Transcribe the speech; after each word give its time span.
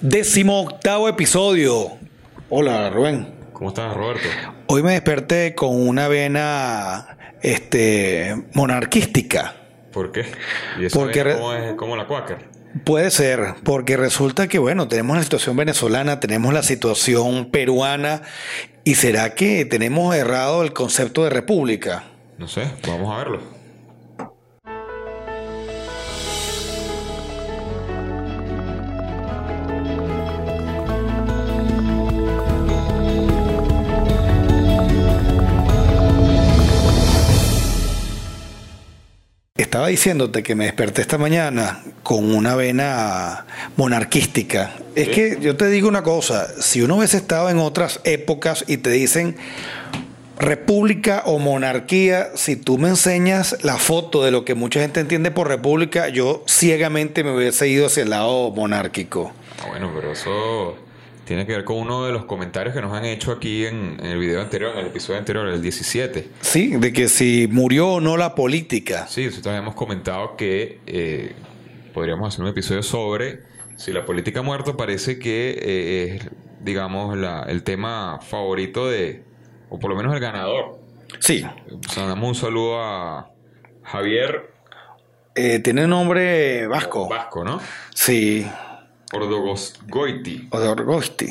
Décimo 0.00 0.60
octavo 0.60 1.08
episodio. 1.08 1.92
Hola, 2.50 2.90
Rubén. 2.90 3.34
¿Cómo 3.52 3.70
estás, 3.70 3.94
Roberto? 3.94 4.26
Hoy 4.66 4.82
me 4.82 4.92
desperté 4.92 5.54
con 5.54 5.80
una 5.86 6.08
vena 6.08 7.16
este, 7.40 8.34
monarquística. 8.54 9.54
¿Por 9.92 10.10
qué? 10.10 10.24
¿Y 10.80 10.88
Porque 10.88 11.22
cómo 11.22 11.54
es 11.54 11.74
como 11.74 11.96
la 11.96 12.06
Quaker? 12.06 12.38
Puede 12.84 13.10
ser, 13.10 13.54
porque 13.64 13.96
resulta 13.96 14.48
que, 14.48 14.58
bueno, 14.58 14.88
tenemos 14.88 15.16
la 15.16 15.22
situación 15.22 15.56
venezolana, 15.56 16.20
tenemos 16.20 16.54
la 16.54 16.62
situación 16.62 17.50
peruana, 17.50 18.22
y 18.82 18.94
será 18.94 19.34
que 19.34 19.64
tenemos 19.66 20.16
errado 20.16 20.62
el 20.62 20.72
concepto 20.72 21.22
de 21.24 21.30
república. 21.30 22.04
No 22.38 22.48
sé, 22.48 22.70
vamos 22.88 23.14
a 23.14 23.18
verlo. 23.18 23.61
Estaba 39.82 39.90
diciéndote 39.90 40.44
que 40.44 40.54
me 40.54 40.66
desperté 40.66 41.00
esta 41.00 41.18
mañana 41.18 41.82
con 42.04 42.32
una 42.32 42.54
vena 42.54 43.46
monarquística. 43.76 44.76
Es 44.94 45.08
que 45.08 45.38
yo 45.40 45.56
te 45.56 45.66
digo 45.70 45.88
una 45.88 46.04
cosa, 46.04 46.46
si 46.62 46.82
uno 46.82 46.98
hubiese 46.98 47.16
estado 47.16 47.50
en 47.50 47.58
otras 47.58 47.98
épocas 48.04 48.64
y 48.68 48.76
te 48.76 48.90
dicen 48.90 49.36
república 50.38 51.24
o 51.26 51.40
monarquía, 51.40 52.28
si 52.36 52.54
tú 52.54 52.78
me 52.78 52.90
enseñas 52.90 53.56
la 53.64 53.76
foto 53.76 54.22
de 54.22 54.30
lo 54.30 54.44
que 54.44 54.54
mucha 54.54 54.78
gente 54.78 55.00
entiende 55.00 55.32
por 55.32 55.48
república, 55.48 56.08
yo 56.10 56.44
ciegamente 56.46 57.24
me 57.24 57.34
hubiese 57.34 57.66
ido 57.66 57.86
hacia 57.86 58.04
el 58.04 58.10
lado 58.10 58.52
monárquico. 58.52 59.32
Ah, 59.64 59.66
bueno, 59.70 59.90
pero 59.92 60.12
eso 60.12 60.76
tiene 61.24 61.46
que 61.46 61.52
ver 61.52 61.64
con 61.64 61.76
uno 61.78 62.04
de 62.04 62.12
los 62.12 62.24
comentarios 62.24 62.74
que 62.74 62.80
nos 62.82 62.92
han 62.92 63.04
hecho 63.04 63.32
aquí 63.32 63.64
en, 63.66 63.96
en 64.00 64.06
el 64.06 64.18
video 64.18 64.40
anterior, 64.40 64.72
en 64.74 64.80
el 64.80 64.86
episodio 64.86 65.18
anterior, 65.18 65.46
el 65.48 65.62
17. 65.62 66.28
Sí, 66.40 66.76
de 66.76 66.92
que 66.92 67.08
si 67.08 67.48
murió 67.50 67.88
o 67.94 68.00
no 68.00 68.16
la 68.16 68.34
política. 68.34 69.06
Sí, 69.06 69.24
nosotros 69.26 69.48
habíamos 69.48 69.74
comentado 69.74 70.36
que 70.36 70.80
eh, 70.86 71.32
podríamos 71.94 72.28
hacer 72.28 72.42
un 72.44 72.50
episodio 72.50 72.82
sobre 72.82 73.40
si 73.76 73.92
la 73.92 74.04
política 74.04 74.40
ha 74.40 74.42
muerto. 74.42 74.76
Parece 74.76 75.18
que 75.18 75.50
eh, 75.62 76.14
es, 76.16 76.28
digamos, 76.60 77.16
la- 77.16 77.44
el 77.44 77.62
tema 77.62 78.18
favorito 78.20 78.88
de, 78.88 79.22
o 79.70 79.78
por 79.78 79.90
lo 79.90 79.96
menos 79.96 80.12
el 80.14 80.20
ganador. 80.20 80.78
Sí, 81.20 81.44
O 81.44 81.92
sea, 81.92 82.06
damos 82.06 82.28
un 82.28 82.34
saludo 82.34 82.80
a 82.82 83.30
Javier 83.84 84.50
eh, 85.34 85.60
tiene 85.60 85.86
nombre 85.86 86.66
vasco. 86.66 87.08
Vasco, 87.08 87.42
¿no? 87.44 87.60
Sí, 87.94 88.46
Ordogosgoiti. 89.12 90.48
o 90.50 90.60
de 90.60 90.68
Orgosti. 90.68 91.28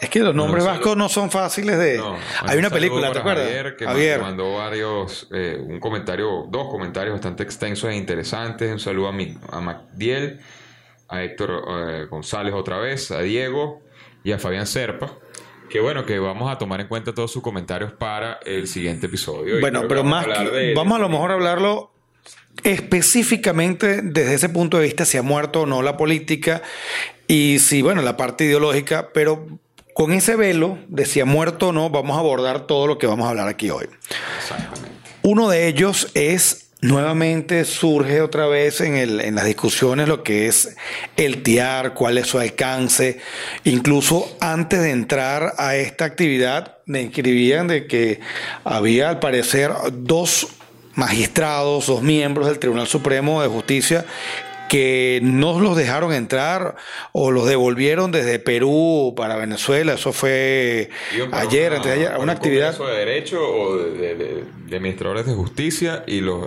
Es 0.00 0.08
que 0.10 0.20
los 0.20 0.32
nombres 0.34 0.62
no, 0.64 0.70
vascos 0.70 0.96
no 0.96 1.08
son 1.08 1.28
fáciles 1.28 1.76
de... 1.76 1.96
No, 1.98 2.16
Hay 2.42 2.56
una 2.56 2.70
película, 2.70 3.10
¿te 3.12 3.18
acuerdas? 3.18 3.46
Javier, 3.46 3.76
que 3.76 3.84
Javier. 3.84 4.20
mandó 4.20 4.54
varios, 4.54 5.26
eh, 5.32 5.58
un 5.60 5.80
comentario, 5.80 6.46
dos 6.48 6.68
comentarios 6.70 7.14
bastante 7.14 7.42
extensos 7.42 7.90
e 7.90 7.96
interesantes. 7.96 8.70
Un 8.70 8.78
saludo 8.78 9.08
a, 9.08 9.12
mi, 9.12 9.36
a 9.50 9.60
Macdiel, 9.60 10.38
a 11.08 11.24
Héctor 11.24 11.64
eh, 11.68 12.06
González 12.08 12.54
otra 12.54 12.78
vez, 12.78 13.10
a 13.10 13.20
Diego 13.22 13.82
y 14.22 14.30
a 14.30 14.38
Fabián 14.38 14.66
Serpa. 14.68 15.10
Que 15.68 15.80
bueno, 15.80 16.06
que 16.06 16.18
vamos 16.20 16.48
a 16.50 16.58
tomar 16.58 16.80
en 16.80 16.86
cuenta 16.86 17.12
todos 17.12 17.32
sus 17.32 17.42
comentarios 17.42 17.92
para 17.92 18.38
el 18.44 18.68
siguiente 18.68 19.06
episodio. 19.06 19.58
Bueno, 19.60 19.82
pero 19.88 20.04
vamos 20.04 20.26
más 20.28 20.38
a 20.38 20.44
que- 20.44 20.74
vamos 20.76 20.96
a 20.96 21.00
lo 21.00 21.08
mejor 21.08 21.32
a 21.32 21.34
hablarlo 21.34 21.92
específicamente 22.64 24.02
desde 24.02 24.34
ese 24.34 24.48
punto 24.48 24.78
de 24.78 24.84
vista, 24.84 25.04
si 25.04 25.16
ha 25.16 25.22
muerto 25.22 25.62
o 25.62 25.66
no 25.66 25.82
la 25.82 25.96
política 25.96 26.62
y 27.26 27.58
si, 27.60 27.82
bueno, 27.82 28.02
la 28.02 28.16
parte 28.16 28.44
ideológica, 28.44 29.10
pero 29.14 29.46
con 29.94 30.12
ese 30.12 30.36
velo 30.36 30.78
de 30.88 31.06
si 31.06 31.20
ha 31.20 31.24
muerto 31.24 31.68
o 31.68 31.72
no, 31.72 31.90
vamos 31.90 32.16
a 32.16 32.20
abordar 32.20 32.66
todo 32.66 32.86
lo 32.86 32.98
que 32.98 33.06
vamos 33.06 33.26
a 33.26 33.30
hablar 33.30 33.48
aquí 33.48 33.70
hoy. 33.70 33.86
Uno 35.22 35.48
de 35.48 35.66
ellos 35.68 36.08
es, 36.14 36.70
nuevamente 36.80 37.64
surge 37.64 38.20
otra 38.20 38.46
vez 38.46 38.80
en, 38.80 38.96
el- 38.96 39.20
en 39.20 39.34
las 39.34 39.44
discusiones 39.44 40.06
lo 40.08 40.22
que 40.22 40.46
es 40.46 40.76
el 41.16 41.42
TIAR, 41.42 41.94
cuál 41.94 42.18
es 42.18 42.28
su 42.28 42.38
alcance. 42.38 43.18
Incluso 43.64 44.36
antes 44.40 44.80
de 44.80 44.90
entrar 44.90 45.54
a 45.58 45.74
esta 45.76 46.04
actividad, 46.04 46.76
me 46.86 47.02
escribían 47.02 47.66
de 47.66 47.86
que 47.88 48.20
había 48.64 49.08
al 49.10 49.18
parecer 49.18 49.72
dos 49.92 50.46
magistrados, 50.98 51.86
dos 51.86 52.02
miembros 52.02 52.46
del 52.48 52.58
Tribunal 52.58 52.86
Supremo 52.86 53.40
de 53.40 53.48
Justicia 53.48 54.04
que 54.68 55.20
no 55.22 55.58
los 55.60 55.78
dejaron 55.78 56.12
entrar 56.12 56.76
o 57.12 57.30
los 57.30 57.46
devolvieron 57.48 58.12
desde 58.12 58.38
Perú 58.38 59.14
para 59.16 59.36
Venezuela. 59.36 59.94
Eso 59.94 60.12
fue 60.12 60.90
ayer, 61.32 61.68
una- 61.72 61.76
antes 61.78 61.84
de 61.84 61.92
ayer, 61.92 62.08
una 62.10 62.18
un 62.24 62.30
actividad. 62.30 62.76
de 62.78 62.84
derecho 62.96 63.40
o 63.42 63.78
de, 63.78 63.90
de- 63.92 64.14
de- 64.16 64.44
de 64.66 64.76
administradores 64.76 65.24
de 65.24 65.32
justicia 65.32 66.04
y 66.06 66.20
los 66.20 66.46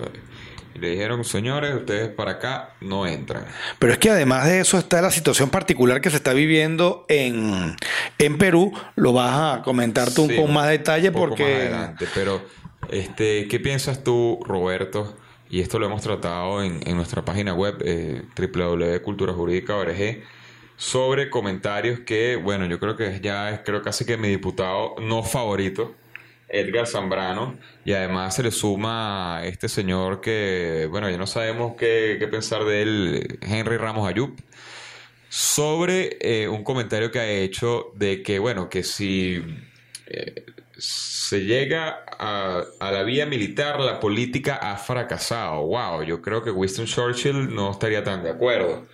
le 0.76 0.90
dijeron, 0.92 1.24
señores, 1.26 1.76
ustedes 1.76 2.10
para 2.10 2.32
acá 2.34 2.76
no 2.82 3.06
entran. 3.06 3.46
Pero 3.78 3.94
es 3.94 4.00
que 4.00 4.10
además 4.10 4.46
de 4.48 4.62
eso 4.62 4.78
está 4.80 5.00
la 5.02 5.12
situación 5.12 5.50
particular 5.50 6.00
que 6.02 6.10
se 6.10 6.16
está 6.16 6.34
viviendo 6.34 7.06
en, 7.08 7.76
en 8.18 8.38
Perú. 8.40 8.72
Lo 8.96 9.14
vas 9.14 9.60
a 9.60 9.62
comentar 9.64 10.12
tú 10.12 10.28
Sí, 10.28 10.36
con 10.36 10.52
más 10.54 10.70
detalle 10.70 11.10
un 11.10 11.14
poco 11.14 11.28
porque... 11.30 11.44
más 11.44 11.54
adelante, 11.62 12.06
pero 12.16 12.42
este, 12.92 13.48
¿qué 13.48 13.60
piensas 13.60 14.04
tú, 14.04 14.40
Roberto? 14.46 15.18
Y 15.50 15.62
esto 15.62 15.80
lo 15.80 15.86
hemos 15.86 16.02
tratado 16.02 16.64
en, 16.64 16.80
nuestra 16.96 17.26
página 17.26 17.54
web 17.54 17.82
eh, 17.84 18.24
www.culturajurídica.org 18.38 20.24
sobre 20.78 21.30
comentarios 21.30 22.00
que, 22.00 22.38
bueno, 22.38 22.66
yo 22.66 22.80
creo 22.80 22.96
que 22.96 23.20
ya 23.22 23.52
es 23.52 23.60
creo 23.60 23.82
casi 23.82 24.06
que 24.06 24.18
mi 24.18 24.30
diputado 24.30 24.96
no 25.00 25.24
favorito, 25.24 25.96
Edgar 26.50 26.88
Zambrano, 26.88 27.58
y 27.86 27.94
además 27.94 28.36
se 28.36 28.44
le 28.44 28.52
suma 28.52 29.42
este 29.44 29.70
señor 29.70 30.22
que, 30.22 30.88
bueno, 30.90 31.10
ya 31.10 31.18
no 31.18 31.28
sabemos 31.28 31.76
qué, 31.78 32.18
qué 32.20 32.28
pensar 32.28 32.64
de 32.64 32.82
él, 32.82 33.40
Henry 33.42 33.78
Ramos 33.78 34.08
Ayub, 34.08 34.36
sobre 35.30 36.18
eh, 36.20 36.48
un 36.50 36.64
comentario 36.64 37.12
que 37.12 37.20
ha 37.20 37.30
hecho 37.30 37.92
de 37.96 38.24
que, 38.24 38.40
bueno, 38.40 38.70
que 38.70 38.84
si 38.84 39.44
eh, 40.08 40.46
se 40.82 41.46
llega 41.46 42.04
a, 42.18 42.64
a 42.80 42.92
la 42.92 43.04
vía 43.04 43.26
militar, 43.26 43.80
la 43.80 44.00
política 44.00 44.56
ha 44.56 44.78
fracasado. 44.78 45.62
Wow, 45.68 46.04
yo 46.04 46.22
creo 46.22 46.44
que 46.44 46.50
Winston 46.50 46.86
Churchill 46.86 47.54
no 47.54 47.72
estaría 47.72 48.04
tan 48.04 48.24
de 48.24 48.32
acuerdo. 48.32 48.88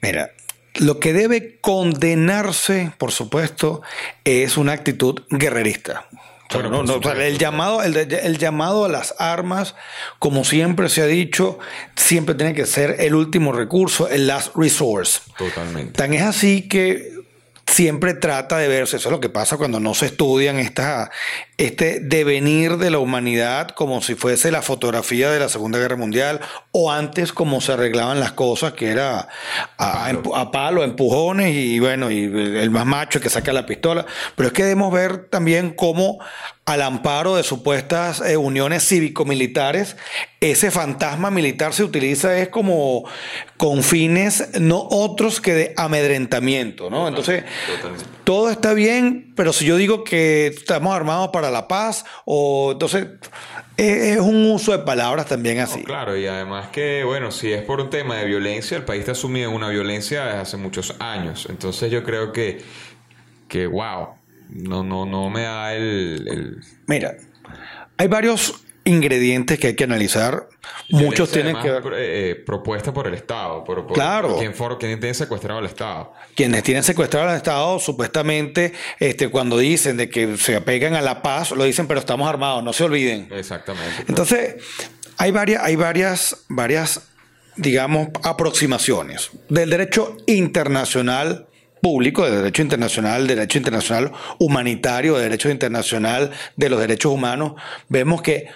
Mira, 0.00 0.32
lo 0.76 0.98
que 0.98 1.12
debe 1.12 1.58
condenarse, 1.60 2.92
por 2.96 3.12
supuesto, 3.12 3.82
es 4.24 4.56
una 4.56 4.72
actitud 4.72 5.20
guerrerista. 5.28 6.08
Bueno, 6.52 6.70
no, 6.70 6.78
por 6.78 6.86
no, 6.86 6.92
o 6.94 7.02
sea, 7.02 7.12
supuesto. 7.12 7.22
el, 7.22 7.38
llamado, 7.38 7.82
el, 7.82 7.96
el 7.96 8.38
llamado 8.38 8.84
a 8.84 8.88
las 8.88 9.14
armas, 9.18 9.74
como 10.18 10.44
siempre 10.44 10.88
se 10.88 11.02
ha 11.02 11.06
dicho, 11.06 11.58
siempre 11.94 12.34
tiene 12.34 12.54
que 12.54 12.66
ser 12.66 12.96
el 13.00 13.14
último 13.14 13.52
recurso, 13.52 14.08
el 14.08 14.26
last 14.26 14.54
resource. 14.56 15.20
Totalmente. 15.36 15.92
Tan 15.92 16.12
es 16.14 16.22
así 16.22 16.68
que 16.68 17.11
siempre 17.72 18.14
trata 18.14 18.58
de 18.58 18.68
verse, 18.68 18.96
eso 18.96 19.08
es 19.08 19.12
lo 19.12 19.20
que 19.20 19.28
pasa 19.28 19.56
cuando 19.56 19.80
no 19.80 19.94
se 19.94 20.06
estudian 20.06 20.58
esta, 20.58 21.10
este 21.62 22.00
devenir 22.00 22.76
de 22.76 22.90
la 22.90 22.98
humanidad 22.98 23.68
como 23.68 24.02
si 24.02 24.14
fuese 24.14 24.50
la 24.50 24.62
fotografía 24.62 25.30
de 25.30 25.38
la 25.38 25.48
Segunda 25.48 25.78
Guerra 25.78 25.96
Mundial 25.96 26.40
o 26.72 26.90
antes 26.90 27.32
como 27.32 27.60
se 27.60 27.72
arreglaban 27.72 28.18
las 28.18 28.32
cosas, 28.32 28.72
que 28.72 28.88
era 28.88 29.28
a, 29.78 30.08
a 30.08 30.50
palo. 30.50 30.82
a 30.82 30.84
empujones 30.84 31.54
y 31.54 31.78
bueno, 31.78 32.10
y 32.10 32.24
el 32.24 32.70
más 32.70 32.86
macho 32.86 33.20
que 33.20 33.30
saca 33.30 33.52
la 33.52 33.66
pistola. 33.66 34.06
Pero 34.34 34.48
es 34.48 34.52
que 34.52 34.64
debemos 34.64 34.92
ver 34.92 35.28
también 35.28 35.70
cómo 35.70 36.18
al 36.64 36.82
amparo 36.82 37.36
de 37.36 37.42
supuestas 37.42 38.20
eh, 38.20 38.36
uniones 38.36 38.86
cívico-militares, 38.86 39.96
ese 40.40 40.70
fantasma 40.70 41.30
militar 41.30 41.72
se 41.72 41.82
utiliza 41.82 42.38
es 42.38 42.48
como 42.48 43.04
con 43.56 43.82
fines 43.82 44.48
no 44.60 44.86
otros 44.90 45.40
que 45.40 45.54
de 45.54 45.74
amedrentamiento, 45.76 46.88
¿no? 46.88 47.08
Entonces, 47.08 47.44
Totalmente. 47.66 48.04
todo 48.24 48.50
está 48.50 48.74
bien, 48.74 49.32
pero 49.36 49.52
si 49.52 49.64
yo 49.64 49.76
digo 49.76 50.04
que 50.04 50.48
estamos 50.48 50.94
armados 50.94 51.30
para 51.32 51.50
la 51.52 51.68
paz, 51.68 52.04
o 52.24 52.72
entonces 52.72 53.06
es, 53.76 54.16
es 54.16 54.18
un 54.18 54.50
uso 54.50 54.72
de 54.72 54.78
palabras 54.80 55.26
también 55.26 55.58
así. 55.60 55.78
No, 55.80 55.84
claro, 55.84 56.16
y 56.16 56.26
además 56.26 56.68
que, 56.68 57.04
bueno, 57.04 57.30
si 57.30 57.52
es 57.52 57.62
por 57.62 57.80
un 57.80 57.90
tema 57.90 58.16
de 58.16 58.24
violencia, 58.24 58.76
el 58.76 58.84
país 58.84 59.00
está 59.00 59.14
sumido 59.14 59.50
en 59.50 59.56
una 59.56 59.68
violencia 59.68 60.24
desde 60.26 60.38
hace 60.38 60.56
muchos 60.56 60.94
años. 60.98 61.46
Entonces 61.48 61.90
yo 61.90 62.02
creo 62.04 62.32
que, 62.32 62.62
que 63.48 63.66
wow, 63.66 64.08
no, 64.48 64.82
no, 64.82 65.06
no 65.06 65.30
me 65.30 65.42
da 65.42 65.74
el... 65.74 66.26
el- 66.28 66.60
Mira, 66.86 67.14
hay 67.96 68.08
varios 68.08 68.54
ingredientes 68.84 69.58
que 69.58 69.68
hay 69.68 69.74
que 69.76 69.84
analizar. 69.84 70.48
Muchos 70.90 71.30
tienen 71.30 71.56
que 71.60 71.70
ver. 71.70 71.82
eh, 71.94 72.30
eh, 72.30 72.34
propuesta 72.34 72.92
por 72.92 73.06
el 73.06 73.14
Estado, 73.14 73.62
por, 73.64 73.86
por- 73.86 73.94
Claro. 73.94 74.38
for- 74.54 74.78
tiene 74.78 75.14
secuestrado 75.14 75.58
al 75.60 75.66
Estado. 75.66 76.12
Quienes 76.34 76.62
tienen 76.62 76.82
secuestrado 76.82 77.28
al 77.30 77.36
Estado, 77.36 77.78
supuestamente, 77.78 78.72
este, 78.98 79.28
cuando 79.28 79.56
dicen 79.58 79.96
de 79.96 80.08
que 80.08 80.36
se 80.36 80.56
apegan 80.56 80.94
a 80.94 81.00
la 81.00 81.22
paz, 81.22 81.52
lo 81.52 81.64
dicen, 81.64 81.86
pero 81.86 82.00
estamos 82.00 82.28
armados, 82.28 82.62
no 82.64 82.72
se 82.72 82.84
olviden. 82.84 83.28
Exactamente. 83.32 84.04
Entonces, 84.08 84.56
hay 85.18 85.30
varias, 85.30 85.62
hay 85.62 85.76
varias, 85.76 86.44
varias 86.48 87.08
digamos, 87.56 88.08
aproximaciones 88.24 89.30
del 89.50 89.68
derecho 89.70 90.16
internacional 90.26 91.46
público, 91.82 92.24
del 92.24 92.36
derecho 92.36 92.62
internacional, 92.62 93.26
derecho 93.26 93.58
internacional 93.58 94.12
humanitario, 94.38 95.16
de 95.16 95.24
derecho 95.24 95.50
internacional 95.50 96.30
de 96.56 96.70
los 96.70 96.80
derechos 96.80 97.12
humanos, 97.12 97.54
vemos 97.88 98.22
que 98.22 98.46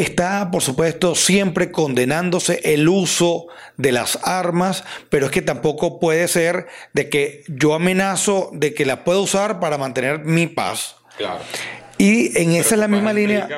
está, 0.00 0.50
por 0.50 0.62
supuesto, 0.62 1.14
siempre 1.14 1.72
condenándose 1.72 2.60
el 2.64 2.88
uso 2.88 3.46
de 3.76 3.92
las 3.92 4.18
armas, 4.22 4.84
pero 5.10 5.26
es 5.26 5.32
que 5.32 5.42
tampoco 5.42 5.98
puede 5.98 6.28
ser 6.28 6.66
de 6.92 7.08
que 7.08 7.44
yo 7.48 7.74
amenazo 7.74 8.50
de 8.52 8.74
que 8.74 8.86
la 8.86 9.04
puedo 9.04 9.22
usar 9.22 9.60
para 9.60 9.78
mantener 9.78 10.20
mi 10.20 10.46
paz. 10.46 10.96
Claro. 11.16 11.40
Y 11.98 12.40
en 12.40 12.52
esa 12.52 12.76
es 12.76 12.80
la 12.80 12.86
misma 12.88 13.12
línea 13.12 13.48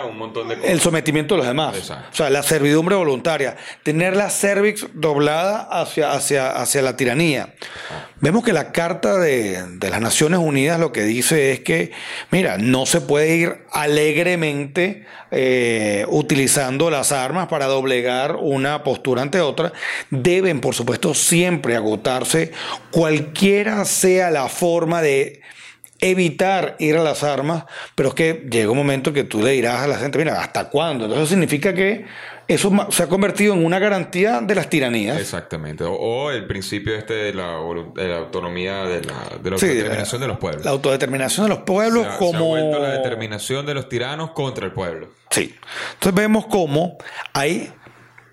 el 0.65 0.81
sometimiento 0.81 1.35
de 1.35 1.39
los 1.39 1.47
demás. 1.47 1.77
Exacto. 1.77 2.09
O 2.11 2.17
sea, 2.17 2.31
la 2.31 2.43
servidumbre 2.43 2.97
voluntaria, 2.97 3.57
tener 3.83 4.17
la 4.17 4.31
cervix 4.31 4.87
doblada 4.95 5.69
hacia, 5.71 6.13
hacia, 6.13 6.51
hacia 6.51 6.81
la 6.81 6.97
tiranía. 6.97 7.55
Vemos 8.21 8.43
que 8.43 8.53
la 8.53 8.73
Carta 8.73 9.19
de, 9.19 9.63
de 9.79 9.91
las 9.91 10.01
Naciones 10.01 10.41
Unidas 10.41 10.81
lo 10.81 10.91
que 10.91 11.03
dice 11.03 11.53
es 11.53 11.61
que, 11.61 11.93
mira, 12.31 12.57
no 12.59 12.87
se 12.87 13.03
puede 13.03 13.37
ir 13.37 13.59
alegremente 13.73 15.07
eh, 15.31 16.07
utilizando 16.09 16.91
las 16.91 17.13
armas 17.13 17.49
para 17.49 17.67
doblegar 17.67 18.37
una 18.37 18.83
postura 18.83 19.23
ante 19.23 19.41
otra. 19.41 19.73
Deben, 20.11 20.61
por 20.61 20.75
supuesto, 20.75 21.15
siempre 21.15 21.77
agotarse 21.77 22.53
cualquiera 22.91 23.85
sea 23.85 24.31
la 24.31 24.49
forma 24.49 25.03
de 25.03 25.41
evitar 26.01 26.77
ir 26.79 26.97
a 26.97 27.03
las 27.03 27.23
armas, 27.23 27.65
pero 27.95 28.11
es 28.11 28.15
que 28.15 28.47
llega 28.51 28.71
un 28.71 28.77
momento 28.79 29.13
que 29.13 29.25
tú 29.25 29.43
le 29.43 29.53
dirás 29.53 29.81
a 29.83 29.87
la 29.87 29.99
gente, 29.99 30.19
mira, 30.19 30.41
¿hasta 30.41 30.69
cuándo? 30.69 31.05
Entonces 31.05 31.29
significa 31.29 31.75
que 31.75 32.05
eso 32.49 32.73
se 32.91 33.05
ha 33.05 33.07
convertido 33.07 33.55
en 33.55 33.65
una 33.65 33.79
garantía 33.79 34.41
de 34.41 34.55
las 34.57 34.69
tiranías. 34.69 35.21
Exactamente. 35.21 35.85
O, 35.85 35.93
o 35.93 36.31
el 36.33 36.47
principio 36.49 36.97
este 36.97 37.15
de 37.15 37.33
la, 37.35 37.57
de 37.95 38.09
la 38.09 38.17
autonomía, 38.19 38.83
de 38.85 39.03
la, 39.05 39.15
de 39.41 39.51
la 39.53 39.59
Sí, 39.59 39.67
autodeterminación 39.67 40.21
de 40.21 40.27
los 40.27 40.39
pueblos. 40.39 40.65
La 40.65 40.71
autodeterminación 40.73 41.47
de 41.47 41.55
los 41.55 41.63
pueblos 41.65 42.03
Se 42.03 42.09
ha- 42.09 42.11
se 42.11 42.17
ha 42.17 42.19
como... 42.19 42.47
vuelto 42.49 42.79
la 42.81 42.91
determinación 42.91 43.67
de 43.67 43.75
los 43.75 43.89
tiranos 43.89 44.33
contra 44.33 44.67
el 44.67 44.73
pueblo. 44.73 45.11
Sí. 45.31 45.55
Entonces 45.95 46.15
vemos 46.15 46.47
cómo 46.47 46.99
hay 47.35 47.73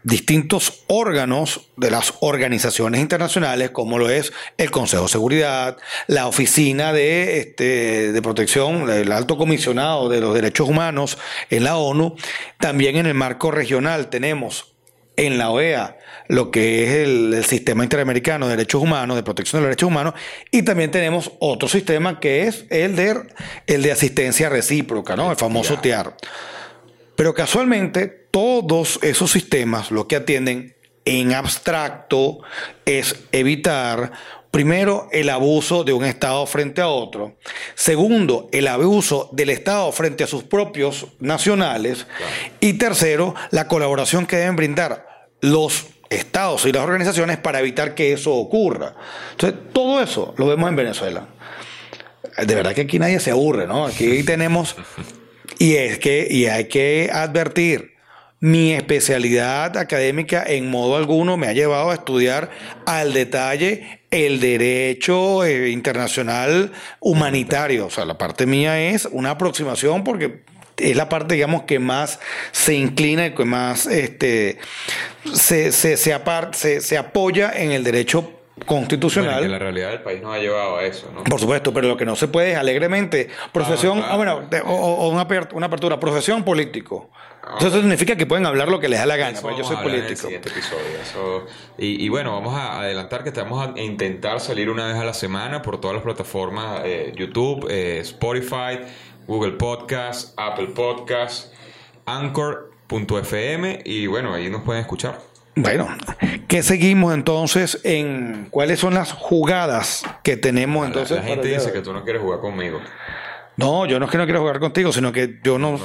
distintos 0.08 0.84
órganos 0.88 1.68
de 1.76 1.92
las 1.92 2.14
organizaciones 2.22 3.02
internacionales, 3.02 3.72
como 3.72 4.00
lo 4.00 4.10
es 4.10 4.32
el 4.58 4.72
Consejo 4.72 5.04
de 5.04 5.10
Seguridad, 5.10 5.78
la 6.08 6.28
Oficina 6.28 6.94
de, 6.94 7.40
este, 7.40 8.14
de 8.14 8.22
Protección, 8.22 8.90
el 8.90 9.12
Alto 9.12 9.38
Comisionado 9.38 10.08
de 10.08 10.22
los 10.22 10.34
Derechos 10.34 10.70
Humanos 10.70 11.18
en 11.50 11.66
la 11.66 11.76
ONU. 11.76 12.16
También 12.58 12.96
en 12.96 13.06
el 13.06 13.16
marco 13.16 13.52
regional 13.52 14.08
tenemos 14.10 14.76
en 15.18 15.38
la 15.38 15.50
OEA 15.50 15.98
lo 16.30 16.52
que 16.52 16.86
es 16.86 16.90
el, 17.06 17.34
el 17.34 17.44
Sistema 17.44 17.84
Interamericano 17.84 18.48
de 18.48 18.56
Derechos 18.56 18.82
Humanos, 18.82 19.18
de 19.18 19.24
Protección 19.24 19.60
de 19.60 19.64
los 19.64 19.72
Derechos 19.72 19.90
Humanos, 19.90 20.14
y 20.52 20.62
también 20.62 20.90
tenemos 20.90 21.34
otro 21.40 21.68
sistema 21.68 22.22
que 22.22 22.44
es 22.44 22.66
el 22.70 22.96
de, 22.96 23.24
el 23.66 23.82
de 23.82 23.92
asistencia 23.92 24.48
recíproca, 24.48 25.18
¿no? 25.18 25.32
el 25.32 25.38
famoso 25.38 25.80
TIAR. 25.80 26.16
Pero 27.18 27.34
casualmente 27.34 28.27
todos 28.38 29.00
esos 29.02 29.32
sistemas 29.32 29.90
lo 29.90 30.08
que 30.08 30.16
atienden 30.16 30.76
en 31.06 31.34
abstracto 31.34 32.38
es 32.86 33.16
evitar, 33.32 34.12
primero, 34.52 35.10
el 35.12 35.32
abuso 35.32 35.84
de 35.84 35.94
un 35.94 36.06
Estado 36.06 36.46
frente 36.46 36.82
a 36.82 36.88
otro. 36.88 37.38
Segundo, 37.74 38.48
el 38.52 38.68
abuso 38.68 39.28
del 39.32 39.50
Estado 39.50 39.92
frente 39.92 40.24
a 40.24 40.28
sus 40.28 40.44
propios 40.44 41.08
nacionales. 41.20 42.06
Y 42.60 42.74
tercero, 42.74 43.34
la 43.50 43.68
colaboración 43.68 44.28
que 44.28 44.36
deben 44.36 44.56
brindar 44.56 45.30
los 45.42 45.88
estados 46.12 46.64
y 46.68 46.72
las 46.72 46.84
organizaciones 46.84 47.38
para 47.38 47.60
evitar 47.60 47.96
que 47.96 48.14
eso 48.14 48.36
ocurra. 48.36 48.94
Entonces, 49.32 49.60
todo 49.74 50.00
eso 50.00 50.36
lo 50.38 50.46
vemos 50.46 50.70
en 50.70 50.76
Venezuela. 50.76 51.28
De 52.38 52.54
verdad 52.54 52.76
que 52.76 52.82
aquí 52.82 53.00
nadie 53.00 53.20
se 53.20 53.32
aburre, 53.32 53.66
¿no? 53.66 53.88
Aquí 53.88 54.22
tenemos 54.26 54.76
y 55.58 55.76
es 55.76 55.98
que, 55.98 56.28
y 56.30 56.46
hay 56.46 56.66
que 56.66 57.10
advertir, 57.12 57.97
mi 58.40 58.74
especialidad 58.74 59.78
académica 59.78 60.44
en 60.46 60.70
modo 60.70 60.96
alguno 60.96 61.38
me 61.38 61.48
ha 61.48 61.54
llevado 61.54 61.90
a 61.90 61.96
estudiar 61.96 62.50
al 62.86 63.14
detalle 63.14 64.02
el 64.12 64.40
derecho 64.40 65.44
eh, 65.44 65.70
internacional 65.70 66.72
humanitario. 67.00 67.88
O 67.88 67.90
sea, 67.90 68.06
la 68.06 68.18
parte 68.18 68.46
mía 68.46 68.80
es 68.92 69.08
una 69.12 69.32
aproximación 69.32 70.04
porque 70.04 70.42
es 70.78 70.96
la 70.96 71.10
parte, 71.10 71.34
digamos, 71.34 71.64
que 71.64 71.80
más 71.80 72.20
se 72.52 72.76
inclina 72.76 73.26
y 73.26 73.34
que 73.34 73.44
más 73.46 73.88
este, 73.88 74.60
se, 75.34 75.72
se, 75.72 75.98
se, 75.98 76.16
se- 76.52 76.82
se 76.82 76.98
apoya 76.98 77.52
en 77.56 77.72
el 77.72 77.84
derecho 77.84 78.34
constitucional. 78.68 79.32
Bueno, 79.40 79.44
que 79.48 79.50
la 79.50 79.60
realidad 79.60 79.90
del 79.90 80.02
país 80.02 80.22
nos 80.22 80.36
ha 80.36 80.40
llevado 80.40 80.78
a 80.78 80.84
eso, 80.84 81.12
¿no? 81.14 81.24
Por 81.24 81.40
supuesto, 81.40 81.74
pero 81.74 81.88
lo 81.88 81.98
que 81.98 82.06
no 82.06 82.16
se 82.16 82.28
puede 82.28 82.52
es 82.52 82.58
alegremente. 82.58 83.30
Profesión, 83.52 83.98
claro. 84.00 84.14
ah, 84.14 84.18
bueno, 84.18 84.50
o, 84.66 84.74
o 84.74 85.10
una, 85.10 85.28
aper- 85.28 85.50
una 85.54 85.66
apertura, 85.66 86.00
profesión 86.00 86.44
político. 86.44 87.10
Eso 87.60 87.72
significa 87.72 88.16
que 88.16 88.26
pueden 88.26 88.46
hablar 88.46 88.68
lo 88.70 88.80
que 88.80 88.88
les 88.90 89.00
da 89.00 89.06
la 89.06 89.16
gana, 89.18 89.40
pues 89.42 89.58
yo 89.58 89.64
soy 89.64 89.76
en 89.78 89.82
el 89.84 89.90
político. 89.90 90.22
siguiente 90.22 90.50
episodio. 90.50 90.84
Eso- 91.02 91.46
y, 91.78 92.04
y 92.06 92.10
bueno, 92.10 92.34
vamos 92.34 92.54
a 92.56 92.80
adelantar 92.82 93.24
que 93.24 93.30
estamos 93.30 93.68
a 93.76 93.80
intentar 93.80 94.40
salir 94.40 94.70
una 94.70 94.88
vez 94.88 94.96
a 94.96 95.04
la 95.06 95.14
semana 95.14 95.62
por 95.62 95.80
todas 95.80 95.96
las 95.96 96.04
plataformas, 96.04 96.82
eh, 96.86 97.14
YouTube, 97.16 97.68
eh, 97.70 98.00
Spotify, 98.02 98.80
Google 99.28 99.54
Podcast, 99.54 100.34
Apple 100.38 100.68
Podcast, 100.68 101.54
Anchor.fm 102.06 103.82
y 103.86 104.08
bueno, 104.08 104.34
ahí 104.34 104.50
nos 104.50 104.64
pueden 104.64 104.82
escuchar. 104.82 105.20
Bueno, 105.56 105.88
¿qué 106.48 106.62
seguimos 106.62 107.14
entonces 107.16 107.80
en 107.84 108.48
cuáles 108.52 108.80
son 108.80 108.94
las 108.94 109.12
jugadas 109.12 110.04
que 110.24 110.38
tenemos 110.38 110.82
La- 110.84 110.88
entonces? 110.88 111.18
la, 111.18 111.24
gente 111.24 111.48
dice 111.48 111.72
que 111.74 111.82
tú 111.82 111.94
no 111.94 112.04
quieres 112.04 112.22
jugar 112.22 112.40
conmigo. 112.40 112.80
No, 113.56 113.88
yo 113.88 113.98
no 114.00 114.06
es 114.06 114.12
que 114.12 114.20
no 114.20 114.26
quiero 114.26 114.42
jugar 114.42 114.60
contigo, 114.60 114.92
sino 114.94 115.12
que 115.12 115.40
yo 115.44 115.58
no, 115.58 115.80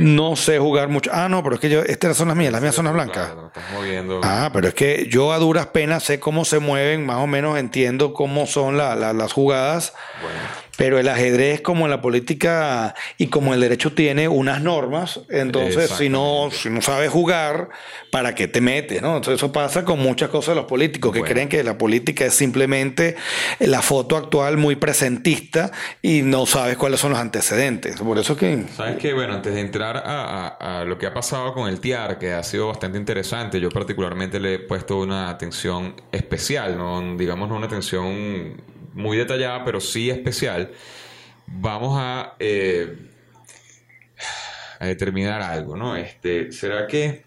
no 0.00 0.36
sé 0.36 0.58
jugar 0.58 0.88
mucho. 0.88 1.10
Ah, 1.12 1.28
no, 1.28 1.42
pero 1.42 1.54
es 1.56 1.60
que 1.60 1.68
yo, 1.68 1.82
estas 1.82 2.16
son 2.16 2.28
las 2.28 2.36
mías, 2.36 2.52
las 2.52 2.62
mías 2.62 2.74
son 2.74 2.84
las 2.86 2.94
blancas. 2.94 3.26
Claro, 3.32 3.46
estás 3.48 3.64
moviendo. 3.72 4.20
Ah, 4.24 4.50
pero 4.52 4.68
es 4.68 4.74
que 4.74 5.06
yo 5.08 5.32
a 5.32 5.38
duras 5.38 5.66
penas 5.68 6.02
sé 6.04 6.18
cómo 6.20 6.44
se 6.44 6.58
mueven, 6.58 7.04
más 7.06 7.18
o 7.18 7.26
menos 7.26 7.58
entiendo 7.58 8.12
cómo 8.12 8.46
son 8.46 8.76
la- 8.76 8.96
la- 8.96 9.12
las 9.12 9.32
jugadas, 9.32 9.92
Bueno, 10.22 10.38
pero 10.76 10.98
el 10.98 11.08
ajedrez 11.08 11.60
como 11.60 11.88
la 11.88 12.00
política 12.00 12.94
y 13.18 13.26
como 13.26 13.52
el 13.52 13.60
derecho 13.60 13.92
tiene 13.92 14.28
unas 14.28 14.62
normas, 14.62 15.20
entonces 15.28 15.90
si 15.90 16.08
no, 16.08 16.48
si 16.50 16.70
no 16.70 16.80
sabes 16.80 17.10
jugar, 17.10 17.68
¿para 18.10 18.34
qué 18.34 18.48
te 18.48 18.62
metes? 18.62 19.02
¿no? 19.02 19.16
Entonces 19.16 19.34
eso 19.34 19.52
pasa 19.52 19.84
con 19.84 19.98
muchas 19.98 20.30
cosas 20.30 20.54
de 20.54 20.60
los 20.62 20.64
políticos, 20.64 21.12
que 21.12 21.18
Bueno. 21.18 21.32
creen 21.34 21.48
que 21.50 21.62
la 21.62 21.76
política 21.76 22.24
es 22.24 22.32
simplemente 22.34 23.16
la 23.58 23.82
foto 23.82 24.16
actual 24.16 24.56
muy 24.56 24.76
presentista 24.76 25.70
y 26.00 26.22
no 26.22 26.46
sabes 26.46 26.78
cuáles 26.78 26.98
son 27.00 27.10
los 27.10 27.20
antecedentes. 27.20 27.96
Por 28.00 28.18
eso 28.18 28.34
que... 28.36 28.64
Sabes 28.74 28.96
que, 28.96 29.12
bueno, 29.12 29.34
antes 29.34 29.52
de 29.54 29.60
entrar 29.60 29.89
a, 29.98 30.48
a- 30.48 30.80
a 30.80 30.84
lo 30.84 30.98
que 30.98 31.06
ha 31.06 31.14
pasado 31.14 31.52
con 31.54 31.68
el 31.68 31.80
TIAR, 31.80 32.18
que 32.18 32.32
ha 32.32 32.42
sido 32.42 32.68
bastante 32.68 32.98
interesante, 32.98 33.60
yo 33.60 33.68
particularmente 33.70 34.40
le 34.40 34.54
he 34.54 34.58
puesto 34.60 34.98
una 35.00 35.28
atención 35.30 35.94
especial, 36.12 36.76
no 36.78 37.16
digamos 37.16 37.48
no 37.48 37.56
una 37.56 37.66
atención 37.66 38.62
muy 38.94 39.16
detallada, 39.16 39.64
pero 39.64 39.80
sí 39.80 40.10
especial. 40.10 40.70
Vamos 41.46 41.96
a, 42.00 42.34
eh, 42.40 42.96
determinar 44.80 45.42
algo, 45.42 45.76
¿no? 45.76 45.96
Este, 45.96 46.52
¿será 46.52 46.86
que 46.86 47.24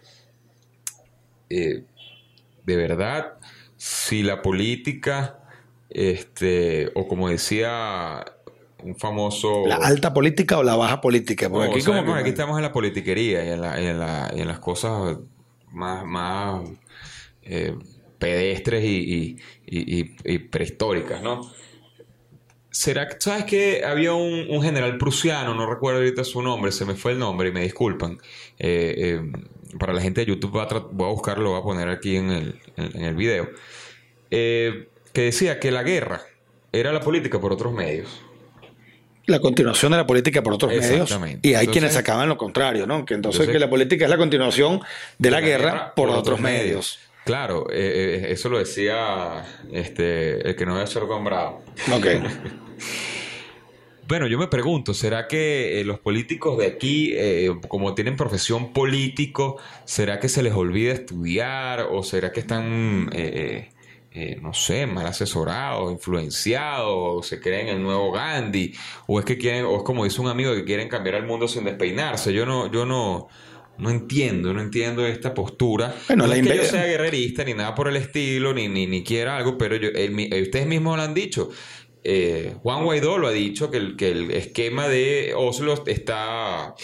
eh, 1.50 1.84
de 2.66 2.76
verdad, 2.76 3.36
si 3.78 4.24
la 4.24 4.42
política, 4.42 5.40
este, 5.90 6.92
o 6.96 7.08
como 7.08 7.30
decía 7.30 8.26
un 8.84 8.96
famoso 8.96 9.66
La 9.68 9.76
alta 9.78 10.14
política 10.14 10.58
o 10.60 10.64
la 10.64 10.76
baja 10.76 11.00
política. 11.02 11.50
Porque 11.50 11.68
no, 11.68 11.74
aquí 11.74 11.82
como 11.84 11.96
sabemos, 11.98 12.16
que- 12.16 12.22
aquí 12.22 12.30
estamos 12.30 12.58
en 12.58 12.64
la 12.64 12.72
politiquería 12.74 13.46
y 13.46 13.50
en, 13.50 13.62
la- 13.62 13.82
y 13.82 13.86
en 13.88 14.00
la- 14.00 14.32
y 14.36 14.42
en 14.42 14.48
las 14.48 14.60
cosas 14.60 15.18
más, 15.72 16.06
más 16.06 16.62
eh, 17.44 17.76
pedestres 18.20 18.84
y, 18.86 19.38
prehistóricas, 20.50 21.22
¿no? 21.22 21.50
¿Será 22.70 23.08
que, 23.08 23.16
sabes 23.20 23.44
que 23.46 23.84
había 23.86 24.14
un, 24.14 24.48
un 24.50 24.62
general 24.64 24.98
prusiano, 24.98 25.54
no 25.54 25.70
recuerdo 25.70 26.00
ahorita 26.00 26.24
su 26.24 26.42
nombre, 26.42 26.72
se 26.72 26.86
me 26.86 26.96
fue 26.96 27.12
el 27.12 27.20
nombre 27.20 27.50
y 27.50 27.52
me 27.52 27.62
disculpan. 27.62 28.18
Eh, 28.58 29.20
eh, 29.22 29.32
para 29.78 29.94
la 29.94 30.02
gente 30.02 30.22
de 30.22 30.28
YouTube 30.28 30.52
voy 30.52 30.62
a, 30.70 30.80
voy 30.92 31.08
a 31.08 31.12
buscarlo, 31.12 31.44
lo 31.44 31.50
voy 31.52 31.60
a 31.60 31.64
poner 31.64 31.90
aquí 31.90 32.16
en 32.16 32.32
el, 32.32 32.60
en, 32.78 32.98
en 32.98 33.04
el 33.04 33.16
video. 33.16 33.50
Que 34.30 34.88
decía 35.14 35.60
que 35.60 35.70
la 35.72 35.84
guerra 35.84 36.22
era 36.72 36.92
la 36.92 37.02
política 37.02 37.40
por 37.40 37.54
otros 37.54 37.72
medios. 37.74 38.22
La 39.26 39.40
continuación 39.40 39.92
de 39.92 39.98
la 39.98 40.06
política 40.06 40.44
por 40.44 40.54
otros 40.54 40.72
medios 40.72 41.12
y 41.12 41.50
hay 41.50 41.54
Entonces- 41.54 41.70
quienes 41.70 41.94
sacaban 41.94 42.28
lo 42.28 42.38
contrario, 42.38 42.86
¿no? 42.86 43.06
Que 43.06 43.14
entonces, 43.14 43.42
Entonces- 43.42 43.54
que 43.54 43.60
la 43.60 43.70
política 43.70 44.06
es 44.06 44.10
la 44.10 44.18
continuación 44.18 44.82
de 45.18 45.32
la, 45.32 45.42
guerra, 45.42 45.94
por, 45.96 46.10
otros 46.10 46.40
medios. 46.40 47.00
Claro, 47.26 47.68
eh, 47.70 48.26
eh, 48.26 48.32
eso 48.32 48.50
lo 48.50 48.60
decía 48.60 49.46
este, 49.72 50.50
el 50.50 50.56
que 50.56 50.66
no 50.66 50.76
debe 50.76 50.88
ser 50.88 51.04
nombrado. 51.04 51.62
Ok. 51.94 52.06
bueno, 54.10 54.28
yo 54.28 54.38
me 54.38 54.48
pregunto, 54.48 54.94
¿será 54.94 55.30
que 55.30 55.80
eh, 55.80 55.86
los 55.86 56.00
políticos 56.00 56.58
de 56.58 56.68
aquí, 56.68 57.14
eh, 57.16 57.50
como 57.70 57.96
tienen 57.96 58.18
profesión 58.18 58.74
político, 58.74 59.58
¿será 59.86 60.20
que 60.20 60.28
se 60.28 60.44
les 60.44 60.54
olvida 60.54 60.92
estudiar 60.92 61.88
o 61.90 62.04
será 62.04 62.34
que 62.34 62.42
están, 62.42 63.10
eh, 64.16 64.38
no 64.40 64.54
sé, 64.54 64.86
mal 64.86 65.08
asesorados, 65.08 65.92
influenciados, 65.92 66.94
o 66.96 67.24
se 67.24 67.40
creen 67.40 67.68
el 67.68 67.82
nuevo 67.82 68.12
Gandhi, 68.12 68.74
o 69.08 69.20
es 69.20 69.26
que 69.26 69.38
quieren, 69.40 69.66
o 69.66 69.78
es 69.78 69.84
como 69.84 70.04
dice 70.04 70.22
un 70.22 70.28
amigo 70.28 70.54
que 70.54 70.64
quieren 70.64 70.88
cambiar 70.88 71.16
el 71.16 71.26
mundo 71.26 71.48
sin 71.48 71.64
despeinarse? 71.64 72.32
Yo 72.32 72.46
no, 72.46 72.72
yo 72.72 72.86
no, 72.86 73.28
no 73.80 73.90
entiendo, 73.90 74.54
no 74.54 74.62
entiendo 74.62 75.06
esta 75.08 75.34
postura. 75.34 75.96
no 76.16 76.32
es 76.32 76.48
que 76.48 76.56
yo 76.56 76.64
sea 76.64 76.86
guerrerista 76.86 77.44
ni 77.44 77.56
nada 77.56 77.74
por 77.74 77.88
el 77.88 77.96
estilo, 77.96 78.54
ni, 78.54 78.68
ni, 78.68 78.86
ni 78.86 79.04
quiera 79.04 79.36
algo, 79.36 79.58
pero 79.58 79.78
yo, 79.78 79.90
ustedes 79.90 80.68
mismos 80.68 80.96
lo 80.96 81.04
han 81.04 81.16
dicho. 81.16 81.50
Eh, 82.04 82.56
Juan 82.62 82.84
Guaidó 82.84 83.18
lo 83.18 83.28
ha 83.28 83.32
dicho, 83.32 83.72
que 83.72 83.78
el, 83.78 83.96
que 83.96 84.12
el 84.12 84.30
esquema 84.30 84.88
de 84.88 85.34
Oslo 85.36 85.84
está 85.88 86.76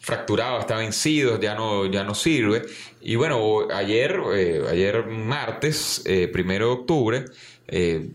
fracturado, 0.00 0.60
está 0.60 0.76
vencido, 0.76 1.40
ya 1.40 1.56
no, 1.56 1.90
ya 1.90 2.04
no 2.04 2.14
sirve. 2.14 2.62
Y 3.08 3.14
bueno, 3.14 3.68
ayer, 3.72 4.20
eh, 4.34 4.64
ayer 4.68 5.06
martes, 5.06 6.02
eh, 6.06 6.26
primero 6.26 6.66
de 6.66 6.72
octubre, 6.72 7.24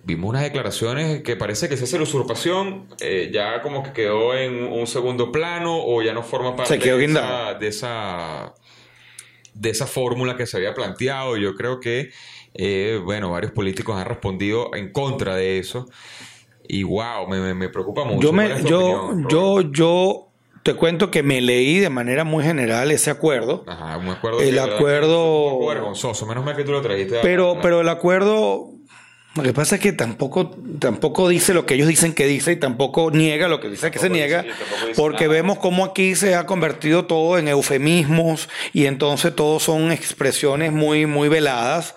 vimos 0.03 0.29
unas 0.29 0.43
declaraciones 0.43 1.23
que 1.23 1.37
parece 1.37 1.69
que 1.69 1.77
se 1.77 1.85
hace 1.85 1.95
la 1.95 2.03
usurpación, 2.03 2.87
ya 3.31 3.61
como 3.61 3.83
que 3.83 3.93
quedó 3.93 4.35
en 4.35 4.63
un 4.63 4.87
segundo 4.87 5.31
plano 5.31 5.77
o 5.81 6.01
ya 6.01 6.13
no 6.13 6.23
forma 6.23 6.57
parte 6.57 6.77
de, 6.77 7.05
esa, 7.05 7.53
de, 7.53 7.67
esa, 7.69 8.53
de 9.53 9.69
esa 9.69 9.87
fórmula 9.87 10.35
que 10.35 10.45
se 10.45 10.57
había 10.57 10.73
planteado. 10.73 11.37
Yo 11.37 11.55
creo 11.55 11.79
que, 11.79 12.11
bueno, 13.05 13.31
varios 13.31 13.53
políticos 13.53 13.95
han 13.95 14.05
respondido 14.05 14.75
en 14.75 14.91
contra 14.91 15.37
de 15.37 15.59
eso. 15.59 15.85
Y 16.67 16.83
wow, 16.83 17.29
me, 17.29 17.53
me, 17.53 17.69
preocupa 17.69 18.03
mucho. 18.03 18.27
Yo, 18.27 18.33
me, 18.33 18.61
yo, 18.63 19.13
yo, 19.29 19.61
yo 19.71 20.30
te 20.63 20.75
cuento 20.75 21.09
que 21.09 21.23
me 21.23 21.41
leí 21.41 21.79
de 21.79 21.89
manera 21.89 22.23
muy 22.23 22.43
general 22.43 22.91
ese 22.91 23.09
acuerdo. 23.09 23.63
Ajá, 23.67 23.97
un 23.97 24.09
acuerdo. 24.09 24.41
El 24.41 24.59
acuerdo. 24.59 25.55
Un 25.55 25.67
vergonzoso, 25.67 26.25
menos 26.25 26.45
mal 26.45 26.55
que 26.55 26.63
tú 26.63 26.71
lo 26.71 26.81
trajiste. 26.81 27.19
Pero, 27.21 27.57
pero 27.61 27.81
el 27.81 27.89
acuerdo. 27.89 28.69
Lo 29.35 29.43
que 29.43 29.53
pasa 29.53 29.75
es 29.75 29.81
que 29.81 29.93
tampoco, 29.93 30.51
tampoco 30.79 31.29
dice 31.29 31.53
lo 31.53 31.65
que 31.65 31.75
ellos 31.75 31.87
dicen 31.87 32.13
que 32.13 32.25
dice 32.25 32.51
y 32.51 32.57
tampoco 32.57 33.11
niega 33.11 33.47
lo 33.47 33.61
que 33.61 33.69
dice 33.69 33.89
que 33.89 33.97
se 33.97 34.09
niega, 34.09 34.43
porque 34.97 35.29
vemos 35.29 35.57
cómo 35.57 35.85
aquí 35.85 36.15
se 36.15 36.35
ha 36.35 36.45
convertido 36.45 37.05
todo 37.05 37.37
en 37.37 37.47
eufemismos 37.47 38.49
y 38.73 38.87
entonces 38.87 39.33
todo 39.33 39.61
son 39.61 39.93
expresiones 39.93 40.73
muy, 40.73 41.05
muy 41.05 41.29
veladas. 41.29 41.95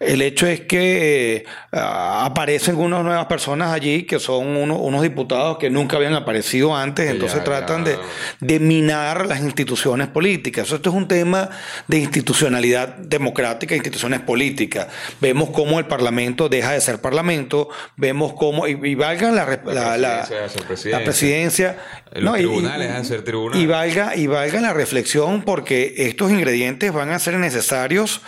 El 0.00 0.22
hecho 0.22 0.46
es 0.46 0.60
que 0.60 1.44
ah, 1.72 2.24
aparecen 2.24 2.76
unas 2.76 3.02
nuevas 3.02 3.26
personas 3.26 3.72
allí 3.72 4.04
que 4.04 4.20
son 4.20 4.56
unos 4.56 5.02
diputados 5.02 5.58
que 5.58 5.70
nunca 5.70 5.96
habían 5.96 6.14
aparecido 6.14 6.76
antes, 6.76 7.10
entonces 7.10 7.42
tratan 7.42 7.84
De, 7.84 8.60
minar 8.60 9.26
las 9.26 9.40
instituciones 9.40 10.08
políticas. 10.08 10.70
Esto 10.70 10.90
es 10.90 10.96
un 10.96 11.08
tema 11.08 11.48
de 11.86 11.98
institucionalidad 11.98 12.96
democrática, 12.96 13.74
instituciones 13.74 14.20
políticas. 14.20 14.88
Vemos 15.20 15.50
cómo 15.50 15.78
el 15.78 15.86
Parlamento 15.86 16.48
deja 16.48 16.72
de 16.72 16.80
ser 16.80 17.00
Parlamento, 17.00 17.68
vemos 17.96 18.34
cómo, 18.34 18.66
y, 18.66 18.94
valga 18.94 19.30
la, 19.30 19.60
la, 19.96 21.02
presidencia, 21.04 21.76
los 22.12 22.34
tribunales 22.34 23.06
ser 23.06 23.22
tribunales. 23.22 23.62
Y 23.62 23.66
valga, 23.66 24.16
y 24.16 24.26
valga 24.26 24.60
la 24.60 24.72
reflexión 24.72 25.42
porque 25.42 25.94
estos 25.96 26.30
ingredientes 26.30 26.92
van 26.92 27.10
a 27.10 27.18
ser 27.18 27.34
necesarios 27.34 28.20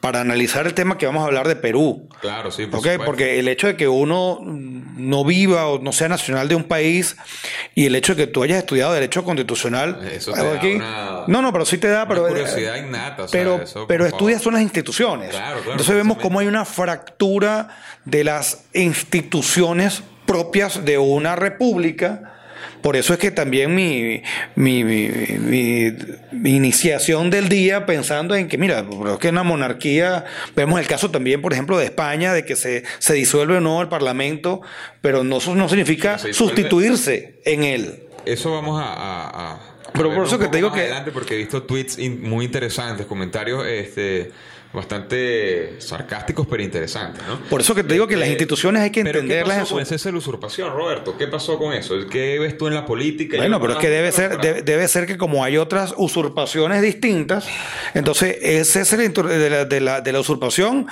para 0.00 0.20
analizar 0.20 0.66
el 0.66 0.74
tema 0.74 0.98
que 0.98 1.06
vamos 1.06 1.22
a 1.22 1.26
hablar 1.26 1.48
de 1.48 1.56
Perú. 1.56 2.08
Claro, 2.20 2.50
sí. 2.50 2.66
Por 2.66 3.04
Porque 3.04 3.38
el 3.38 3.48
hecho 3.48 3.66
de 3.66 3.76
que 3.76 3.88
uno 3.88 4.40
no 4.44 5.24
viva 5.24 5.66
o 5.68 5.78
no 5.78 5.92
sea 5.92 6.08
nacional 6.08 6.48
de 6.48 6.54
un 6.54 6.64
país 6.64 7.16
y 7.74 7.86
el 7.86 7.94
hecho 7.94 8.14
de 8.14 8.26
que 8.26 8.32
tú 8.32 8.42
hayas 8.42 8.58
estudiado 8.58 8.92
derecho 8.92 9.24
constitucional. 9.24 10.06
Eso 10.12 10.32
te 10.32 10.42
da 10.78 11.24
no, 11.26 11.42
no, 11.42 11.52
pero 11.52 11.64
sí 11.64 11.78
te 11.78 11.88
da. 11.88 12.06
Pero, 12.06 12.28
curiosidad 12.28 12.76
innata. 12.76 13.26
pero 13.32 13.60
pero 13.88 14.06
estudias 14.06 14.42
son 14.42 14.54
las 14.54 14.62
instituciones. 14.62 15.30
Claro, 15.30 15.56
claro, 15.56 15.72
Entonces 15.72 15.94
vemos 15.94 16.18
cómo 16.18 16.38
hay 16.40 16.46
una 16.46 16.64
fractura 16.64 17.68
de 18.04 18.24
las 18.24 18.64
instituciones 18.74 20.02
propias 20.26 20.84
de 20.84 20.98
una 20.98 21.36
república 21.36 22.35
por 22.82 22.96
eso 22.96 23.12
es 23.12 23.18
que 23.18 23.30
también 23.30 23.74
mi, 23.74 24.22
mi, 24.54 24.84
mi, 24.84 25.92
iniciación 26.44 27.30
del 27.30 27.48
día 27.48 27.86
pensando 27.86 28.34
en 28.34 28.48
que, 28.48 28.58
mira, 28.58 28.84
es 29.12 29.18
que 29.18 29.28
en 29.28 29.34
la 29.36 29.42
monarquía, 29.42 30.24
vemos 30.54 30.80
el 30.80 30.86
caso 30.86 31.10
también, 31.10 31.42
por 31.42 31.52
ejemplo, 31.52 31.78
de 31.78 31.86
España, 31.86 32.32
de 32.32 32.44
que 32.44 32.56
se, 32.56 32.84
se 32.98 33.14
disuelve 33.14 33.56
o 33.56 33.60
no 33.60 33.80
el 33.82 33.88
Parlamento, 33.88 34.60
pero 35.00 35.24
no, 35.24 35.38
no 35.54 35.68
significa 35.68 36.18
sustituirse 36.18 37.40
en 37.44 37.64
él. 37.64 38.02
Eso 38.24 38.52
vamos 38.52 38.80
a... 38.84 39.58
pero 39.92 40.14
por 40.14 40.26
eso 40.26 40.38
que 40.38 40.48
te 40.48 40.58
digo 40.58 40.72
que... 40.72 40.80
Adelante 40.80 41.12
porque 41.12 41.34
he 41.34 41.38
visto 41.38 41.62
tweets 41.62 41.98
muy 41.98 42.44
interesantes, 42.44 43.06
comentarios... 43.06 43.66
este 43.66 44.32
bastante 44.72 45.80
sarcásticos 45.80 46.46
pero 46.48 46.62
interesantes, 46.62 47.22
¿no? 47.26 47.38
Por 47.48 47.60
eso 47.60 47.74
que 47.74 47.82
te 47.82 47.94
digo 47.94 48.06
que 48.06 48.14
las 48.16 48.28
este, 48.28 48.32
instituciones 48.32 48.82
hay 48.82 48.90
que 48.90 49.00
entenderlas. 49.00 49.56
¿qué 49.56 49.60
pasó 49.62 49.74
con 49.74 49.82
esa 49.82 50.10
usurpación, 50.10 50.72
Roberto? 50.72 51.16
¿Qué 51.16 51.26
pasó 51.26 51.58
con 51.58 51.72
eso? 51.72 51.94
¿Qué 52.10 52.38
ves 52.38 52.58
tú 52.58 52.66
en 52.66 52.74
la 52.74 52.84
política? 52.84 53.36
Bueno, 53.38 53.60
pero 53.60 53.74
es 53.74 53.78
que 53.78 53.88
debe 53.88 54.12
ser, 54.12 54.38
debe, 54.64 54.88
ser 54.88 55.06
que 55.06 55.16
como 55.16 55.44
hay 55.44 55.56
otras 55.56 55.94
usurpaciones 55.96 56.82
distintas, 56.82 57.48
entonces 57.94 58.36
ese 58.42 58.82
es 58.82 58.92
el 58.92 59.12
de 59.12 59.50
la, 59.50 59.64
de 59.64 59.80
la, 59.80 60.00
de 60.00 60.12
la 60.12 60.20
usurpación 60.20 60.86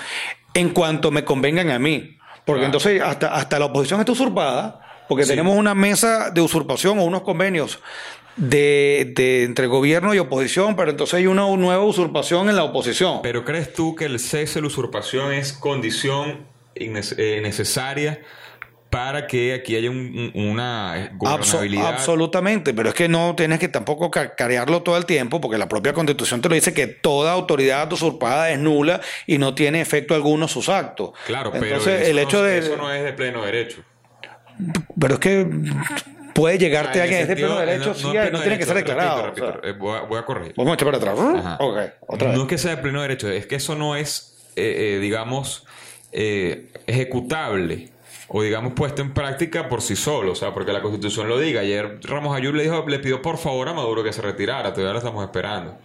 en 0.55 0.71
cuanto 0.71 1.11
me 1.11 1.25
convengan 1.25 1.71
a 1.71 1.79
mí. 1.79 2.17
Porque 2.45 2.65
entonces 2.65 3.01
hasta, 3.03 3.35
hasta 3.35 3.59
la 3.59 3.67
oposición 3.67 4.01
está 4.01 4.13
usurpada, 4.13 4.81
porque 5.09 5.27
tenemos 5.27 5.57
una 5.57 5.75
mesa 5.75 6.31
de 6.31 6.41
usurpación 6.41 6.99
o 6.99 7.05
unos 7.05 7.23
convenios 7.23 7.81
de, 8.37 9.13
de, 9.15 9.45
entre 9.45 9.67
gobierno 9.67 10.15
y 10.15 10.19
oposición, 10.19 10.77
pero 10.77 10.91
entonces 10.91 11.15
hay 11.15 11.27
una 11.27 11.47
nueva 11.57 11.83
usurpación 11.83 12.49
en 12.49 12.57
la 12.57 12.65
oposición. 12.65 13.21
Pero 13.23 13.45
¿crees 13.45 13.73
tú 13.73 13.95
que 13.95 14.07
el 14.07 14.19
cese 14.19 14.57
de 14.57 14.63
la 14.63 14.67
usurpación 14.69 15.33
es 15.33 15.53
condición 15.53 16.47
eh, 16.75 17.41
necesaria 17.43 18.21
para 18.91 19.27
que 19.27 19.55
aquí 19.55 19.75
haya 19.75 19.91
una 19.91 21.11
gobernabilidad? 21.15 21.89
absolutamente, 21.89 22.75
pero 22.75 22.91
es 22.91 22.95
que 22.95 23.09
no 23.09 23.35
tienes 23.37 23.59
que 23.59 23.69
tampoco 23.69 24.11
carearlo 24.11 24.83
todo 24.83 24.97
el 24.97 25.05
tiempo, 25.05 25.41
porque 25.41 25.59
la 25.59 25.69
propia 25.69 25.93
constitución 25.93 26.41
te 26.41 26.49
lo 26.49 26.55
dice 26.55 26.73
que 26.73 26.87
toda 26.87 27.33
autoridad 27.33 27.93
usurpada 27.93 28.51
es 28.51 28.59
nula 28.59 29.01
y 29.27 29.39
no 29.39 29.55
tiene 29.55 29.81
efecto 29.81 30.15
alguno 30.15 30.47
sus 30.49 30.69
actos. 30.69 31.11
Claro, 31.27 31.51
pero 31.53 31.85
el 31.85 32.19
hecho 32.19 32.43
de... 32.43 32.59
eso 32.59 32.77
no 32.77 32.93
es 32.93 33.03
de 33.03 33.13
pleno 33.13 33.45
derecho. 33.45 33.83
Pero 34.99 35.15
es 35.15 35.21
que 35.21 35.49
puede 36.35 36.59
llegarte 36.59 37.01
a 37.01 37.05
alguien 37.05 37.27
de 37.27 37.37
pleno 37.37 37.59
derecho, 37.59 37.95
sí, 37.95 38.07
no, 38.07 38.41
tiene 38.41 38.59
que 38.59 38.67
ser 38.67 38.77
declarado. 38.77 39.33
Eh, 39.63 39.73
voy, 39.73 40.19
a, 40.19 40.25
corregir. 40.25 40.55
Vamos 40.57 40.73
a 40.73 40.75
echar 40.75 40.87
para 40.91 40.99
atrás. 40.99 41.59
otra 42.07 42.29
vez. 42.29 42.37
No 42.37 42.43
es 42.43 42.49
que 42.49 42.59
sea 42.59 42.77
de 42.77 42.83
pleno 42.83 43.01
derecho, 43.01 43.31
es 43.31 43.47
que 43.47 43.57
eso 43.57 43.75
no 43.75 43.97
es, 43.97 44.37
eh, 44.57 44.97
eh, 44.97 44.99
digamos, 45.01 45.65
ejecutable 46.13 47.89
o 48.29 48.43
digamos 48.43 48.73
puesto 48.75 49.03
en 49.03 49.13
práctica 49.13 49.69
por 49.69 49.83
sí 49.83 49.97
solo, 49.97 50.33
o 50.33 50.35
sea, 50.35 50.55
porque 50.55 50.73
la 50.73 50.81
Constitución 50.83 51.29
lo 51.29 51.39
diga. 51.39 51.61
Ayer 51.61 51.99
Ramos 52.03 52.37
Ayub 52.37 52.55
le 52.55 52.65
dijo, 52.65 52.85
le 52.87 52.99
pidió 52.99 53.23
por 53.23 53.39
favor 53.39 53.69
a 53.69 53.75
Maduro 53.75 54.03
que 54.03 54.13
se 54.13 54.23
retirara, 54.23 54.73
todavía 54.73 54.93
lo 54.93 54.99
estamos 54.99 55.25
esperando. 55.25 55.77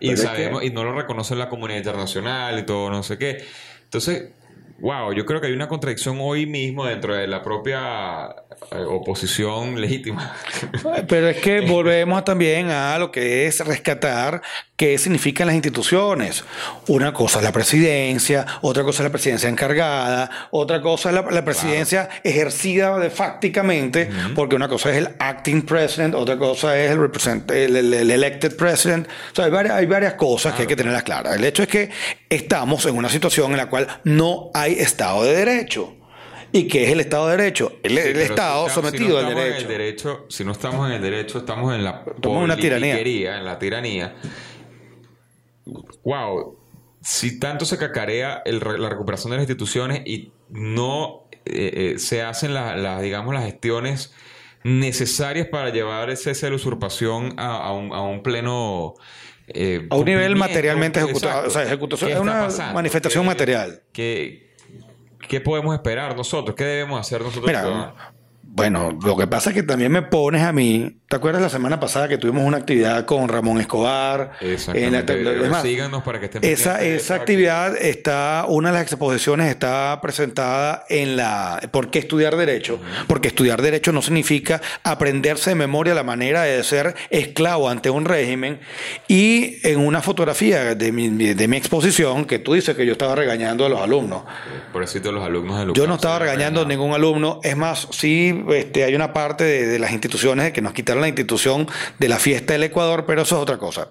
Y 0.00 0.16
sabemos, 0.16 0.62
y 0.62 0.70
no 0.70 0.84
lo 0.84 0.92
reconoce 0.92 1.34
la 1.36 1.48
comunidad 1.48 1.78
internacional 1.78 2.58
y 2.58 2.62
todo, 2.64 2.90
no 2.90 3.02
sé 3.02 3.18
qué. 3.18 3.44
Entonces, 3.84 4.30
wow, 4.78 5.12
yo 5.12 5.24
creo 5.24 5.40
que 5.40 5.46
hay 5.48 5.52
una 5.52 5.68
contradicción 5.68 6.18
hoy 6.20 6.46
mismo 6.46 6.84
dentro 6.84 7.14
de 7.14 7.26
la 7.26 7.42
propia 7.42 8.26
eh, 8.72 8.84
oposición 8.86 9.80
legítima. 9.80 10.34
Pero 11.08 11.28
es 11.28 11.38
que 11.38 11.60
volvemos 11.68 12.24
también 12.24 12.70
a 12.70 12.98
lo 12.98 13.10
que 13.10 13.46
es 13.46 13.64
rescatar 13.64 14.42
qué 14.76 14.98
significan 14.98 15.46
las 15.46 15.54
instituciones. 15.54 16.44
Una 16.88 17.12
cosa 17.12 17.38
es 17.38 17.44
la 17.44 17.52
presidencia, 17.52 18.44
otra 18.60 18.82
cosa 18.82 19.02
es 19.02 19.04
la 19.04 19.12
presidencia 19.12 19.48
encargada, 19.48 20.48
otra 20.50 20.82
cosa 20.82 21.08
es 21.10 21.14
la, 21.14 21.44
presidencia 21.44 22.08
ejercida 22.22 22.98
de 22.98 23.08
fácticamente, 23.08 24.10
porque 24.34 24.56
una 24.56 24.68
cosa 24.68 24.90
es 24.90 24.98
el 24.98 25.08
acting 25.18 25.62
president, 25.62 26.14
otra 26.14 26.36
cosa 26.36 26.78
es 26.78 26.90
el, 26.90 27.76
el, 27.76 28.10
elected 28.10 28.56
president. 28.56 29.06
O 29.06 29.34
sea, 29.34 29.46
hay 29.46 29.50
varias, 29.50 29.74
hay 29.76 29.86
varias 29.86 30.14
cosas 30.14 30.54
que 30.54 30.62
hay 30.62 30.68
que 30.68 30.76
tenerlas 30.76 31.04
claras. 31.04 31.36
El 31.36 31.44
hecho 31.44 31.62
es 31.62 31.68
que 31.68 31.90
estamos 32.28 32.84
en 32.86 32.96
una 32.96 33.08
situación 33.08 33.52
en 33.52 33.56
la 33.56 33.66
cual 33.66 33.86
no 34.04 34.50
hay 34.52 34.65
Estado 34.74 35.24
de 35.24 35.34
Derecho. 35.34 35.96
¿Y 36.52 36.68
qué 36.68 36.84
es 36.84 36.90
el 36.92 37.00
Estado 37.00 37.28
de 37.28 37.36
Derecho? 37.36 37.72
El, 37.82 37.98
Estado 37.98 38.68
sometido 38.68 39.18
al 39.18 39.34
derecho. 39.34 39.68
derecho. 39.68 40.26
Si 40.28 40.44
no 40.44 40.52
estamos 40.52 40.88
en 40.88 40.94
el 40.94 41.02
derecho, 41.02 41.38
estamos 41.38 41.74
en 41.74 41.84
la 41.84 42.04
una 42.24 42.56
tiranía. 42.56 42.98
En 43.36 43.44
la 43.44 43.58
tiranía. 43.58 44.16
Wow. 46.04 46.58
Si 47.02 47.38
tanto 47.38 47.64
se 47.64 47.76
cacarea 47.78 48.42
la 48.46 48.88
recuperación 48.88 49.30
de 49.30 49.36
las 49.36 49.42
instituciones 49.42 50.02
y 50.06 50.32
no 50.48 51.28
eh, 51.44 51.94
eh, 51.94 51.98
se 51.98 52.22
hacen 52.22 52.54
las, 52.54 53.02
digamos, 53.02 53.34
las 53.34 53.44
gestiones 53.44 54.12
necesarias 54.64 55.46
para 55.48 55.70
llevar 55.70 56.10
ese 56.10 56.34
cese 56.34 56.46
de 56.46 56.50
la 56.50 56.56
usurpación 56.56 57.34
a, 57.36 57.72
un, 57.72 58.22
pleno... 58.22 58.94
Eh, 59.48 59.86
a 59.90 59.96
un 59.96 60.04
nivel 60.04 60.34
materialmente 60.34 60.98
ejecutado. 61.00 61.46
O 61.46 61.50
sea, 61.50 61.62
ejecución 61.62 62.10
es 62.10 62.18
una 62.18 62.48
manifestación 62.72 63.24
material. 63.24 63.82
Que, 63.92 64.45
¿Qué 65.28 65.40
podemos 65.40 65.74
esperar 65.74 66.16
nosotros? 66.16 66.54
¿Qué 66.56 66.64
debemos 66.64 67.00
hacer 67.00 67.20
nosotros? 67.20 67.46
Mira, 67.46 68.14
Bueno, 68.56 68.98
lo 69.04 69.18
que 69.18 69.26
pasa 69.26 69.50
es 69.50 69.54
que 69.54 69.62
también 69.62 69.92
me 69.92 70.00
pones 70.00 70.40
a 70.40 70.50
mí. 70.50 71.02
¿Te 71.08 71.16
acuerdas 71.16 71.42
la 71.42 71.50
semana 71.50 71.78
pasada 71.78 72.08
que 72.08 72.16
tuvimos 72.16 72.42
una 72.42 72.56
actividad 72.56 73.04
con 73.04 73.28
Ramón 73.28 73.60
Escobar? 73.60 74.32
Exactamente. 74.40 75.60
Síganos 75.60 76.02
para 76.02 76.18
que 76.18 76.24
estén 76.24 76.42
Esa, 76.42 76.82
esa 76.82 77.16
actividad 77.16 77.76
está, 77.76 78.46
una 78.48 78.70
de 78.70 78.78
las 78.78 78.82
exposiciones 78.82 79.48
está 79.48 80.00
presentada 80.00 80.86
en 80.88 81.16
la. 81.16 81.68
¿Por 81.70 81.90
qué 81.90 81.98
estudiar 81.98 82.34
Derecho? 82.36 82.80
Porque 83.06 83.28
estudiar 83.28 83.60
Derecho 83.60 83.92
no 83.92 84.00
significa 84.00 84.62
aprenderse 84.84 85.50
de 85.50 85.56
memoria 85.56 85.94
la 85.94 86.02
manera 86.02 86.44
de 86.44 86.64
ser 86.64 86.94
esclavo 87.10 87.68
ante 87.68 87.90
un 87.90 88.06
régimen. 88.06 88.58
Y 89.06 89.58
en 89.68 89.80
una 89.80 90.00
fotografía 90.00 90.74
de 90.74 90.92
mi, 90.92 91.10
de 91.10 91.46
mi 91.46 91.58
exposición, 91.58 92.24
que 92.24 92.38
tú 92.38 92.54
dices 92.54 92.74
que 92.74 92.86
yo 92.86 92.92
estaba 92.92 93.14
regañando 93.14 93.66
a 93.66 93.68
los 93.68 93.82
alumnos. 93.82 94.22
Por 94.72 94.82
eso 94.82 95.12
los 95.12 95.24
alumnos 95.24 95.66
de 95.66 95.74
Yo 95.74 95.86
no 95.86 95.96
estaba 95.96 96.20
regañando 96.20 96.62
a 96.62 96.64
ningún 96.64 96.94
alumno. 96.94 97.38
Es 97.42 97.54
más, 97.54 97.86
sí 97.90 98.45
este, 98.48 98.84
hay 98.84 98.94
una 98.94 99.12
parte 99.12 99.44
de, 99.44 99.78
las 99.78 99.92
instituciones 99.92 100.52
que 100.52 100.62
nos 100.62 100.72
quitaron 100.72 101.00
la 101.00 101.08
institución 101.08 101.68
de 101.98 102.08
la 102.08 102.18
fiesta 102.18 102.54
del 102.54 102.64
Ecuador, 102.64 103.04
pero 103.06 103.22
eso 103.22 103.36
es 103.36 103.42
otra 103.42 103.58
cosa. 103.58 103.90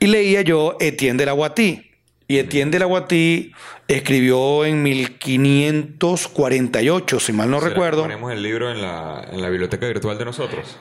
Y 0.00 0.06
leía 0.06 0.42
yo 0.42 0.76
Etienne 0.80 1.18
de 1.18 1.26
la 1.26 1.32
Guatí. 1.32 1.84
Y 2.26 2.38
Etienne 2.38 2.70
de 2.70 2.78
la 2.78 2.84
Guatí 2.84 3.52
escribió 3.88 4.64
en 4.64 4.82
1548, 4.82 7.20
si 7.20 7.32
mal 7.32 7.50
no 7.50 7.60
recuerdo. 7.60 8.02
Ponemos 8.02 8.32
el 8.32 8.42
libro 8.42 8.70
en 8.70 8.82
la, 8.82 9.26
en 9.32 9.40
la 9.40 9.48
biblioteca 9.48 9.86
virtual 9.86 10.18
de 10.18 10.26
nosotros. 10.26 10.76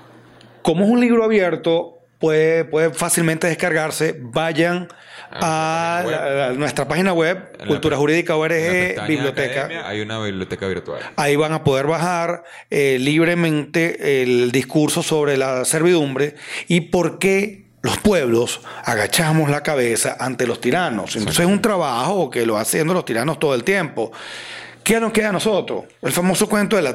Como 0.61 0.83
es 0.83 0.89
un 0.89 0.99
libro 0.99 1.23
abierto, 1.23 1.99
puede, 2.19 2.65
puede 2.65 2.93
fácilmente 2.93 3.47
descargarse. 3.47 4.17
Vayan 4.19 4.89
a, 5.31 6.53
nuestra 6.55 6.87
página 6.87 7.13
web, 7.13 7.57
Cultura 7.67 7.97
Jurídica 7.97 8.35
ORG, 8.35 9.07
Biblioteca. 9.07 9.69
hay 9.85 10.01
una 10.01 10.19
biblioteca 10.19 10.67
virtual. 10.67 11.01
Ahí 11.15 11.35
van 11.35 11.53
a 11.53 11.63
poder 11.63 11.87
bajar 11.87 12.43
eh, 12.69 12.97
libremente 12.99 14.21
el 14.21 14.51
discurso 14.51 15.03
sobre 15.03 15.37
la 15.37 15.65
servidumbre 15.65 16.35
y 16.67 16.81
por 16.81 17.19
qué 17.19 17.67
los 17.81 17.97
pueblos 17.99 18.61
agachamos 18.83 19.49
la 19.49 19.63
cabeza 19.63 20.17
ante 20.19 20.47
los 20.47 20.59
tiranos. 20.59 21.15
Entonces 21.15 21.45
es 21.45 21.51
un 21.51 21.61
trabajo 21.61 22.29
que 22.29 22.45
lo 22.45 22.57
haciendo 22.57 22.93
los 22.93 23.05
tiranos 23.05 23.39
todo 23.39 23.55
el 23.55 23.63
tiempo. 23.63 24.11
¿Qué 24.87 25.01
nos 25.01 25.11
queda 25.11 25.29
a 25.29 25.31
nosotros? 25.33 25.83
El 26.01 26.13
famoso 26.13 26.47
cuento 26.47 26.77
de 26.77 26.81
la, 26.81 26.93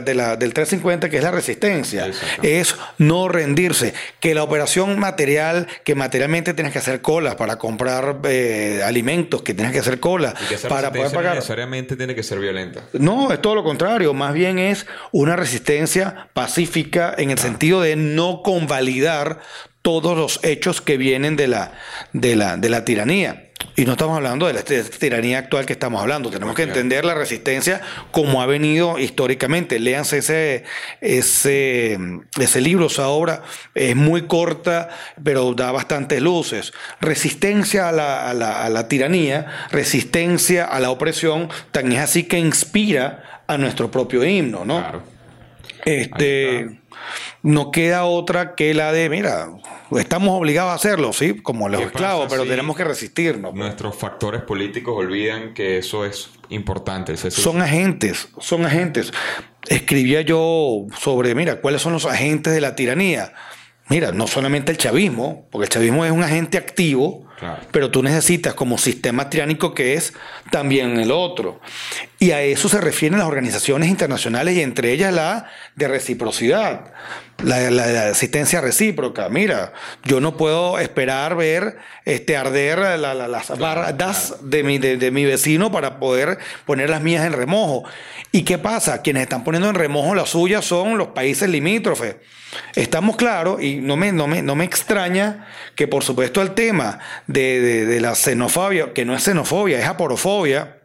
del 0.00 0.54
350, 0.54 1.10
que 1.10 1.18
es 1.18 1.22
la 1.22 1.30
resistencia. 1.30 2.10
Es 2.40 2.74
no 2.96 3.28
rendirse. 3.28 3.92
Que 4.18 4.34
la 4.34 4.42
operación 4.42 4.98
material, 4.98 5.66
que 5.84 5.94
materialmente 5.94 6.54
tienes 6.54 6.72
que 6.72 6.78
hacer 6.78 7.02
colas 7.02 7.34
para 7.34 7.56
comprar 7.56 8.20
eh, 8.24 8.80
alimentos, 8.82 9.42
que 9.42 9.52
tienes 9.52 9.74
que 9.74 9.80
hacer 9.80 10.00
colas 10.00 10.32
para 10.70 10.90
poder 10.90 11.12
pagar. 11.12 11.34
necesariamente 11.34 11.96
tiene 11.96 12.14
que 12.14 12.22
ser 12.22 12.40
violenta. 12.40 12.84
No, 12.94 13.30
es 13.30 13.42
todo 13.42 13.56
lo 13.56 13.62
contrario. 13.62 14.14
Más 14.14 14.32
bien 14.32 14.58
es 14.58 14.86
una 15.12 15.36
resistencia 15.36 16.30
pacífica 16.32 17.14
en 17.18 17.30
el 17.30 17.38
sentido 17.38 17.82
de 17.82 17.96
no 17.96 18.40
convalidar 18.42 19.40
todos 19.84 20.16
los 20.16 20.40
hechos 20.42 20.80
que 20.80 20.96
vienen 20.96 21.36
de 21.36 21.46
la, 21.46 21.72
de 22.14 22.36
la, 22.36 22.56
de 22.56 22.70
la 22.70 22.86
tiranía. 22.86 23.50
Y 23.76 23.84
no 23.84 23.92
estamos 23.92 24.16
hablando 24.16 24.46
de 24.46 24.54
la 24.54 24.62
tiranía 24.62 25.38
actual 25.38 25.66
que 25.66 25.74
estamos 25.74 26.00
hablando. 26.00 26.30
Tenemos 26.30 26.54
que 26.54 26.62
entender 26.62 27.04
la 27.04 27.14
resistencia 27.14 27.82
como 28.10 28.40
ha 28.40 28.46
venido 28.46 28.98
históricamente. 28.98 29.78
Léanse 29.78 30.18
ese, 30.18 30.64
ese, 31.02 31.98
ese 32.40 32.60
libro, 32.62 32.86
esa 32.86 33.08
obra. 33.08 33.42
Es 33.74 33.94
muy 33.94 34.22
corta, 34.22 34.88
pero 35.22 35.52
da 35.52 35.70
bastantes 35.70 36.22
luces. 36.22 36.72
Resistencia 37.02 37.90
a 37.90 37.92
la, 37.92 38.30
a 38.30 38.32
la, 38.32 38.64
a 38.64 38.70
la 38.70 38.88
tiranía, 38.88 39.68
resistencia 39.70 40.64
a 40.64 40.80
la 40.80 40.90
opresión, 40.90 41.50
tan 41.72 41.92
es 41.92 42.00
así 42.00 42.22
que 42.22 42.38
inspira 42.38 43.42
a 43.46 43.58
nuestro 43.58 43.90
propio 43.90 44.24
himno, 44.24 44.64
¿no? 44.64 44.78
Claro. 44.78 45.02
Este 45.84 46.80
no 47.42 47.70
queda 47.70 48.04
otra 48.04 48.54
que 48.54 48.74
la 48.74 48.92
de, 48.92 49.08
mira, 49.08 49.50
estamos 49.98 50.30
obligados 50.30 50.72
a 50.72 50.74
hacerlo, 50.74 51.12
sí, 51.12 51.34
como 51.34 51.68
los 51.68 51.82
esclavos, 51.82 52.26
pero 52.30 52.44
tenemos 52.44 52.76
que 52.76 52.84
resistirnos. 52.84 53.52
Pues. 53.52 53.64
Nuestros 53.64 53.96
factores 53.96 54.42
políticos 54.42 54.94
olvidan 54.96 55.54
que 55.54 55.78
eso 55.78 56.04
es 56.04 56.30
importante. 56.48 57.16
son 57.16 57.60
agentes, 57.60 58.28
son 58.38 58.64
agentes. 58.64 59.12
Escribía 59.68 60.20
yo 60.22 60.86
sobre, 60.98 61.34
mira, 61.34 61.60
cuáles 61.60 61.82
son 61.82 61.92
los 61.92 62.06
agentes 62.06 62.52
de 62.52 62.60
la 62.60 62.74
tiranía. 62.74 63.32
Mira, 63.88 64.12
no 64.12 64.26
solamente 64.26 64.72
el 64.72 64.78
chavismo, 64.78 65.46
porque 65.50 65.64
el 65.64 65.68
chavismo 65.68 66.06
es 66.06 66.12
un 66.12 66.22
agente 66.22 66.56
activo, 66.56 67.26
pero 67.70 67.90
tú 67.90 68.02
necesitas 68.02 68.54
como 68.54 68.78
sistema 68.78 69.28
tiránico 69.28 69.74
que 69.74 69.94
es 69.94 70.14
también 70.50 70.98
el 70.98 71.10
otro. 71.10 71.60
Y 72.18 72.30
a 72.30 72.42
eso 72.42 72.68
se 72.68 72.80
refieren 72.80 73.18
las 73.18 73.28
organizaciones 73.28 73.88
internacionales 73.88 74.56
y 74.56 74.62
entre 74.62 74.92
ellas 74.92 75.12
la 75.12 75.50
de 75.74 75.88
reciprocidad, 75.88 76.92
la, 77.42 78.08
asistencia 78.08 78.60
recíproca. 78.60 79.28
Mira, 79.28 79.72
yo 80.04 80.20
no 80.20 80.36
puedo 80.36 80.78
esperar 80.78 81.36
ver 81.36 81.76
este, 82.04 82.36
arder 82.36 82.78
las 82.98 83.58
barras 83.58 84.36
de 84.42 84.62
mi, 84.62 84.78
de, 84.78 85.10
mi 85.10 85.24
vecino 85.24 85.72
para 85.72 85.98
poder 85.98 86.38
poner 86.64 86.88
las 86.88 87.02
mías 87.02 87.26
en 87.26 87.32
remojo. 87.32 87.84
¿Y 88.32 88.42
qué 88.42 88.58
pasa? 88.58 89.02
Quienes 89.02 89.24
están 89.24 89.44
poniendo 89.44 89.68
en 89.68 89.74
remojo 89.74 90.14
las 90.14 90.30
suyas 90.30 90.64
son 90.64 90.96
los 90.96 91.08
países 91.08 91.48
limítrofes. 91.48 92.16
Estamos 92.74 93.16
claros 93.16 93.62
y 93.62 93.76
no 93.76 93.96
me, 93.96 94.12
no 94.12 94.26
me, 94.26 94.42
no 94.42 94.54
me 94.54 94.64
extraña 94.64 95.46
que 95.74 95.88
por 95.88 96.04
supuesto 96.04 96.40
el 96.40 96.52
tema 96.52 97.00
de, 97.26 97.98
la 98.00 98.14
xenofobia, 98.14 98.92
que 98.92 99.04
no 99.04 99.14
es 99.14 99.24
xenofobia, 99.24 99.78
es 99.78 99.86
aporofobia, 99.86 100.78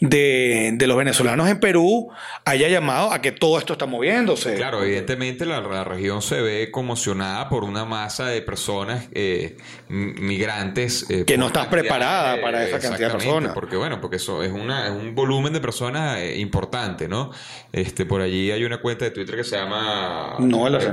de, 0.00 0.76
los 0.86 0.96
venezolanos 0.96 1.48
en 1.48 1.60
Perú 1.60 2.10
haya 2.44 2.68
llamado 2.68 3.12
a 3.12 3.20
que 3.20 3.32
todo 3.32 3.58
esto 3.58 3.74
está 3.74 3.86
moviéndose. 3.86 4.54
Claro, 4.54 4.82
evidentemente 4.82 5.46
la, 5.46 5.84
región 5.84 6.22
se 6.22 6.40
ve 6.40 6.70
conmocionada 6.70 7.48
por 7.48 7.64
una 7.64 7.84
masa 7.84 8.26
de 8.26 8.42
personas 8.42 9.08
eh, 9.12 9.56
migrantes. 9.88 11.08
Eh, 11.10 11.24
que 11.24 11.38
no 11.38 11.48
estás 11.48 11.66
preparada 11.66 12.40
para 12.40 12.64
esa 12.64 12.78
cantidad 12.78 13.08
de 13.08 13.18
personas. 13.18 13.52
Porque 13.54 13.76
bueno, 13.76 14.00
porque 14.00 14.16
eso 14.16 14.42
es, 14.42 14.52
una, 14.52 14.86
es 14.86 14.92
un 14.92 15.14
volumen 15.14 15.52
de 15.52 15.60
personas 15.60 16.18
eh, 16.18 16.38
importante, 16.38 17.08
¿no? 17.08 17.30
Este, 17.72 18.06
por 18.06 18.20
allí 18.20 18.50
hay 18.50 18.64
una 18.64 18.78
cuenta 18.78 19.04
de 19.04 19.10
Twitter 19.10 19.36
que 19.36 19.44
se 19.44 19.56
llama 19.56 20.36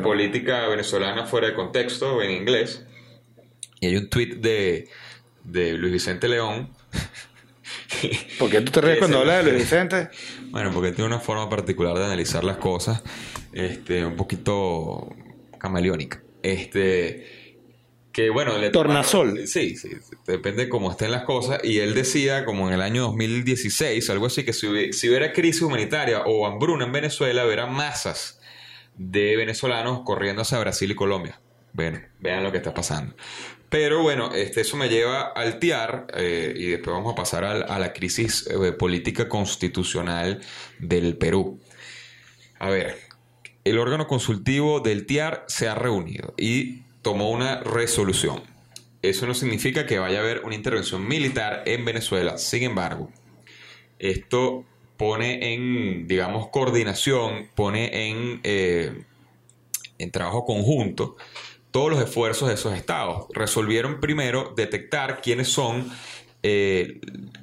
Política 0.03 0.67
Venezolana 0.67 1.25
Fuera 1.25 1.47
de 1.47 1.53
Contexto 1.53 2.21
en 2.21 2.31
inglés. 2.31 2.85
Y 3.79 3.87
hay 3.87 3.95
un 3.95 4.09
tweet 4.09 4.35
de, 4.37 4.87
de 5.43 5.73
Luis 5.73 5.93
Vicente 5.93 6.27
León 6.27 6.69
¿Por 8.39 8.49
qué 8.49 8.61
tú 8.61 8.71
te 8.71 8.81
ríes 8.81 8.99
cuando 8.99 9.19
hablas 9.19 9.43
de 9.43 9.51
Luis 9.51 9.63
Vicente? 9.63 10.09
Bueno, 10.49 10.71
porque 10.73 10.91
tiene 10.91 11.07
una 11.07 11.19
forma 11.19 11.49
particular 11.49 11.97
de 11.97 12.05
analizar 12.05 12.43
las 12.43 12.57
cosas, 12.57 13.03
este, 13.53 14.05
un 14.05 14.15
poquito 14.15 15.09
camaleónica. 15.57 16.21
Este, 16.43 17.47
que 18.17 18.31
bueno, 18.31 18.57
le 18.57 18.71
Tornasol. 18.71 19.47
sí, 19.47 19.75
sí, 19.75 19.91
depende 20.25 20.63
de 20.63 20.69
cómo 20.69 20.89
estén 20.89 21.11
las 21.11 21.23
cosas. 21.23 21.59
Y 21.63 21.77
él 21.77 21.93
decía, 21.93 22.45
como 22.45 22.67
en 22.67 22.73
el 22.73 22.81
año 22.81 23.03
2016, 23.03 24.09
algo 24.09 24.25
así, 24.25 24.43
que 24.43 24.53
si, 24.53 24.65
hubiera 24.67 25.33
crisis 25.33 25.61
humanitaria 25.61 26.21
o 26.25 26.47
hambruna 26.47 26.85
en 26.85 26.91
Venezuela, 26.91 27.43
verán 27.43 27.73
masas 27.73 28.39
de 28.95 29.35
venezolanos 29.35 30.01
corriendo 30.03 30.41
hacia 30.41 30.57
Brasil 30.57 30.89
y 30.89 30.95
Colombia. 30.95 31.39
Ven, 31.73 32.07
vean 32.19 32.43
lo 32.43 32.51
que 32.51 32.57
está 32.57 32.73
pasando. 32.73 33.15
Pero 33.69 34.01
bueno, 34.01 34.31
este, 34.33 34.61
eso 34.61 34.77
me 34.77 34.87
lleva 34.87 35.21
al 35.23 35.59
TIAR 35.59 36.07
eh, 36.13 36.53
y 36.55 36.65
después 36.67 36.95
vamos 36.95 37.11
a 37.11 37.15
pasar 37.15 37.43
a, 37.43 37.79
la 37.79 37.91
crisis 37.91 38.47
eh, 38.47 38.71
política 38.71 39.27
constitucional 39.27 40.41
del 40.79 41.17
Perú. 41.17 41.59
A 42.59 42.69
ver, 42.69 42.97
el 43.65 43.77
órgano 43.77 44.07
consultivo 44.07 44.79
del 44.79 45.05
TIAR 45.05 45.43
se 45.47 45.67
ha 45.67 45.75
reunido 45.75 46.33
y 46.37 46.83
tomó 47.01 47.29
una 47.29 47.59
resolución. 47.59 48.41
Eso 49.01 49.27
no 49.27 49.33
significa 49.33 49.85
que 49.85 49.99
vaya 49.99 50.19
a 50.19 50.21
haber 50.21 50.45
una 50.45 50.55
intervención 50.55 51.05
militar 51.05 51.63
en 51.65 51.83
Venezuela. 51.83 52.37
Sin 52.37 52.63
embargo, 52.63 53.11
esto 53.99 54.63
pone 54.95 55.53
en, 55.53 56.07
digamos, 56.07 56.47
coordinación, 56.49 57.49
pone 57.53 58.09
en, 58.09 58.39
eh, 58.43 59.03
en 59.97 60.11
trabajo 60.11 60.45
conjunto 60.45 61.17
todos 61.71 61.91
los 61.91 62.01
esfuerzos 62.01 62.47
de 62.47 62.55
esos 62.55 62.73
estados. 62.73 63.27
Resolvieron 63.33 63.99
primero 63.99 64.53
detectar 64.55 65.21
quiénes 65.21 65.49
son, 65.49 65.91
eh, 66.43 66.99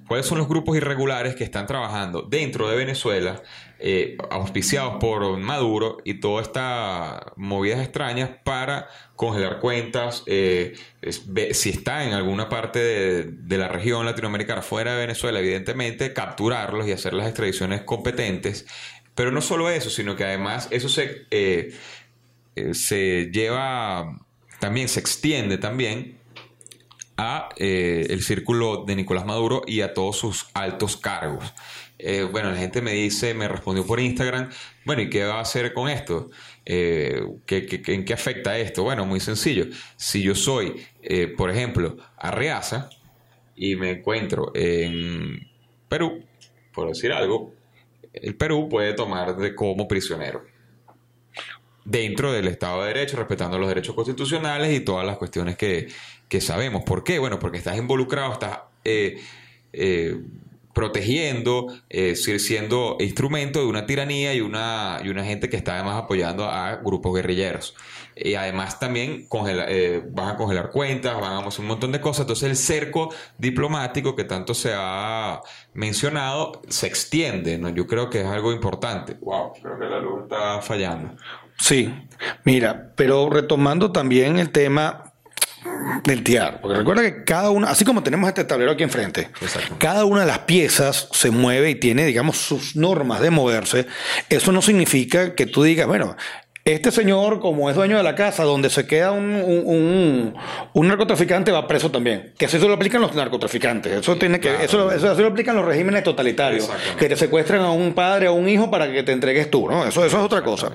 cuáles 0.09 0.27
son 0.27 0.39
los 0.39 0.49
grupos 0.49 0.77
irregulares 0.77 1.35
que 1.35 1.45
están 1.45 1.67
trabajando 1.67 2.23
dentro 2.23 2.69
de 2.69 2.77
Venezuela, 2.77 3.43
eh, 3.79 4.17
auspiciados 4.31 4.97
por 4.99 5.37
Maduro 5.37 5.99
y 6.05 6.15
todas 6.15 6.47
estas 6.47 7.21
movidas 7.37 7.81
extrañas 7.81 8.31
para 8.45 8.89
congelar 9.15 9.61
cuentas, 9.61 10.23
eh, 10.27 10.75
si 11.53 11.71
está 11.71 12.05
en 12.05 12.15
alguna 12.15 12.49
parte 12.49 12.79
de, 12.79 13.59
la 13.59 13.69
región 13.69 14.07
latinoamericana 14.07 14.63
fuera 14.63 14.95
de 14.95 15.01
Venezuela, 15.01 15.41
evidentemente, 15.41 16.13
capturarlos 16.13 16.89
y 16.89 16.93
hacer 16.93 17.15
las 17.15 17.27
extradiciones 17.27 17.83
competentes. 17.83 18.67
Pero 19.15 19.31
no 19.31 19.41
solo 19.41 19.71
eso, 19.71 19.91
sino 19.91 20.17
que 20.17 20.25
además 20.25 20.67
eso 20.73 20.89
se 20.89 21.27
se 22.73 23.31
lleva 23.33 24.19
también 24.65 24.89
se 24.89 24.99
extiende 24.99 25.59
también 25.59 26.17
a 27.19 27.51
eh, 27.59 28.07
el 28.09 28.23
círculo 28.23 28.85
de 28.87 28.97
Nicolás 28.97 29.27
Maduro 29.27 29.61
y 29.67 29.83
a 29.83 29.93
todos 29.93 30.17
sus 30.17 30.47
altos 30.55 30.97
cargos. 30.97 31.45
eh, 31.99 32.23
bueno, 32.23 32.51
la 32.51 32.57
gente 32.57 32.81
me 32.81 32.93
dice, 32.93 33.35
me 33.35 33.47
respondió 33.47 33.87
por 33.87 34.01
Instagram, 34.01 34.49
bueno, 34.87 35.03
¿y 35.03 35.11
qué 35.11 35.25
va 35.25 35.35
a 35.35 35.41
hacer 35.41 35.75
con 35.75 35.91
esto? 35.91 36.31
Eh, 36.65 37.21
en 37.47 38.05
qué 38.07 38.15
afecta 38.15 38.59
esto? 38.59 38.85
Bueno, 38.85 39.05
muy 39.05 39.21
sencillo. 39.21 39.67
Si 39.97 40.23
yo 40.23 40.35
soy, 40.35 40.83
eh, 41.03 41.29
por 41.29 41.51
ejemplo, 41.51 41.99
Arreaza 42.17 42.89
y 43.55 43.77
me 43.77 43.91
encuentro 43.91 44.51
en 44.55 45.47
Perú, 45.89 46.25
por 46.73 46.89
decir 46.89 47.13
algo, 47.13 47.55
el 48.15 48.35
Perú 48.35 48.69
puede 48.71 48.95
tomar 48.95 49.37
de 49.37 49.55
como 49.55 49.87
prisionero 49.87 50.54
dentro 51.85 52.33
del 52.33 52.49
Estado 52.49 52.83
de 52.83 52.89
Derecho, 52.89 53.17
respetando 53.17 53.59
los 53.59 53.69
derechos 53.69 53.95
constitucionales 53.95 54.75
y 54.75 54.81
todas 54.81 55.07
las 55.07 55.19
cuestiones 55.19 55.57
que, 55.57 55.89
que 56.29 56.41
sabemos. 56.41 56.83
¿Por 56.85 57.05
qué? 57.05 57.19
Bueno, 57.19 57.39
porque 57.39 57.59
estás 57.59 57.77
involucrado, 57.77 58.33
estás 58.33 58.61
eh, 58.85 59.21
eh, 59.73 60.21
protegiendo, 60.73 61.69
eh, 61.89 62.17
siendo 62.17 62.97
instrumento 62.99 63.61
de 63.61 63.67
una 63.67 63.87
tiranía 63.87 64.35
y 64.35 64.41
una, 64.41 65.01
y 65.05 65.09
una 65.09 65.25
gente 65.25 65.49
que 65.49 65.57
está 65.57 65.75
además 65.75 66.03
apoyando 66.03 66.47
a 66.47 66.77
grupos 66.77 67.15
guerrilleros. 67.15 67.77
Y 68.17 68.35
además 68.35 68.79
también 68.79 69.27
van 69.31 70.29
a 70.29 70.37
congelar 70.37 70.71
cuentas, 70.71 71.21
van 71.21 71.33
a 71.33 71.47
hacer 71.47 71.61
un 71.61 71.67
montón 71.67 71.93
de 71.93 72.01
cosas. 72.01 72.23
Entonces 72.23 72.49
el 72.49 72.57
cerco 72.57 73.13
diplomático 73.39 74.15
que 74.15 74.25
tanto 74.25 74.55
se 74.55 74.73
ha 74.75 75.41
mencionado 75.75 76.63
se 76.69 76.87
extiende. 76.87 77.59
¿no? 77.59 77.69
Yo 77.71 77.87
creo 77.89 78.11
que 78.11 78.21
es 78.21 78.27
algo 78.27 78.53
importante. 78.53 79.15
Wow, 79.21 79.53
creo 79.61 79.79
que 79.79 79.85
la 79.85 79.99
luz 79.99 80.23
está 80.25 80.61
fallando. 80.61 81.17
Sí, 81.59 81.95
mira, 82.45 82.93
pero 82.97 83.31
retomando 83.31 83.93
también 83.93 84.39
el 84.39 84.51
tema 84.51 85.13
del 86.05 86.23
tiar, 86.23 86.61
porque 86.61 86.79
recuerda 86.79 87.03
que 87.03 87.25
cada 87.25 87.51
una, 87.51 87.71
así 87.71 87.85
como 87.85 88.03
tenemos 88.03 88.29
este 88.29 88.45
tablero 88.45 88.73
aquí 88.73 88.83
enfrente, 88.83 89.31
cada 89.79 90.05
una 90.05 90.23
de 90.23 90.27
las 90.27 90.41
piezas 90.41 91.09
se 91.13 91.31
mueve 91.31 91.71
y 91.71 91.75
tiene, 91.77 92.05
digamos, 92.05 92.37
sus 92.37 92.77
normas 92.77 93.21
de 93.21 93.31
moverse. 93.31 93.87
Eso 94.29 94.53
no 94.53 94.61
significa 94.61 95.35
que 95.35 95.47
tú 95.47 95.63
digas, 95.63 95.87
bueno, 95.87 96.17
este 96.65 96.91
señor, 96.91 97.41
como 97.41 97.69
es 97.69 97.77
dueño 97.77 97.99
de 97.99 98.03
la 98.03 98.15
casa, 98.15 98.43
donde 98.45 98.71
se 98.71 98.87
queda 98.87 99.13
un, 99.13 100.35
un, 100.73 100.89
narcotraficante, 100.89 101.53
va 101.53 101.69
preso 101.69 101.91
también. 101.91 102.33
Que 102.39 102.47
así 102.47 102.59
se 102.59 102.67
lo 102.67 102.73
aplican 102.73 103.03
los 103.03 103.15
narcotraficantes. 103.15 103.93
Eso 104.01 104.17
tiene 104.17 104.41
que, 104.41 104.65
eso, 104.65 104.91
eso 104.91 105.11
así 105.11 105.21
lo 105.21 105.29
aplican 105.29 105.57
los 105.57 105.67
regímenes 105.67 106.05
totalitarios. 106.05 106.71
Que 106.99 107.07
te 107.11 107.17
secuestran 107.17 107.61
a 107.61 107.71
un 107.71 107.93
padre 107.93 108.29
o 108.29 108.33
un 108.33 108.49
hijo 108.49 108.71
para 108.71 108.91
que 108.91 109.03
te 109.03 109.13
entregues 109.13 109.51
tú, 109.51 109.69
¿no? 109.69 109.87
Eso, 109.87 110.07
eso 110.07 110.19
es 110.19 110.25
otra 110.25 110.43
cosa. 110.43 110.73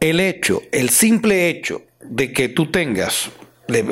El 0.00 0.18
hecho, 0.18 0.62
el 0.72 0.88
simple 0.88 1.50
hecho 1.50 1.82
de 2.00 2.32
que 2.32 2.48
tú 2.48 2.70
tengas, 2.70 3.30
le, 3.68 3.84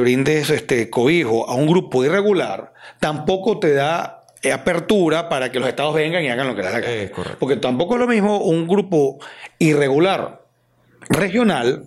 brindes 0.00 0.50
este 0.50 0.90
cobijo 0.90 1.48
a 1.48 1.54
un 1.54 1.68
grupo 1.68 2.04
irregular, 2.04 2.72
tampoco 2.98 3.60
te 3.60 3.72
da 3.74 4.24
apertura 4.52 5.28
para 5.28 5.50
que 5.52 5.60
los 5.60 5.68
estados 5.68 5.94
vengan 5.94 6.24
y 6.24 6.28
hagan 6.28 6.48
lo 6.48 6.56
que 6.56 6.62
les 6.62 6.72
la 6.72 7.36
Porque 7.38 7.56
tampoco 7.56 7.94
es 7.94 8.00
lo 8.00 8.08
mismo 8.08 8.38
un 8.38 8.66
grupo 8.66 9.18
irregular 9.58 10.42
regional 11.08 11.86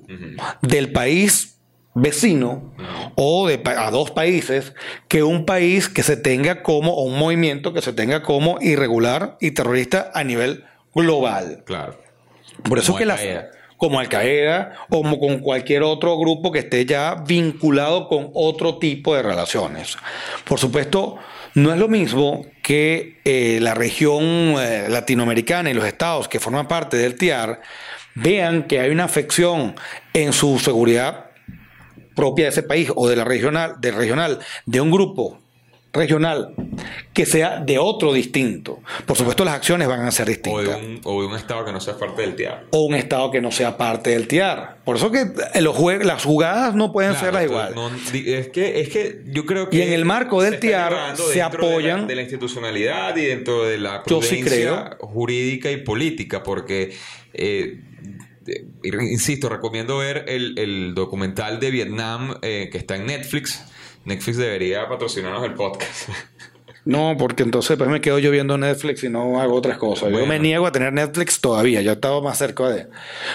del 0.62 0.92
país 0.92 1.60
vecino 1.94 2.74
o 3.16 3.48
de 3.48 3.62
a 3.66 3.92
dos 3.92 4.12
países 4.12 4.74
que 5.08 5.24
un 5.24 5.46
país 5.46 5.90
que 5.90 6.04
se 6.04 6.16
tenga 6.16 6.64
como 6.64 6.94
o 6.94 7.04
un 7.04 7.18
movimiento 7.20 7.74
que 7.74 7.82
se 7.82 7.94
tenga 7.94 8.24
como 8.24 8.58
irregular 8.62 9.38
y 9.42 9.52
terrorista 9.52 10.12
a 10.14 10.24
nivel 10.24 10.64
global. 10.94 11.64
Claro. 11.66 12.07
Por 12.64 12.80
eso 12.80 12.96
que 12.96 13.06
la 13.06 13.18
como 13.78 14.00
Al 14.00 14.10
Qaeda 14.10 14.74
o 14.90 15.04
como 15.04 15.20
con 15.20 15.40
cualquier 15.40 15.84
otro 15.84 16.18
grupo 16.18 16.52
que 16.52 16.60
esté 16.60 16.86
ya 16.86 17.16
vinculado 17.16 18.08
con 18.08 18.32
otro 18.34 18.80
tipo 18.80 19.16
de 19.16 19.22
relaciones. 19.22 19.98
Por 20.46 20.60
supuesto, 20.60 21.18
no 21.54 21.72
es 21.72 21.80
lo 21.80 21.88
mismo 21.88 22.46
que 22.64 23.20
eh, 23.24 23.60
la 23.62 23.74
región 23.76 24.24
eh, 24.24 24.88
latinoamericana 24.90 25.70
y 25.70 25.74
los 25.74 25.86
estados 25.86 26.28
que 26.28 26.40
forman 26.40 26.68
parte 26.68 26.98
del 26.98 27.16
TIAR 27.16 27.62
vean 28.16 28.64
que 28.64 28.80
hay 28.80 28.90
una 28.90 29.06
afección 29.06 29.76
en 30.14 30.34
su 30.34 30.58
seguridad 30.60 31.26
propia 32.16 32.46
de 32.46 32.50
ese 32.50 32.64
país 32.64 32.92
o 32.96 33.08
de 33.08 33.16
la 33.16 33.24
regional, 33.24 33.76
del 33.80 33.96
regional, 33.96 34.40
de 34.66 34.82
un 34.82 34.90
grupo 34.90 35.40
regional 35.98 36.54
que 37.14 37.26
sea 37.26 37.60
de 37.60 37.80
otro 37.80 38.14
distinto. 38.14 38.80
Por 39.06 39.18
supuesto, 39.18 39.44
las 39.44 39.56
acciones 39.56 39.88
van 39.88 40.02
a 40.02 40.12
ser 40.12 40.28
distintas. 40.28 40.78
O 41.04 41.22
de 41.22 41.28
un, 41.28 41.36
Estado 41.36 41.66
que 41.66 41.72
no 41.72 41.82
sea 41.82 41.98
parte 41.98 42.22
del 42.22 42.36
TIAR. 42.36 42.68
O 42.72 42.86
un 42.86 42.96
Estado 42.96 43.32
que 43.32 43.42
no 43.42 43.52
sea 43.52 43.76
parte 43.78 44.12
del 44.12 44.28
TIAR. 44.28 44.78
Por 44.86 44.98
eso 44.98 45.12
que 45.12 45.26
los 45.60 45.78
las 46.06 46.24
jugadas 46.24 46.76
no 46.76 46.92
pueden 46.92 47.16
ser 47.16 47.34
las 47.34 47.46
igual. 47.46 47.74
es, 48.14 48.50
que, 48.50 48.82
es 48.82 48.90
que 48.90 49.24
yo 49.26 49.46
creo 49.46 49.70
que... 49.70 49.78
Y 49.78 49.82
en 49.82 49.94
el 49.94 50.06
marco 50.06 50.42
del 50.42 50.60
TIAR 50.60 51.16
se 51.16 51.42
apoyan... 51.42 52.08
De 52.08 52.16
la, 52.16 52.22
institucionalidad 52.22 53.16
y 53.16 53.26
dentro 53.26 53.66
de 53.66 53.78
la 53.78 54.04
prudencia 54.04 54.98
jurídica 55.00 55.72
y 55.72 55.78
política, 55.78 56.44
porque... 56.44 56.96
Eh, 57.34 57.82
insisto, 58.84 59.50
recomiendo 59.50 59.98
ver 59.98 60.26
el, 60.28 60.94
documental 60.96 61.60
de 61.60 61.72
Vietnam 61.72 62.38
eh, 62.42 62.70
que 62.72 62.78
está 62.78 62.96
en 62.96 63.08
Netflix, 63.08 63.66
Netflix 64.08 64.38
debería 64.38 64.88
patrocinarnos 64.88 65.44
el 65.44 65.54
podcast. 65.54 66.10
No, 66.86 67.18
porque 67.20 67.44
entonces 67.44 67.76
pues 67.78 67.90
me 67.90 68.00
quedo 68.00 68.18
yo 68.18 68.32
viendo 68.32 68.58
Netflix 68.58 69.04
y 69.04 69.10
no 69.10 69.42
hago 69.42 69.56
otras 69.56 69.78
cosas. 69.78 70.10
Yo 70.10 70.26
me 70.26 70.40
niego 70.40 70.66
a 70.66 70.72
tener 70.72 70.94
Netflix 70.94 71.42
todavía, 71.42 71.82
yo 71.82 71.92
estaba 71.92 72.22
más 72.22 72.38
cerca 72.38 72.70
de. 72.70 72.88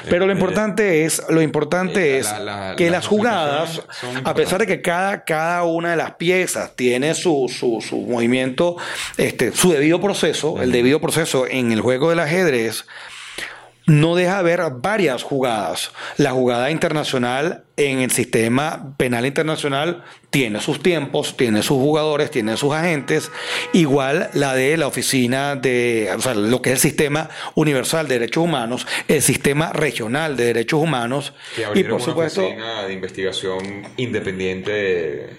Pero 0.09 0.25
lo 0.25 0.33
eh, 0.33 0.37
importante 0.37 1.05
es, 1.05 1.23
lo 1.29 1.43
importante 1.43 2.17
eh, 2.17 2.21
es 2.21 2.35
que 2.79 2.89
las 2.89 3.07
jugadas, 3.07 3.83
a 4.25 4.33
pesar 4.33 4.61
de 4.61 4.67
que 4.67 4.81
cada, 4.81 5.25
cada 5.25 5.65
una 5.65 5.91
de 5.91 5.97
las 5.99 6.15
piezas 6.15 6.75
tiene 6.77 7.13
su, 7.13 7.55
su, 7.55 7.87
su 7.87 7.99
movimiento, 7.99 8.79
este, 9.19 9.53
su 9.53 9.71
debido 9.71 10.01
proceso, 10.01 10.63
el 10.63 10.73
debido 10.73 10.99
proceso 11.03 11.47
en 11.47 11.73
el 11.73 11.83
juego 11.83 12.09
del 12.09 12.21
ajedrez, 12.21 12.87
no 13.87 14.15
deja 14.15 14.39
de 14.39 14.43
ver 14.45 14.61
varias 14.77 15.23
jugadas. 15.23 15.93
La 16.17 16.31
jugada 16.31 16.71
internacional 16.71 17.65
en 17.77 18.01
el 18.01 18.11
sistema 18.11 18.95
penal 18.97 19.27
internacional 19.27 20.05
tiene 20.31 20.61
sus 20.61 20.83
tiempos, 20.83 21.37
tiene 21.37 21.63
sus 21.63 21.79
jugadores, 21.79 22.31
tiene 22.31 22.57
sus 22.57 22.73
agentes, 22.73 23.31
igual 23.73 24.31
la 24.35 24.55
de 24.55 24.77
la 24.77 24.87
oficina 24.87 25.57
de, 25.57 26.11
o 26.17 26.21
sea, 26.21 26.35
lo 26.35 26.63
que 26.63 26.71
es 26.71 26.75
el 26.75 26.91
sistema 26.91 27.29
universal 27.55 28.09
de 28.09 28.19
derechos 28.19 28.45
humanos, 28.45 28.87
el 29.09 29.23
sistema 29.23 29.73
regional 29.73 30.37
de 30.37 30.45
derechos 30.47 30.81
humanos 30.81 31.33
y 31.75 31.85
por 31.85 32.01
supuesto 32.01 32.45
oficina 32.45 32.85
de 32.85 32.93
investigación 32.93 33.83
independiente 33.97 35.31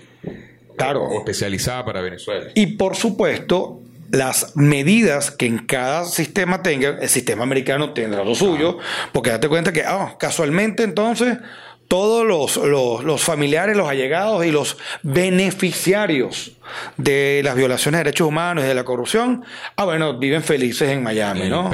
claro, 0.76 1.04
o 1.04 1.20
especializada 1.20 1.86
para 1.86 2.02
Venezuela. 2.02 2.52
Y 2.56 2.78
por 2.78 2.96
supuesto 2.96 3.83
las 4.14 4.56
medidas 4.56 5.32
que 5.32 5.48
en 5.48 5.58
cada 5.58 6.06
sistema 6.06 6.62
tenga, 6.62 7.00
el 7.02 7.10
sistema 7.10 7.42
americano 7.42 7.94
tendrá 7.94 8.24
lo 8.24 8.36
suyo, 8.36 8.78
porque 9.12 9.32
date 9.32 9.50
cuenta 9.50 9.74
que 9.74 9.82
ah, 9.82 10.18
casualmente 10.20 10.84
entonces 10.84 11.40
todos 11.88 12.24
los, 12.24 12.58
los, 13.04 13.22
familiares, 13.24 13.76
los 13.76 13.90
allegados 13.90 14.46
y 14.46 14.52
los 14.52 14.78
beneficiarios 15.02 16.52
de 16.98 17.42
las 17.44 17.56
violaciones 17.56 18.00
de 18.00 18.04
derechos 18.04 18.28
humanos 18.28 18.64
y 18.64 18.68
de 18.68 18.76
la 18.76 18.84
corrupción, 18.84 19.44
ah, 19.78 19.86
bueno, 19.86 20.20
viven 20.20 20.44
felices 20.44 20.90
en 20.90 21.02
Miami, 21.02 21.50
¿no? 21.50 21.72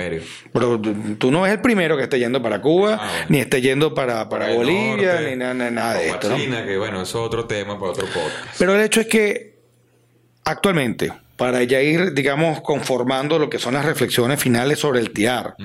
Pero 0.53 0.79
tú 1.17 1.31
no 1.31 1.45
es 1.45 1.51
el 1.51 1.59
primero 1.59 1.97
que 1.97 2.03
esté 2.03 2.19
yendo 2.19 2.41
para 2.41 2.61
Cuba, 2.61 2.99
ah, 3.01 3.25
ni 3.27 3.39
esté 3.39 3.61
yendo 3.61 3.93
para, 3.93 4.29
para 4.29 4.53
Bolivia, 4.53 5.19
ni 5.19 5.35
nada, 5.35 5.93
de 5.95 6.07
esto. 6.07 6.33
China, 6.37 6.65
que 6.65 6.77
bueno, 6.77 7.01
eso 7.01 7.19
es 7.19 7.25
otro 7.25 7.45
tema 7.45 7.77
para 7.77 7.91
otro 7.91 8.05
podcast. 8.05 8.57
Pero 8.57 8.75
el 8.75 8.81
hecho 8.81 9.01
es 9.01 9.07
que 9.07 9.59
actualmente, 10.45 11.11
para 11.39 11.63
ya 11.63 11.81
ir, 11.81 12.13
digamos, 12.13 12.59
conformando 12.59 13.39
lo 13.39 13.49
que 13.49 13.59
son 13.59 13.73
las 13.73 13.85
reflexiones 13.85 14.41
finales 14.41 14.79
sobre 14.79 14.99
el 14.99 15.11
TIAR. 15.11 15.55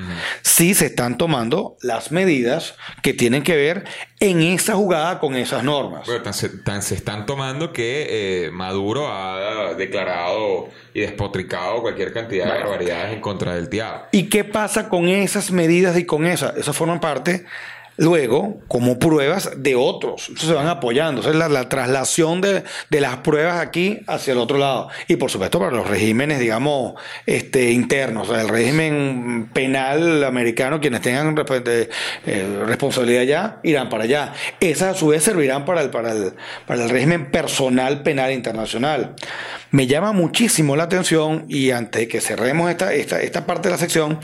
Sí 0.40 0.72
se 0.72 0.86
están 0.86 1.18
tomando 1.18 1.76
las 1.82 2.12
medidas 2.12 2.76
que 3.02 3.12
tienen 3.12 3.42
que 3.42 3.56
ver 3.56 3.82
en 4.20 4.40
esa 4.40 4.76
jugada 4.76 5.18
con 5.18 5.34
esas 5.34 5.64
normas. 5.64 6.06
Bueno, 6.06 6.22
tan 6.22 6.82
se, 6.82 6.94
están 6.94 7.26
tomando 7.26 7.72
que 7.72 8.06
eh, 8.46 8.50
Maduro 8.52 9.12
ha 9.12 9.74
declarado 9.74 10.68
y 10.94 11.00
despotricado 11.00 11.82
cualquier 11.82 12.12
cantidad 12.12 12.44
de 12.44 12.60
barbaridades 12.60 13.12
en 13.12 13.20
contra 13.20 13.56
del 13.56 13.68
TIAR. 13.68 14.10
¿Y 14.12 14.28
qué 14.28 14.44
pasa 14.44 14.88
con 14.88 15.08
esas 15.08 15.50
medidas 15.50 15.98
y 15.98 16.06
con 16.06 16.24
esas? 16.24 16.56
Esas 16.56 16.76
forman 16.76 17.00
parte 17.00 17.46
luego 17.96 18.60
como 18.68 18.98
pruebas 18.98 19.50
de 19.56 19.74
otros. 19.74 20.30
se 20.36 20.52
van 20.52 20.68
apoyando. 20.68 21.20
es 21.28 21.34
la, 21.34 21.68
traslación 21.68 22.40
de, 22.40 22.64
las 22.90 23.16
pruebas 23.18 23.60
aquí 23.60 24.00
hacia 24.06 24.32
el 24.32 24.38
otro 24.38 24.58
lado. 24.58 24.88
Y 25.08 25.16
por 25.16 25.30
supuesto 25.30 25.58
para 25.58 25.70
los 25.70 25.88
regímenes, 25.88 26.38
digamos, 26.38 26.94
este, 27.26 27.70
internos. 27.70 28.28
el 28.30 28.48
régimen 28.48 29.50
penal 29.52 30.24
americano, 30.24 30.80
quienes 30.80 31.00
tengan 31.00 31.34
eh, 31.36 32.58
responsabilidad 32.66 33.22
ya, 33.22 33.60
irán 33.62 33.88
para 33.88 34.04
allá. 34.04 34.32
Esas 34.60 34.84
a 34.84 34.94
su 34.94 35.08
vez 35.08 35.22
servirán 35.22 35.64
para 35.64 35.82
el, 35.82 35.90
para 35.90 36.12
el, 36.12 36.34
para 36.66 36.84
el 36.84 36.90
régimen 36.90 37.30
personal 37.30 38.02
penal 38.02 38.32
internacional. 38.32 39.14
Me 39.70 39.86
llama 39.86 40.12
muchísimo 40.12 40.76
la 40.76 40.84
atención 40.84 41.46
y 41.48 41.70
antes 41.70 42.02
de 42.02 42.08
que 42.08 42.20
cerremos 42.20 42.70
esta, 42.70 42.92
esta, 42.92 43.20
esta 43.20 43.46
parte 43.46 43.68
de 43.68 43.72
la 43.72 43.78
sección, 43.78 44.18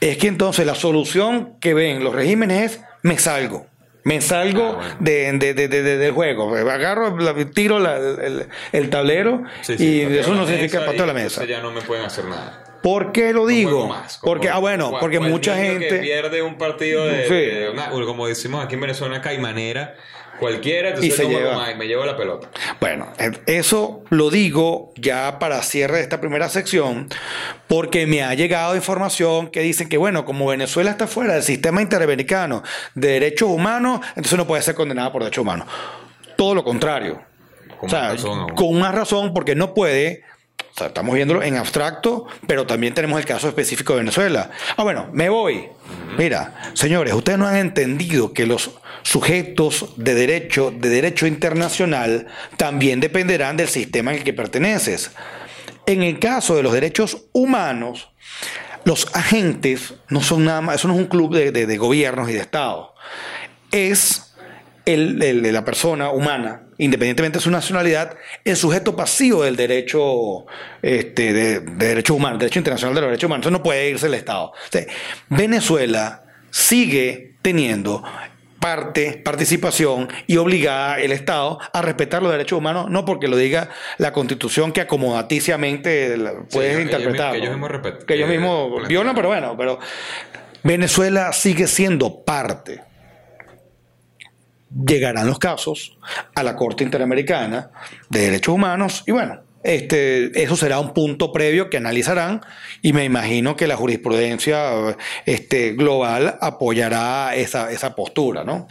es 0.00 0.18
que 0.18 0.26
entonces 0.26 0.66
la 0.66 0.74
solución 0.74 1.54
que 1.60 1.74
ven 1.74 2.04
los 2.04 2.14
regímenes 2.14 2.72
es 2.72 2.80
me 3.02 3.18
salgo. 3.18 3.66
Me 4.02 4.20
salgo 4.22 4.64
Ah, 4.64 4.76
bueno. 4.76 4.96
de, 5.00 5.32
de- 5.38 5.54
de- 5.54 5.68
de- 5.68 5.82
de- 5.82 5.96
del 5.98 6.12
juego. 6.12 6.54
Agarro, 6.56 7.18
la- 7.18 7.34
tiro 7.52 7.78
la- 7.78 7.96
el, 7.98 8.46
el 8.72 8.88
tablero 8.90 9.42
Sí, 9.60 9.76
sí, 9.76 9.86
y 10.08 10.16
eso 10.18 10.34
no 10.34 10.46
significa 10.46 10.78
mesa 10.78 10.86
pateo 10.86 11.04
la 11.06 11.12
mesa. 11.12 11.42
entonces 11.42 11.48
ya 11.50 11.60
no 11.60 11.70
me 11.70 11.82
pueden 11.82 12.06
hacer 12.06 12.24
nada. 12.24 12.64
¿Por 12.82 13.12
qué 13.12 13.34
lo 13.34 13.46
digo? 13.46 13.88
más, 13.88 14.18
porque, 14.22 14.48
ah, 14.48 14.56
bueno, 14.56 14.96
porque 15.00 15.20
mucha 15.20 15.54
que 15.54 15.60
gente. 15.66 15.98
pierde 15.98 16.40
un 16.40 16.56
partido 16.56 17.04
de, 17.04 17.28
Sí. 17.28 17.34
de 17.34 17.68
una- 17.68 17.90
como 18.06 18.26
decimos 18.26 18.64
aquí 18.64 18.76
en 18.76 18.80
Venezuela, 18.80 19.14
una 19.16 19.22
caimanera 19.22 19.96
cualquiera, 20.40 20.88
entonces 20.88 21.12
Y 21.12 21.16
se 21.16 21.22
no 21.24 21.30
lleva. 21.38 21.74
me 21.76 21.86
llevo 21.86 22.04
la 22.04 22.16
pelota. 22.16 22.50
Bueno, 22.80 23.12
eh, 23.18 23.30
eso 23.46 24.02
lo 24.10 24.30
digo 24.30 24.92
ya 24.96 25.38
para 25.38 25.62
cierre 25.62 25.98
de 25.98 26.02
esta 26.02 26.20
primera 26.20 26.48
sección, 26.48 27.08
porque 27.68 28.06
me 28.06 28.24
ha 28.24 28.34
llegado 28.34 28.74
información 28.74 29.50
que 29.50 29.60
dicen 29.60 29.88
que, 29.88 29.98
bueno, 29.98 30.24
como 30.24 30.46
Venezuela 30.46 30.90
está 30.90 31.06
fuera 31.06 31.34
del 31.34 31.42
sistema 31.44 31.82
interamericano 31.82 32.62
de 32.94 33.08
derechos 33.08 33.48
humanos, 33.50 34.00
entonces 34.16 34.36
no 34.36 34.46
puede 34.46 34.62
ser 34.62 34.74
condenada 34.74 35.12
por 35.12 35.22
derechos 35.22 35.42
humanos. 35.42 35.68
Todo 36.36 36.54
lo 36.54 36.64
contrario. 36.64 37.20
Con 37.78 37.88
o 37.88 37.90
sea, 37.90 38.00
más 38.00 38.12
razón 38.12 38.38
aún. 38.40 38.54
con 38.54 38.78
más 38.78 38.94
razón, 38.94 39.34
porque 39.34 39.54
no 39.54 39.74
puede. 39.74 40.24
O 40.58 40.78
sea, 40.78 40.86
estamos 40.88 41.14
viéndolo 41.14 41.42
en 41.42 41.56
abstracto, 41.56 42.26
pero 42.46 42.66
también 42.66 42.94
tenemos 42.94 43.18
el 43.18 43.26
caso 43.26 43.48
específico 43.48 43.94
de 43.94 44.00
Venezuela. 44.00 44.50
Ah, 44.76 44.82
bueno, 44.82 45.08
me 45.12 45.28
voy. 45.28 45.68
Mira, 46.16 46.72
señores, 46.74 47.12
ustedes 47.14 47.38
no 47.38 47.46
han 47.46 47.56
entendido 47.56 48.32
que 48.32 48.46
los 48.46 48.70
sujetos 49.02 49.94
de 49.96 50.14
derecho, 50.14 50.70
de 50.70 50.88
derecho 50.88 51.26
internacional, 51.26 52.26
también 52.56 53.00
dependerán 53.00 53.56
del 53.56 53.68
sistema 53.68 54.12
en 54.12 54.18
el 54.18 54.24
que 54.24 54.32
perteneces. 54.32 55.10
En 55.86 56.02
el 56.02 56.18
caso 56.18 56.56
de 56.56 56.62
los 56.62 56.72
derechos 56.72 57.24
humanos, 57.32 58.10
los 58.84 59.08
agentes 59.14 59.94
no 60.08 60.22
son 60.22 60.44
nada 60.44 60.60
más, 60.60 60.76
eso 60.76 60.88
no 60.88 60.94
es 60.94 61.00
un 61.00 61.06
club 61.06 61.34
de, 61.34 61.52
de- 61.52 61.66
de 61.66 61.76
gobiernos 61.78 62.30
y 62.30 62.32
de 62.34 62.40
estados. 62.40 62.90
Es 63.72 64.34
el, 64.86 65.22
el- 65.22 65.52
la 65.52 65.64
persona 65.64 66.10
humana, 66.10 66.62
independientemente 66.78 67.38
de 67.38 67.42
su 67.44 67.50
nacionalidad, 67.50 68.16
el 68.44 68.56
sujeto 68.56 68.96
pasivo 68.96 69.42
del 69.44 69.56
derecho, 69.56 70.46
este, 70.82 71.32
de, 71.32 71.60
de 71.60 71.86
derechos 71.88 72.16
humanos, 72.16 72.38
derecho 72.38 72.58
internacional 72.58 72.94
de 72.94 73.00
los 73.02 73.10
derechos 73.10 73.26
humanos. 73.26 73.44
Eso 73.46 73.50
no 73.50 73.62
puede 73.62 73.90
irse 73.90 74.06
el 74.06 74.14
Estado. 74.14 74.52
Venezuela 75.28 76.24
sigue 76.50 77.36
teniendo 77.42 78.02
parte, 78.60 79.20
participación 79.24 80.08
y 80.26 80.36
obligada 80.36 81.00
el 81.00 81.12
Estado 81.12 81.58
a 81.72 81.82
respetar 81.82 82.22
los 82.22 82.30
derechos 82.30 82.58
humanos, 82.58 82.90
no 82.90 83.04
porque 83.04 83.26
lo 83.26 83.36
diga 83.36 83.70
la 83.98 84.12
Constitución 84.12 84.72
que 84.72 84.82
acomodaticiamente 84.82 86.16
puedes 86.52 86.80
interpretar. 86.80 87.32
que 87.32 87.38
ellos 87.38 87.50
mismos 87.50 87.70
Que 88.06 88.14
ellos 88.14 88.28
mismos 88.28 88.86
violan, 88.86 89.14
pero 89.14 89.28
bueno, 89.28 89.56
pero 89.56 89.78
Venezuela 90.62 91.32
sigue 91.32 91.66
siendo 91.66 92.22
parte 92.22 92.82
llegarán 94.70 95.26
los 95.26 95.38
casos 95.38 95.98
a 96.34 96.42
la 96.42 96.54
Corte 96.54 96.84
Interamericana 96.84 97.70
de 98.08 98.20
Derechos 98.20 98.54
Humanos 98.54 99.02
y 99.06 99.10
bueno, 99.10 99.40
este, 99.62 100.42
eso 100.42 100.56
será 100.56 100.78
un 100.80 100.94
punto 100.94 101.32
previo 101.32 101.68
que 101.70 101.76
analizarán 101.76 102.40
y 102.82 102.92
me 102.92 103.04
imagino 103.04 103.56
que 103.56 103.66
la 103.66 103.76
jurisprudencia 103.76 104.96
este, 105.26 105.72
global 105.72 106.38
apoyará 106.40 107.34
esa, 107.34 107.70
esa 107.70 107.94
postura, 107.94 108.42
¿no? 108.44 108.68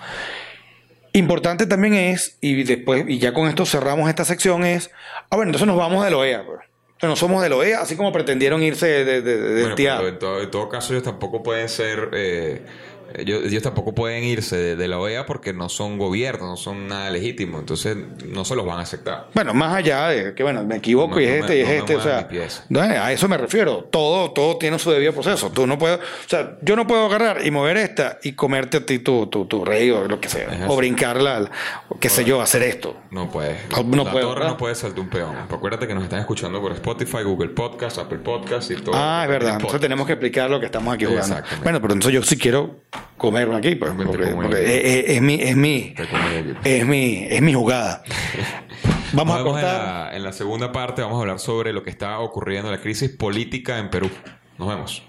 Importante 1.13 1.65
también 1.65 1.95
es, 1.95 2.37
y 2.39 2.63
después, 2.63 3.03
y 3.07 3.17
ya 3.17 3.33
con 3.33 3.47
esto 3.49 3.65
cerramos 3.65 4.09
esta 4.09 4.25
sección, 4.25 4.63
es, 4.63 4.91
ah, 5.31 5.35
bueno, 5.35 5.49
entonces 5.49 5.67
nos 5.67 5.75
vamos 5.77 6.03
de 6.05 6.11
la 6.11 6.17
OEA. 6.17 6.45
pues. 6.45 6.59
No 7.01 7.15
somos 7.15 7.41
de 7.41 7.49
la 7.49 7.55
OEA, 7.55 7.81
así 7.81 7.95
como 7.95 8.11
pretendieron 8.11 8.61
irse 8.61 8.85
de, 8.85 9.05
de, 9.05 9.21
de- 9.21 9.37
del 9.39 9.61
Bueno, 9.61 9.75
TIA. 9.75 9.97
pero 9.97 10.09
en 10.09 10.19
todo, 10.19 10.41
en 10.41 10.51
todo 10.51 10.69
caso 10.69 10.93
ellos 10.93 11.03
tampoco 11.03 11.41
pueden 11.41 11.67
ser... 11.69 12.09
eh, 12.13 12.61
ellos, 13.15 13.43
ellos 13.45 13.63
tampoco 13.63 13.93
pueden 13.93 14.23
irse 14.23 14.55
de, 14.57 14.75
de 14.75 14.87
la 14.87 14.99
OEA 14.99 15.25
porque 15.25 15.53
no 15.53 15.69
son 15.69 15.97
gobiernos, 15.97 16.47
no 16.49 16.57
son 16.57 16.87
nada 16.87 17.09
legítimo, 17.09 17.59
entonces 17.59 17.97
no 18.25 18.45
se 18.45 18.55
los 18.55 18.65
van 18.65 18.79
a 18.79 18.81
aceptar. 18.81 19.27
Bueno, 19.33 19.53
más 19.53 19.75
allá 19.75 20.07
de 20.09 20.33
que, 20.33 20.43
bueno, 20.43 20.63
me 20.63 20.77
equivoco 20.77 21.15
No, 21.15 21.21
y 21.21 21.25
es 21.25 21.29
no 21.29 21.35
me- 21.35 21.39
este 21.41 21.57
y 21.57 21.61
es 21.61 21.67
no 21.67 21.71
me 21.73 21.77
este, 21.79 21.95
o 21.95 22.01
sea, 22.01 22.27
no, 22.69 22.81
a 22.81 23.11
eso 23.11 23.27
me 23.27 23.37
refiero. 23.37 23.87
Todo, 23.91 24.31
todo 24.31 24.57
tiene 24.57 24.77
su 24.79 24.91
debido 24.91 25.13
proceso. 25.13 25.49
Tú 25.51 25.65
no 25.67 25.77
puedes, 25.77 25.99
o 25.99 26.29
sea, 26.29 26.57
yo 26.61 26.75
no 26.75 26.85
puedo 26.87 27.05
agarrar 27.05 27.45
y 27.45 27.51
mover 27.51 27.77
esta 27.77 28.19
y 28.23 28.33
comerte 28.33 28.77
a 28.77 28.85
ti 28.85 28.99
tu, 28.99 29.27
tu, 29.27 29.45
tu 29.45 29.63
rey 29.65 29.89
o 29.91 30.07
lo 30.07 30.19
que 30.19 30.29
sea, 30.29 30.49
Ajá. 30.51 30.65
o 30.69 30.75
brincarla, 30.75 31.49
o 31.89 31.99
qué 31.99 32.09
sé 32.09 32.23
yo, 32.25 32.41
hacer 32.41 32.63
esto. 32.63 32.95
No 33.11 33.29
puede. 33.31 33.57
No, 33.71 33.83
no 33.83 34.03
la 34.03 34.11
puede, 34.11 34.23
torre 34.25 34.35
¿verdad? 34.39 34.51
no 34.51 34.57
puede 34.57 34.75
saltar 34.75 34.99
un 34.99 35.09
peón. 35.09 35.35
Acuérdate 35.49 35.87
que 35.87 35.93
nos 35.95 36.03
están 36.03 36.19
escuchando 36.19 36.61
por 36.61 36.71
Spotify, 36.73 37.23
Google 37.23 37.49
Podcast, 37.49 37.97
Apple 37.97 38.19
Podcast 38.19 38.71
y 38.71 38.75
todo. 38.75 38.95
Ah, 38.95 39.21
es 39.23 39.29
verdad. 39.29 39.53
Entonces 39.53 39.79
tenemos 39.81 40.05
que 40.05 40.13
explicar 40.13 40.49
lo 40.49 40.59
que 40.59 40.65
estamos 40.67 40.93
aquí 40.93 41.05
jugando. 41.05 41.37
Bueno, 41.63 41.81
pero 41.81 41.93
entonces 41.93 42.13
yo 42.13 42.23
sí 42.23 42.37
quiero 42.37 42.77
comerme 43.17 43.55
aquí, 43.57 43.75
pues, 43.75 43.91
porque, 43.95 44.27
porque 44.27 45.05
es, 45.15 45.21
mi, 45.21 45.35
es 45.35 45.55
mi, 45.55 45.93
es 46.63 46.85
mi, 46.85 47.25
es 47.29 47.41
mi 47.41 47.53
jugada. 47.53 48.03
Vamos 49.13 49.35
a 49.35 49.39
en 49.39 49.45
cortar. 49.45 49.63
la, 49.63 50.15
en 50.15 50.23
la 50.23 50.31
segunda 50.33 50.71
parte, 50.71 51.01
vamos 51.01 51.17
a 51.17 51.21
hablar 51.21 51.39
sobre 51.39 51.73
lo 51.73 51.81
que 51.81 51.89
está 51.89 52.19
ocurriendo, 52.19 52.69
la 52.69 52.79
crisis 52.79 53.09
política 53.09 53.79
en 53.79 53.89
Perú. 53.89 54.07
Nos 54.59 54.67
vemos. 54.67 55.03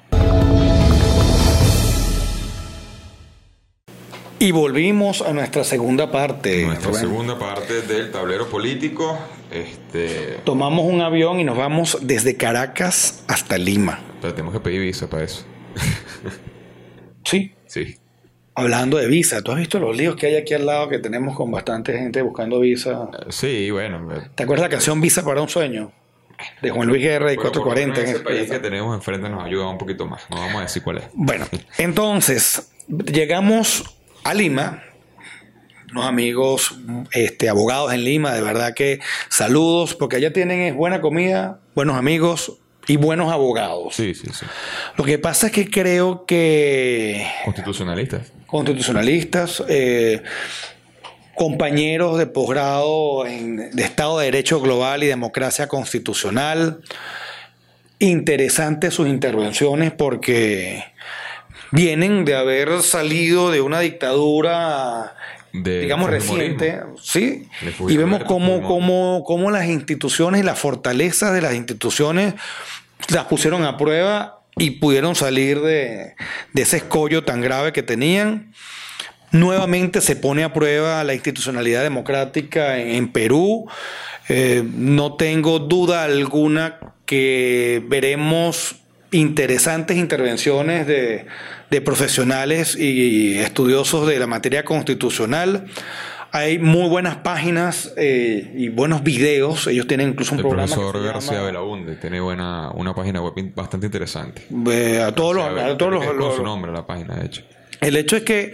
Y 4.38 4.52
volvimos 4.52 5.20
a 5.20 5.34
nuestra 5.34 5.64
segunda 5.64 6.10
parte. 6.10 6.64
Nuestra 6.64 6.88
Rubén. 6.88 7.00
segunda 7.02 7.38
parte 7.38 7.82
del 7.82 8.10
tablero 8.10 8.48
político. 8.48 9.18
Este, 9.50 10.38
Tomamos 10.44 10.86
un 10.86 11.02
avión 11.02 11.38
y 11.40 11.44
nos 11.44 11.58
vamos 11.58 11.98
desde 12.00 12.36
Caracas 12.38 13.22
hasta 13.28 13.58
Lima. 13.58 14.00
pero 14.22 14.32
tenemos 14.32 14.54
que 14.54 14.60
pedir 14.60 14.80
visa 14.80 15.10
para 15.10 15.24
eso. 15.24 15.44
Sí. 17.24 17.52
Sí. 17.70 17.96
Hablando 18.56 18.98
de 18.98 19.06
visa, 19.06 19.42
¿tú 19.42 19.52
has 19.52 19.58
visto 19.58 19.78
los 19.78 19.96
líos 19.96 20.16
que 20.16 20.26
hay 20.26 20.36
aquí 20.36 20.54
al 20.54 20.66
lado 20.66 20.88
que 20.88 20.98
tenemos 20.98 21.36
con 21.36 21.52
bastante 21.52 21.96
gente 21.96 22.20
buscando 22.20 22.58
visa? 22.58 23.08
Sí, 23.28 23.70
bueno. 23.70 24.08
¿Te 24.34 24.42
acuerdas 24.42 24.64
la 24.64 24.68
canción 24.68 25.00
Visa 25.00 25.24
para 25.24 25.40
un 25.40 25.48
sueño? 25.48 25.92
De 26.60 26.70
Juan 26.70 26.88
Luis 26.88 27.02
Guerra 27.02 27.32
y 27.32 27.36
lo 27.36 27.42
440. 27.42 28.00
menos 28.00 28.10
en 28.10 28.16
ese 28.16 28.24
país 28.24 28.50
que 28.50 28.58
tenemos 28.58 28.94
enfrente 28.96 29.28
nos 29.28 29.44
ayuda 29.44 29.68
un 29.68 29.78
poquito 29.78 30.06
más. 30.06 30.22
No 30.30 30.36
vamos 30.36 30.56
a 30.56 30.62
decir 30.62 30.82
cuál 30.82 30.98
es. 30.98 31.04
Bueno, 31.12 31.46
entonces 31.78 32.72
llegamos 32.88 33.84
a 34.24 34.34
Lima. 34.34 34.82
Unos 35.92 36.06
amigos, 36.06 36.76
este, 37.12 37.48
abogados 37.48 37.92
en 37.92 38.04
Lima, 38.04 38.32
de 38.32 38.42
verdad 38.42 38.74
que 38.74 39.00
saludos, 39.28 39.94
porque 39.94 40.16
allá 40.16 40.32
tienen 40.32 40.76
buena 40.76 41.00
comida, 41.00 41.60
buenos 41.74 41.96
amigos 41.96 42.60
y 42.90 42.96
buenos 42.96 43.32
abogados. 43.32 43.94
Sí, 43.94 44.14
sí, 44.14 44.26
sí. 44.32 44.44
Lo 44.96 45.04
que 45.04 45.16
pasa 45.16 45.46
es 45.46 45.52
que 45.52 45.70
creo 45.70 46.26
que 46.26 47.24
Constitucionalistas. 47.44 48.32
constitucionalistas, 48.48 49.62
eh, 49.68 50.24
compañeros 51.36 52.18
de 52.18 52.26
posgrado 52.26 53.26
en, 53.26 53.70
de 53.70 53.82
Estado 53.84 54.18
de 54.18 54.24
Derecho 54.24 54.60
Global 54.60 55.04
y 55.04 55.06
Democracia 55.06 55.68
Constitucional. 55.68 56.80
Interesantes 58.00 58.92
sus 58.92 59.06
intervenciones 59.06 59.92
porque 59.92 60.82
vienen 61.70 62.24
de 62.24 62.34
haber 62.34 62.82
salido 62.82 63.52
de 63.52 63.60
una 63.60 63.78
dictadura, 63.78 65.14
De 65.52 65.82
digamos, 65.82 66.10
reciente, 66.10 66.80
¿sí? 67.00 67.46
Y 67.86 67.96
vemos 67.96 68.24
cómo, 68.24 68.62
cómo, 68.62 69.22
cómo 69.24 69.52
las 69.52 69.66
instituciones 69.66 70.40
y 70.40 70.44
las 70.44 70.58
fortalezas 70.58 71.32
de 71.32 71.40
las 71.40 71.54
instituciones 71.54 72.34
las 73.08 73.24
pusieron 73.24 73.64
a 73.64 73.76
prueba 73.76 74.42
y 74.56 74.72
pudieron 74.72 75.14
salir 75.14 75.60
de, 75.60 76.14
de 76.52 76.62
ese 76.62 76.78
escollo 76.78 77.24
tan 77.24 77.40
grave 77.40 77.72
que 77.72 77.82
tenían. 77.82 78.52
Nuevamente 79.32 80.00
se 80.00 80.16
pone 80.16 80.42
a 80.42 80.52
prueba 80.52 81.02
la 81.04 81.14
institucionalidad 81.14 81.82
democrática 81.82 82.78
en, 82.78 83.12
Perú. 83.12 83.68
Eh, 84.28 84.64
no 84.74 85.14
tengo 85.14 85.60
duda 85.60 86.04
alguna 86.04 86.78
que 87.06 87.82
veremos 87.86 88.76
interesantes 89.12 89.96
intervenciones 89.96 90.86
de, 90.86 91.26
de 91.70 91.80
profesionales 91.80 92.76
y 92.76 93.38
estudiosos 93.38 94.06
de 94.08 94.18
la 94.18 94.26
materia 94.26 94.64
constitucional. 94.64 95.66
Hay 96.32 96.58
muy 96.58 96.88
buenas 96.88 97.16
páginas 97.16 97.92
eh, 97.96 98.52
y 98.56 98.68
buenos 98.68 99.02
videos. 99.02 99.66
Ellos 99.66 99.86
tienen 99.86 100.10
incluso 100.10 100.32
un 100.34 100.38
El 100.38 100.42
programa. 100.46 100.68
que 100.68 100.74
profesor 100.74 101.02
García 101.04 101.50
llama- 101.52 101.96
tiene 102.00 102.20
buena, 102.20 102.70
una 102.72 102.94
página 102.94 103.20
web 103.20 103.34
bastante 103.54 103.86
interesante. 103.86 104.42
Eh, 104.70 105.00
a 105.00 105.12
todos 105.12 105.34
los, 105.34 105.44
a 105.46 105.76
todos 105.76 105.92
los- 105.92 106.16
los- 106.16 106.36
su 106.36 106.42
nombre 106.44 106.70
la 106.72 106.86
página, 106.86 107.16
de 107.16 107.26
hecho. 107.26 107.42
El 107.80 107.96
hecho 107.96 108.14
es 108.14 108.24
que 108.24 108.52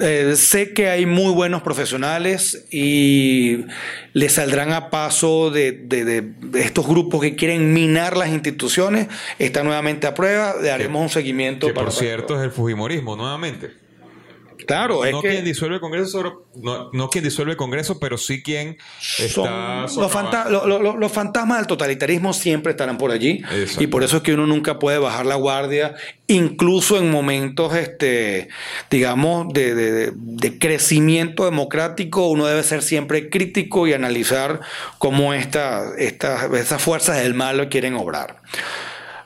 eh, 0.00 0.32
sé 0.34 0.72
que 0.74 0.88
hay 0.90 1.06
muy 1.06 1.32
buenos 1.32 1.62
profesionales 1.62 2.66
y 2.72 3.64
le 4.14 4.28
saldrán 4.28 4.72
a 4.72 4.90
paso 4.90 5.50
de, 5.52 5.70
de- 5.70 6.04
de- 6.04 6.20
de 6.22 6.60
estos 6.60 6.84
grupos 6.86 7.20
que 7.22 7.36
quieren 7.36 7.72
minar 7.72 8.16
las 8.16 8.30
instituciones. 8.30 9.06
Está 9.38 9.62
nuevamente 9.62 10.08
a 10.08 10.14
prueba. 10.14 10.56
Le 10.60 10.72
haremos 10.72 11.00
un 11.00 11.08
seguimiento 11.08 11.68
Que 11.68 11.72
para 11.72 11.86
por 11.86 11.94
cierto 11.94 12.36
es 12.36 12.42
el 12.44 12.50
Fujimorismo 12.50 13.14
nuevamente. 13.14 13.70
Claro, 14.66 15.04
es 15.04 15.12
no 15.12 15.20
que 15.22 15.28
quien 15.30 15.44
disuelve 15.44 15.76
el 15.76 15.80
Congreso, 15.80 16.08
sobre- 16.10 16.30
no, 16.56 16.90
no 16.92 17.08
quien 17.10 17.24
disuelve 17.24 17.52
el 17.52 17.56
Congreso, 17.58 17.98
pero 18.00 18.16
sí 18.18 18.42
quien 18.42 18.76
son 19.00 19.44
está 19.46 19.80
los, 20.00 20.10
fanta- 20.12 20.48
lo- 20.48 20.66
lo- 20.66 20.80
lo- 20.82 20.96
los 20.96 21.12
fantasmas 21.12 21.58
del 21.58 21.66
totalitarismo 21.66 22.32
siempre 22.32 22.70
estarán 22.72 22.98
por 22.98 23.10
allí. 23.10 23.42
Y 23.80 23.86
por 23.88 24.02
eso 24.02 24.18
es 24.18 24.22
que 24.22 24.34
uno 24.34 24.46
nunca 24.46 24.78
puede 24.78 24.98
bajar 24.98 25.26
la 25.26 25.34
guardia, 25.36 25.94
incluso 26.26 26.96
en 26.98 27.10
momentos, 27.10 27.74
este, 27.76 28.48
digamos, 28.90 29.52
de, 29.52 29.74
de- 29.74 29.92
de- 29.92 30.12
de 30.14 30.58
crecimiento 30.58 31.44
democrático, 31.44 32.28
uno 32.28 32.46
debe 32.46 32.62
ser 32.62 32.82
siempre 32.82 33.30
crítico 33.30 33.86
y 33.86 33.92
analizar 33.92 34.60
cómo 34.98 35.34
esta, 35.34 35.92
esta- 35.98 36.46
esas 36.56 36.82
fuerzas 36.82 37.18
del 37.18 37.34
mal 37.34 37.68
quieren 37.68 37.94
obrar. 37.94 38.40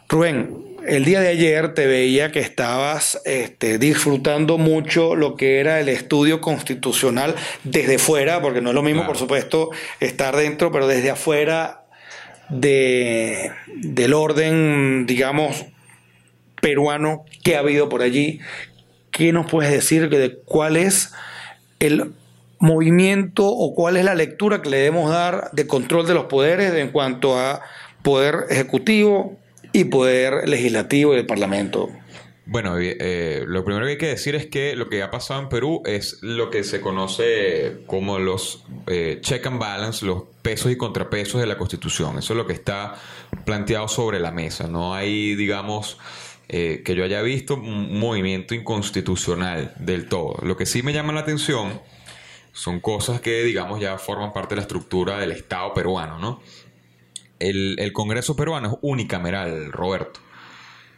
Rubén, 0.09 0.65
el 0.89 1.05
día 1.05 1.21
de 1.21 1.29
ayer 1.29 1.75
te 1.75 1.87
veía 1.87 2.33
que 2.33 2.41
estabas 2.41 3.21
este, 3.25 3.79
disfrutando 3.79 4.59
mucho 4.59 5.15
lo 5.15 5.37
que 5.37 5.61
era 5.61 5.81
el 5.81 5.89
estudio 5.89 6.41
constitucional 6.41 7.35
desde 7.65 7.99
fuera, 7.99 8.41
porque 8.41 8.61
no 8.61 8.71
es 8.71 8.75
lo 8.75 8.83
mismo, 8.83 9.01
Claro. 9.01 9.13
por 9.13 9.19
supuesto, 9.19 9.71
estar 10.01 10.35
dentro, 10.37 10.73
pero 10.73 10.87
desde 10.87 11.11
afuera 11.11 11.85
de, 12.49 13.53
del 13.77 14.15
orden, 14.15 15.07
digamos, 15.07 15.67
peruano 16.61 17.25
que 17.45 17.57
ha 17.57 17.61
habido 17.61 17.89
por 17.89 18.03
allí. 18.03 18.41
¿Qué 19.11 19.33
nos 19.33 19.51
puedes 19.51 19.71
decir 19.71 20.09
de 20.09 20.39
cuál 20.45 20.77
es 20.77 21.13
el 21.81 22.13
movimiento 22.59 23.47
o 23.47 23.75
cuál 23.75 23.97
es 23.97 24.05
la 24.05 24.15
lectura 24.15 24.63
que 24.63 24.71
le 24.71 24.79
debemos 24.79 25.11
dar 25.11 25.51
de 25.53 25.67
control 25.67 26.07
de 26.07 26.15
los 26.15 26.25
poderes 26.25 26.73
en 26.75 26.91
cuanto 26.91 27.39
a 27.39 27.61
poder 28.03 28.47
ejecutivo 28.51 29.38
y 29.73 29.85
poder 29.85 30.49
legislativo 30.49 31.13
y 31.13 31.17
del 31.17 31.27
parlamento? 31.27 31.91
Bueno, 32.47 32.79
eh, 32.79 32.97
eh, 32.99 33.45
lo 33.47 33.63
primero 33.63 33.85
que 33.85 33.93
hay 33.93 33.99
que 33.99 34.07
decir 34.07 34.35
es 34.35 34.47
que 34.47 34.75
lo 34.75 34.89
que 34.89 35.03
ha 35.03 35.11
pasado 35.11 35.41
en 35.43 35.51
Perú 35.51 35.83
es 35.85 36.19
lo 36.23 36.49
que 36.49 36.65
se 36.65 36.81
conoce 36.81 37.83
como 37.87 38.19
los 38.19 38.65
eh, 38.87 39.19
check 39.21 39.47
and 39.47 39.59
balance, 39.59 40.07
los 40.07 40.23
pesos 40.41 40.73
y 40.73 40.77
contrapesos 40.77 41.43
de 41.43 41.47
la 41.47 41.59
Constitución. 41.59 42.19
Eso 42.19 42.33
es 42.33 42.37
lo 42.39 42.47
que 42.47 42.55
está 42.55 42.95
planteado 43.45 43.87
sobre 43.87 44.19
la 44.19 44.31
mesa. 44.31 44.67
No 44.67 44.95
hay, 44.95 45.35
digamos, 45.35 45.99
eh, 46.51 46.83
que 46.83 46.95
yo 46.95 47.05
haya 47.05 47.21
visto 47.21 47.57
un 47.57 47.99
movimiento 47.99 48.55
inconstitucional 48.55 49.75
del 49.79 50.09
todo. 50.09 50.39
Lo 50.43 50.57
que 50.57 50.65
sí 50.65 50.83
me 50.83 50.95
llama 50.95 51.13
la 51.13 51.21
atención 51.21 51.79
son 52.53 52.81
cosas 52.81 53.21
que, 53.21 53.43
digamos, 53.43 53.79
ya 53.81 53.99
forman 53.99 54.33
parte 54.33 54.55
de 54.55 54.57
la 54.57 54.63
estructura 54.63 55.19
del 55.19 55.33
Estado 55.33 55.75
peruano, 55.75 56.19
¿no? 56.19 56.41
El, 57.41 57.77
el 57.79 57.93
Congreso 57.93 58.35
peruano 58.37 58.69
es 58.69 58.75
unicameral, 58.83 59.73
Roberto. 59.73 60.21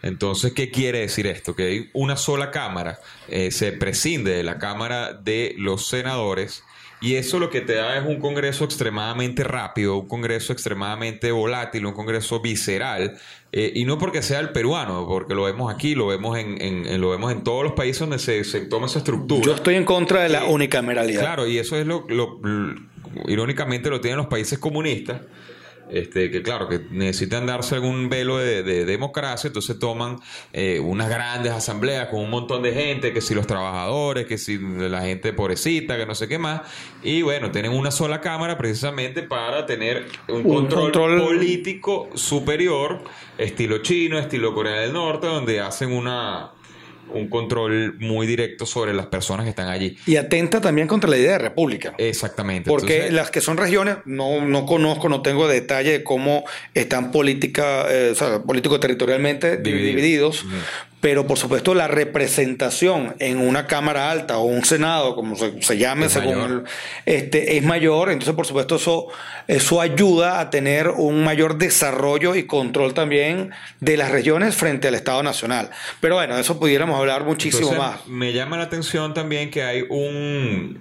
Entonces, 0.03 0.53
¿qué 0.55 0.71
quiere 0.71 1.01
decir 1.01 1.27
esto? 1.27 1.55
Que 1.55 1.63
hay 1.65 1.91
una 1.93 2.17
sola 2.17 2.51
cámara, 2.51 2.99
eh, 3.29 3.51
se 3.51 3.73
prescinde 3.73 4.31
de 4.33 4.43
la 4.43 4.59
Cámara 4.59 5.13
de 5.13 5.55
los 5.59 5.87
Senadores 5.89 6.65
y 7.03 7.17
eso 7.17 7.39
lo 7.39 7.51
que 7.51 7.61
te 7.61 7.75
da 7.75 7.99
es 7.99 8.07
un 8.07 8.19
Congreso 8.19 8.65
extremadamente 8.65 9.45
rápido, 9.45 9.97
un 9.99 10.09
Congreso 10.09 10.53
extremadamente 10.55 11.31
volátil, 11.33 11.85
un 11.85 11.93
Congreso 11.93 12.41
visceral, 12.41 13.19
eh, 13.53 13.73
y 13.75 13.85
no 13.85 13.99
porque 13.99 14.23
sea 14.23 14.41
el 14.41 14.51
peruano, 14.51 15.07
porque 15.07 15.35
lo 15.35 15.43
vemos 15.45 15.73
aquí, 15.73 15.95
lo 15.95 16.07
vemos 16.07 16.39
en, 16.39 16.61
en- 16.63 16.87
en- 16.87 17.01
lo 17.01 17.11
vemos 17.11 17.31
en 17.33 17.43
todos 17.45 17.63
los 17.65 17.73
países 17.73 18.01
donde 18.01 18.19
se, 18.19 18.43
se 18.45 18.61
toma 18.63 18.87
esa 18.87 18.99
estructura. 19.01 19.43
Yo 19.45 19.55
estoy 19.55 19.75
en 19.75 19.85
contra 19.85 20.23
de 20.23 20.31
la 20.31 20.45
unicameralidad. 20.45 21.21
Claro, 21.21 21.47
y 21.47 21.59
eso 21.59 21.77
es 21.77 21.87
lo, 21.87 22.07
lo- 22.09 22.39
l- 22.43 22.75
irónicamente 23.29 23.91
lo 23.91 24.01
tienen 24.01 24.17
los 24.19 24.27
países 24.29 24.59
comunistas, 24.59 25.23
este, 25.93 26.31
que 26.31 26.43
claro, 26.43 26.69
que 26.69 26.81
necesitan 26.91 27.47
darse 27.47 27.75
algún 27.77 28.09
velo 28.09 28.39
de, 28.39 28.63
de 28.63 28.85
democracia, 28.85 29.49
entonces 29.49 29.79
toman 29.79 30.19
eh, 30.53 30.81
unas 30.81 31.09
grandes 31.09 31.53
asambleas 31.53 32.09
con 32.09 32.21
un 32.21 32.31
montón 32.31 32.63
de 32.63 32.73
gente, 32.73 33.13
que 33.13 33.21
si 33.21 33.35
los 33.35 33.47
trabajadores, 33.47 34.27
que 34.27 34.39
si 34.39 34.59
la 34.59 35.03
gente 35.03 35.33
pobrecita, 35.33 35.97
que 35.97 36.07
no 36.07 36.15
sé 36.15 36.29
qué 36.29 36.39
más, 36.39 36.63
y 37.03 37.23
bueno, 37.23 37.51
tienen 37.51 37.73
una 37.73 37.91
sola 37.91 38.21
cámara 38.21 38.57
precisamente 38.59 39.23
para 39.23 39.67
tener 39.67 40.07
un, 40.29 40.37
Un 40.37 40.43
control, 40.55 40.93
control- 40.93 41.23
político 41.25 42.09
superior, 42.15 43.03
estilo 43.39 43.79
chino, 43.79 44.19
estilo 44.19 44.55
Corea 44.55 44.81
del 44.81 44.93
Norte, 44.93 45.27
donde 45.27 45.61
hacen 45.61 45.93
una 45.93 46.53
un 47.15 47.29
control 47.29 47.97
muy 47.99 48.27
directo 48.27 48.67
sobre 48.67 48.95
las 48.95 49.07
personas 49.07 49.45
que 49.45 49.51
están 49.51 49.69
allí. 49.69 49.97
Y 50.07 50.17
atenta 50.17 50.61
también 50.61 50.89
contra 50.89 51.09
la 51.11 51.17
idea 51.17 51.33
de 51.33 51.39
república. 51.39 51.95
Exactamente. 51.99 52.69
Porque 52.69 52.95
Entonces, 52.95 53.15
las 53.15 53.31
que 53.31 53.41
son 53.41 53.57
regiones, 53.57 53.97
no, 54.05 54.45
no 54.45 54.67
conozco, 54.67 55.09
no 55.09 55.23
tengo 55.23 55.49
detalle 55.49 55.93
de 55.93 56.03
cómo 56.05 56.45
están 56.75 57.11
política, 57.13 57.87
eh, 57.91 58.11
o 58.13 58.15
sea, 58.15 58.43
político-territorialmente 58.43 59.57
Dividido. 59.59 59.87
divididos. 59.89 60.45
Pero 61.01 61.27
por 61.27 61.39
supuesto 61.39 61.75
la 61.75 61.89
representación 61.89 63.17
en 63.21 63.39
una 63.39 63.67
Cámara 63.67 64.11
Alta 64.11 64.37
o 64.39 64.45
un 64.45 64.65
Senado, 64.65 65.15
como 65.15 65.35
se, 65.35 65.63
se 65.63 65.79
llame, 65.79 66.07
Es 66.07 66.13
según 66.13 66.35
mayor. 66.39 66.51
el- 67.07 67.15
este, 67.15 67.57
es 67.57 67.63
mayor, 67.65 68.11
entonces 68.11 68.35
por 68.35 68.47
supuesto 68.47 68.77
eso, 68.77 69.07
eso 69.49 69.81
ayuda 69.81 70.41
a 70.41 70.51
tener 70.51 70.89
un 70.89 71.25
mayor 71.25 71.57
desarrollo 71.57 72.35
y 72.35 72.45
control 72.47 72.93
también 72.93 73.51
de 73.81 73.97
las 73.97 74.11
regiones 74.11 74.55
frente 74.57 74.89
al 74.89 74.95
Estado 74.95 75.23
Nacional. 75.23 75.71
Pero 76.01 76.17
bueno, 76.17 76.35
de 76.35 76.43
eso 76.43 76.59
pudiéramos 76.59 76.99
hablar 76.99 77.25
muchísimo 77.25 77.71
entonces, 77.73 77.79
más. 77.79 78.07
Me 78.07 78.33
llama 78.33 78.59
la 78.59 78.65
atención 78.65 79.15
también 79.15 79.51
que 79.51 79.63
hay 79.63 79.83
un, 79.89 80.81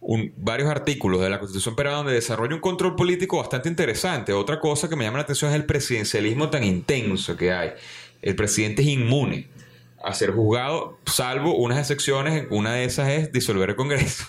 un- 0.00 0.32
varios 0.36 0.68
artículos 0.68 1.20
de 1.20 1.30
la 1.30 1.38
Constitución 1.38 1.76
peruana 1.76 1.98
donde 1.98 2.12
desarrolla 2.12 2.54
un 2.54 2.60
control 2.60 2.96
político 2.96 3.38
bastante 3.38 3.68
interesante. 3.68 4.32
Otra 4.32 4.58
cosa 4.60 4.88
que 4.88 4.96
me 4.96 5.04
llama 5.04 5.18
la 5.18 5.22
atención 5.24 5.50
es 5.50 5.56
el 5.56 5.64
presidencialismo 5.64 6.50
tan 6.50 6.64
intenso 6.64 7.36
que 7.36 7.52
hay. 7.52 7.70
El 8.22 8.36
presidente 8.36 8.82
es 8.82 8.88
inmune 8.88 9.48
a 10.02 10.14
ser 10.14 10.30
juzgado, 10.32 10.98
salvo 11.06 11.56
unas 11.56 11.78
excepciones. 11.78 12.46
Una 12.50 12.74
de 12.74 12.84
esas 12.84 13.08
es 13.10 13.32
disolver 13.32 13.70
el 13.70 13.76
Congreso. 13.76 14.24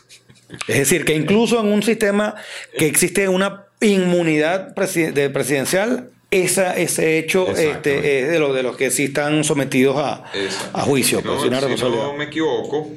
Es 0.68 0.78
decir, 0.78 1.04
que 1.06 1.16
incluso 1.16 1.60
en 1.60 1.68
un 1.72 1.82
sistema 1.82 2.36
que 2.78 2.86
existe 2.88 3.28
una 3.28 3.66
inmunidad 3.82 4.76
presiden- 4.76 5.14
de 5.14 5.30
presidencial, 5.30 6.12
esa, 6.30 6.76
ese 6.76 7.18
hecho 7.20 7.48
este, 7.56 8.22
es 8.22 8.30
de, 8.30 8.40
los 8.40 8.56
de 8.56 8.64
los 8.64 8.76
que 8.78 8.90
sí 8.92 9.06
están 9.06 9.44
sometidos 9.44 9.98
a, 9.98 10.26
a 10.74 10.82
juicio. 10.82 11.20
Si 11.22 11.26
no, 11.26 11.42
si 11.42 11.50
no 11.84 12.14
me 12.14 12.26
equivoco, 12.26 12.92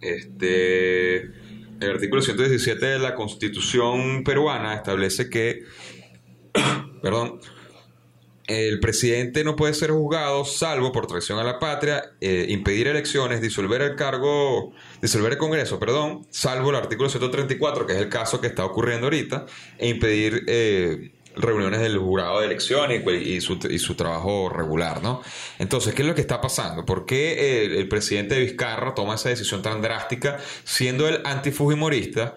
este, 0.00 1.16
el 1.80 1.90
artículo 1.90 2.22
117 2.22 2.84
de 2.86 2.98
la 2.98 3.14
Constitución 3.14 4.22
peruana 4.24 4.74
establece 4.74 5.28
que, 5.28 5.64
perdón, 7.02 7.40
el 8.46 8.78
presidente 8.80 9.42
no 9.42 9.56
puede 9.56 9.74
ser 9.74 9.90
juzgado 9.90 10.44
salvo 10.44 10.92
por 10.92 11.06
traición 11.06 11.38
a 11.38 11.44
la 11.44 11.58
patria, 11.58 12.12
eh, 12.20 12.46
impedir 12.48 12.86
elecciones, 12.86 13.40
disolver 13.40 13.82
el 13.82 13.96
cargo, 13.96 14.72
disolver 15.02 15.32
el 15.32 15.38
Congreso, 15.38 15.78
perdón, 15.78 16.26
salvo 16.30 16.70
el 16.70 16.76
artículo 16.76 17.08
134, 17.08 17.86
que 17.86 17.94
es 17.94 17.98
el 17.98 18.08
caso 18.08 18.40
que 18.40 18.46
está 18.46 18.64
ocurriendo 18.64 19.06
ahorita, 19.06 19.46
e 19.78 19.88
impedir 19.88 20.44
eh, 20.46 21.12
reuniones 21.34 21.80
del 21.80 21.98
jurado 21.98 22.40
de 22.40 22.46
elecciones 22.46 23.02
y, 23.06 23.40
su, 23.40 23.58
y 23.68 23.78
su 23.78 23.94
trabajo 23.94 24.48
regular, 24.48 25.02
¿no? 25.02 25.22
Entonces, 25.58 25.94
¿qué 25.94 26.02
es 26.02 26.08
lo 26.08 26.14
que 26.14 26.20
está 26.20 26.40
pasando? 26.40 26.84
¿Por 26.86 27.04
qué 27.04 27.64
el, 27.64 27.72
el 27.72 27.88
presidente 27.88 28.38
Vizcarra 28.38 28.94
toma 28.94 29.16
esa 29.16 29.28
decisión 29.28 29.60
tan 29.60 29.82
drástica 29.82 30.38
siendo 30.64 31.08
el 31.08 31.20
antifujimorista? 31.24 32.36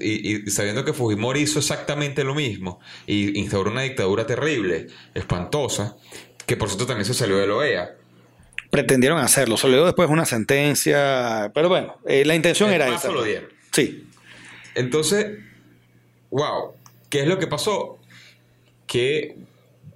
Y, 0.00 0.46
y 0.46 0.50
sabiendo 0.50 0.84
que 0.84 0.92
Fujimori 0.92 1.40
hizo 1.40 1.58
exactamente 1.58 2.24
lo 2.24 2.34
mismo 2.34 2.80
y 3.06 3.38
instauró 3.38 3.70
una 3.70 3.82
dictadura 3.82 4.26
terrible, 4.26 4.86
espantosa, 5.14 5.96
que 6.46 6.56
por 6.56 6.68
cierto 6.68 6.86
también 6.86 7.04
se 7.04 7.14
salió 7.14 7.36
de 7.38 7.46
la 7.46 7.54
OEA. 7.54 7.96
Pretendieron 8.70 9.18
hacerlo, 9.18 9.56
dio 9.64 9.84
después 9.84 10.08
una 10.08 10.24
sentencia, 10.24 11.50
pero 11.54 11.68
bueno, 11.68 11.98
eh, 12.06 12.24
la 12.24 12.34
intención 12.34 12.70
El 12.70 12.76
era 12.76 12.86
paso 12.86 13.08
esa. 13.08 13.12
lo 13.12 13.22
dieron. 13.22 13.50
Sí, 13.70 14.08
Entonces, 14.74 15.38
wow, 16.30 16.72
¿qué 17.10 17.20
es 17.20 17.26
lo 17.26 17.38
que 17.38 17.46
pasó? 17.46 17.98
Que, 18.86 19.36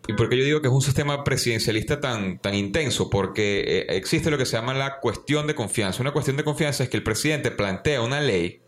y 0.06 0.12
por 0.12 0.28
qué 0.28 0.36
yo 0.36 0.44
digo 0.44 0.60
que 0.60 0.68
es 0.68 0.74
un 0.74 0.82
sistema 0.82 1.24
presidencialista 1.24 2.00
tan, 2.00 2.38
tan 2.38 2.54
intenso, 2.54 3.08
porque 3.08 3.60
eh, 3.66 3.86
existe 3.96 4.30
lo 4.30 4.36
que 4.38 4.44
se 4.46 4.56
llama 4.56 4.74
la 4.74 4.98
cuestión 5.00 5.46
de 5.46 5.54
confianza. 5.54 6.02
Una 6.02 6.12
cuestión 6.12 6.36
de 6.36 6.44
confianza 6.44 6.84
es 6.84 6.90
que 6.90 6.98
el 6.98 7.02
presidente 7.02 7.50
plantea 7.50 8.02
una 8.02 8.20
ley 8.20 8.60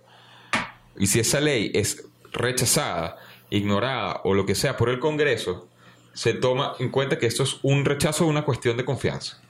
y 0.99 1.07
si 1.07 1.21
esa 1.21 1.41
ley 1.41 1.71
es 1.75 2.05
rechazada, 2.33 3.17
ignorada 3.51 4.21
o 4.25 4.35
lo 4.35 4.45
que 4.45 4.55
sea 4.55 4.77
por 4.77 4.89
el 4.89 4.99
Congreso, 4.99 5.69
se 6.13 6.35
toma 6.35 6.75
en 6.79 6.91
cuenta 6.91 7.19
que 7.19 7.27
esto 7.27 7.45
es 7.45 7.59
un 7.63 7.85
rechazo 7.85 8.25
de 8.25 8.31
una 8.31 8.45
cuestión 8.45 8.77
de 8.77 8.85
confianza. 8.85 9.41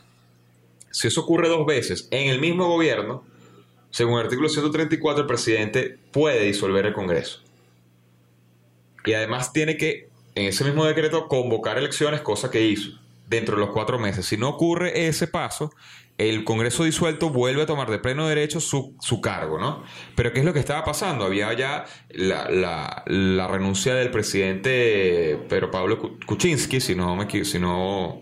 Si 0.90 1.08
eso 1.08 1.22
ocurre 1.22 1.48
dos 1.48 1.66
veces 1.66 2.08
en 2.10 2.28
el 2.28 2.40
mismo 2.40 2.68
gobierno, 2.68 3.24
según 3.90 4.18
el 4.18 4.24
artículo 4.24 4.48
134, 4.48 5.22
el 5.22 5.26
presidente 5.26 5.98
puede 6.12 6.44
disolver 6.44 6.86
el 6.86 6.92
Congreso. 6.92 7.40
Y 9.04 9.14
además 9.14 9.52
tiene 9.52 9.76
que, 9.76 10.08
en 10.34 10.46
ese 10.46 10.64
mismo 10.64 10.84
decreto, 10.84 11.28
convocar 11.28 11.78
elecciones, 11.78 12.20
cosa 12.20 12.50
que 12.50 12.62
hizo 12.66 12.98
dentro 13.28 13.54
de 13.56 13.60
los 13.60 13.70
cuatro 13.70 13.98
meses. 13.98 14.26
Si 14.26 14.36
no 14.36 14.48
ocurre 14.48 15.06
ese 15.08 15.26
paso, 15.26 15.70
el 16.16 16.42
Congreso 16.44 16.82
disuelto 16.84 17.30
vuelve 17.30 17.62
a 17.62 17.66
tomar 17.66 17.90
de 17.90 17.98
pleno 17.98 18.26
derecho 18.26 18.58
su, 18.60 18.96
su 19.00 19.20
cargo, 19.20 19.58
¿no? 19.58 19.84
Pero 20.16 20.32
¿qué 20.32 20.40
es 20.40 20.44
lo 20.44 20.52
que 20.52 20.58
estaba 20.58 20.82
pasando? 20.84 21.24
Había 21.24 21.52
ya 21.52 21.84
la, 22.10 22.50
la- 22.50 23.04
la 23.06 23.46
renuncia 23.46 23.94
del 23.94 24.10
presidente 24.10 25.38
Pedro 25.48 25.70
Pablo 25.70 25.98
Ku- 25.98 26.18
Kuczynski, 26.26 26.80
si 26.80 26.94
no 26.96 27.14
me, 27.14 27.28
si 27.44 27.58
no, 27.60 28.20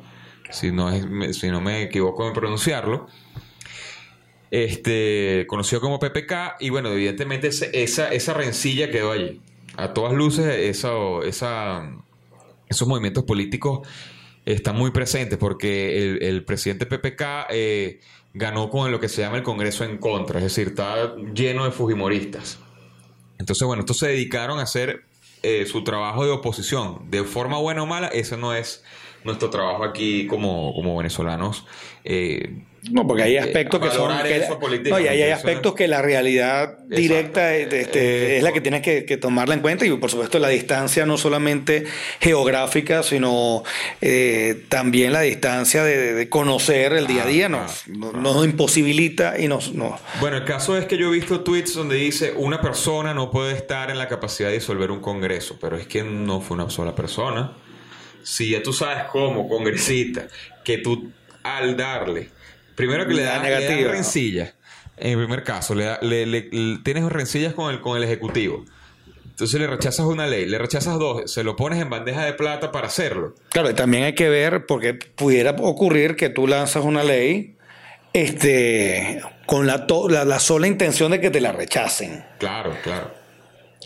si 0.51 0.73
no, 0.73 0.91
si 1.33 1.49
no 1.49 1.61
me 1.63 1.83
equivoco 1.83 2.27
en 2.29 2.35
pronunciarlo. 2.35 3.07
este, 4.51 5.45
conocido 5.49 5.81
como 5.81 5.99
PPK, 5.99 6.57
y 6.61 6.71
bueno, 6.71 6.91
evidentemente 6.91 7.49
esa, 7.49 8.09
esa 8.13 8.35
rencilla 8.35 8.91
quedó 8.91 9.13
allí. 9.13 9.41
A 9.77 9.93
todas 9.93 10.13
luces, 10.15 10.47
eso, 10.47 11.23
esa, 11.23 11.91
esos 12.69 12.87
movimientos 12.89 13.25
políticos 13.25 13.87
están 14.47 14.77
muy 14.77 14.93
presentes 14.93 15.39
porque 15.39 15.99
el, 15.99 16.23
el 16.23 16.45
presidente 16.45 16.87
PPK 16.87 17.23
eh, 17.51 18.01
ganó 18.33 18.71
con 18.71 18.91
lo 18.91 19.01
que 19.01 19.09
se 19.09 19.23
llama 19.23 19.37
el 19.37 19.43
Congreso 19.43 19.85
en 19.85 19.99
contra, 19.99 20.39
es 20.39 20.45
decir, 20.45 20.69
está 20.69 21.17
lleno 21.35 21.65
de 21.65 21.73
fujimoristas. 21.73 22.59
Entonces, 23.39 23.67
bueno, 23.67 23.81
estos 23.81 23.99
se 23.99 24.09
dedicaron 24.09 24.59
a 24.61 24.63
hacer 24.63 25.05
eh, 25.43 25.67
su 25.67 25.85
trabajo 25.85 26.25
de 26.25 26.31
oposición, 26.31 27.11
de 27.11 27.25
forma 27.25 27.59
buena 27.59 27.83
o 27.83 27.87
mala, 27.87 28.09
ese 28.09 28.37
no 28.37 28.55
es 28.55 28.85
nuestro 29.25 29.51
trabajo 29.51 29.85
aquí 29.85 30.27
como, 30.27 30.73
como 30.75 30.97
venezolanos. 30.97 31.67
Eh, 32.05 32.63
no, 32.91 33.07
porque 33.07 33.25
hay 33.25 33.37
aspectos 33.37 33.81
que 33.81 33.91
son. 33.91 34.13
no, 34.89 35.01
y 35.01 35.09
hay, 35.09 35.31
aspectos 35.31 35.75
que 35.75 35.89
la 35.89 36.03
realidad 36.03 36.79
directa 36.87 37.55
este, 37.55 38.37
es 38.37 38.43
la 38.43 38.53
que 38.53 38.61
tienes 38.61 38.83
que, 38.83 39.17
tomarla 39.17 39.55
en 39.55 39.61
cuenta 39.61 39.87
y, 39.87 39.91
por 39.97 40.11
supuesto, 40.11 40.39
la 40.39 40.49
distancia 40.49 41.07
no 41.07 41.17
solamente 41.17 41.85
geográfica, 42.21 43.03
sino 43.03 43.65
eh, 44.01 44.65
también 44.69 45.13
la 45.13 45.23
distancia 45.23 45.83
de, 45.83 46.29
conocer 46.29 46.93
el 46.93 47.07
día 47.07 47.23
a 47.23 47.27
día 47.27 47.49
nos, 47.49 47.87
nos, 47.89 48.45
imposibilita 48.45 49.39
y 49.39 49.49
nos. 49.49 49.73
No. 49.73 49.99
Bueno, 50.21 50.37
el 50.37 50.45
caso 50.45 50.77
es 50.77 50.87
que 50.87 50.97
yo 50.97 51.09
he 51.09 51.13
visto 51.13 51.41
tweets 51.41 51.75
donde 51.75 51.97
dice 51.97 52.35
una 52.37 52.61
persona 52.61 53.15
no 53.15 53.31
puede 53.31 53.55
estar 53.55 53.91
en 53.91 53.99
la 53.99 54.09
capacidad 54.09 54.49
de 54.49 54.57
disolver 54.57 54.91
un 54.91 55.01
congreso, 55.01 55.57
pero 55.61 55.77
es 55.77 55.87
que 55.87 56.03
no 56.03 56.41
fue 56.41 56.57
una 56.57 56.71
sola 56.71 56.95
persona. 56.95 57.53
Si 58.23 58.51
ya 58.51 58.63
tú 58.63 58.73
sabes 58.73 59.05
cómo, 59.11 59.49
congresista, 59.49 60.27
que 60.65 60.79
tú 60.79 61.13
al 61.43 61.77
darle 61.77 62.36
Primero 62.77 63.07
que 63.07 63.15
le 63.15 63.23
da, 63.23 63.43
negativa, 63.43 63.91
rencillas. 63.91 64.55
En 64.97 65.13
el 65.13 65.19
primer 65.19 65.43
caso, 65.43 65.75
le, 65.75 66.43
tienes 66.85 67.05
rencillas 67.11 67.55
con 67.55 67.75
el, 67.75 67.81
con 67.81 67.97
el 67.97 68.05
ejecutivo. 68.05 68.65
Entonces 69.25 69.61
le 69.61 69.67
rechazas 69.67 70.07
una 70.07 70.27
ley, 70.27 70.47
le 70.47 70.57
rechazas 70.57 70.99
dos, 70.99 71.31
se 71.31 71.45
lo 71.45 71.57
pones 71.57 71.81
en 71.81 71.91
bandeja 71.91 72.25
de 72.25 72.33
plata 72.33 72.73
para 72.73 72.87
hacerlo. 72.87 73.35
Claro, 73.51 73.69
y 73.69 73.75
también 73.75 74.05
hay 74.05 74.15
que 74.15 74.31
ver, 74.31 74.65
porque 74.65 74.95
pudiera 74.95 75.51
ocurrir 75.51 76.17
que 76.17 76.31
tú 76.31 76.47
lanzas 76.47 76.85
una 76.85 77.03
ley 77.05 77.57
este, 78.15 79.21
con 79.45 79.67
la, 79.67 79.87
la 80.25 80.41
sola 80.41 80.67
intención 80.67 81.11
de 81.11 81.21
que 81.21 81.31
te 81.31 81.43
la 81.43 81.53
rechacen. 81.53 82.25
Claro, 82.39 82.75
claro. 82.83 83.26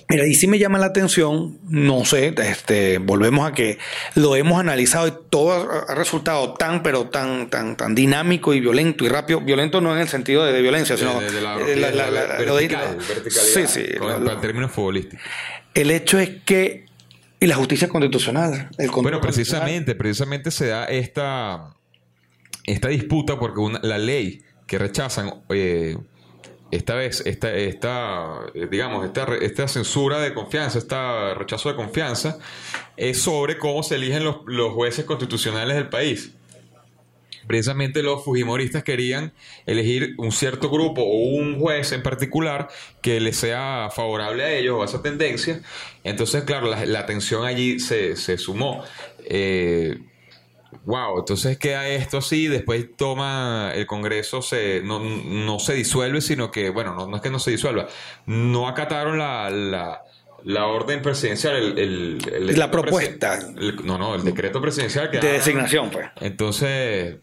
Mira, 0.09 0.27
y 0.27 0.35
sí 0.35 0.49
me 0.49 0.59
llama 0.59 0.79
la 0.79 0.87
atención, 0.87 1.59
no 1.69 2.05
sé, 2.05 2.35
este, 2.37 2.99
volvemos 2.99 3.49
a 3.49 3.53
que 3.53 3.79
lo 4.17 4.35
hemos 4.35 4.59
analizado 4.59 5.07
y 5.07 5.13
todo 5.31 5.71
ha 5.89 5.95
resultado 5.95 6.55
tan, 6.55 6.83
pero 6.83 7.07
tan, 7.09 7.49
tan, 7.49 7.77
tan 7.77 7.95
dinámico 7.95 8.53
y 8.53 8.61
violento 8.61 9.05
y 9.05 9.09
rápido. 9.09 9.41
Violento 9.41 9.81
no 9.81 9.95
en 9.95 10.01
el 10.01 10.09
sentido 10.09 10.45
de, 10.45 10.61
violencia, 10.61 10.97
sino 10.97 11.21
de, 11.21 11.41
la, 11.41 11.57
vertical, 11.57 12.99
sí, 13.31 13.67
sí, 13.69 13.85
en 13.87 14.41
términos 14.41 14.73
futbolísticos. 14.73 15.25
El 15.75 15.93
hecho 15.93 16.19
es 16.19 16.31
que 16.45 16.87
y 17.41 17.47
la 17.47 17.57
justicia 17.57 17.89
constitucional. 17.89 18.69
El 18.77 18.91
bueno, 18.91 19.21
precisamente, 19.21 19.95
precisamente 19.95 20.51
se 20.51 20.67
da 20.67 20.85
esta, 20.85 21.75
esta 22.67 22.89
disputa 22.89 23.39
porque 23.39 23.61
una, 23.61 23.81
la 23.83 23.97
ley 23.97 24.43
que 24.67 24.79
rechazan 24.79 25.43
eh, 25.49 25.97
esta 26.71 26.95
vez, 26.95 27.23
esta, 27.27 27.55
esta 27.55 28.47
eh, 28.55 28.69
digamos, 28.71 29.05
esta, 29.05 29.27
esta 29.41 29.69
censura 29.69 30.21
de 30.21 30.35
confianza, 30.35 30.79
este 30.79 31.35
rechazo 31.35 31.69
de 31.69 31.77
confianza, 31.77 32.39
es 32.97 33.21
sobre 33.21 33.59
cómo 33.59 33.83
se 33.83 33.97
eligen 33.97 34.25
los, 34.25 34.39
los 34.47 34.73
jueces 34.73 35.05
constitucionales 35.05 35.77
del 35.77 35.89
país. 35.89 36.33
Precisamente 37.47 38.05
los 38.05 38.23
fujimoristas 38.23 38.85
querían 38.85 39.33
elegir 39.67 40.15
un 40.19 40.31
cierto 40.31 40.71
grupo 40.71 41.03
o 41.03 41.17
un 41.17 41.59
juez 41.59 41.91
en 41.91 42.03
particular 42.03 42.69
que 43.03 43.19
les 43.19 43.37
sea 43.39 43.89
favorable 43.93 44.45
a 44.45 44.53
ellos 44.53 44.77
o 44.79 44.83
a 44.83 44.85
esa 44.85 45.03
tendencia. 45.03 45.61
Entonces, 46.05 46.45
claro, 46.45 46.69
la, 46.69 46.87
la 46.87 47.07
tensión 47.07 47.45
allí 47.45 47.81
se, 47.81 48.15
se 48.15 48.39
sumó. 48.39 48.85
Eh, 49.25 49.99
Wow, 50.85 51.19
entonces 51.19 51.59
queda 51.59 51.89
esto 51.89 52.19
así, 52.19 52.47
después 52.47 52.97
toma 52.97 53.73
el 53.75 53.87
Congreso, 53.87 54.41
se, 54.41 54.83
no, 54.83 55.01
no 55.01 55.59
se 55.59 55.75
disuelve, 55.75 56.21
sino 56.21 56.51
que, 56.51 56.71
bueno, 56.71 56.95
no, 56.95 57.17
es 57.17 57.23
que 57.23 57.31
no 57.31 57.39
se 57.39 57.51
disuelva, 57.51 57.89
no 58.27 58.69
acataron 58.69 59.19
la, 59.19 59.51
la, 60.45 60.67
orden 60.67 61.03
presidencial, 61.03 61.79
el, 61.79 62.19
la 62.57 62.71
propuesta. 62.71 63.41
no, 63.85 63.99
no, 63.99 64.15
el 64.15 64.25
decreto 64.25 64.61
presidencial 64.61 65.11
que... 65.11 65.19
De 65.19 65.33
designación, 65.33 65.91
pues. 65.91 66.09
Entonces, 66.21 67.17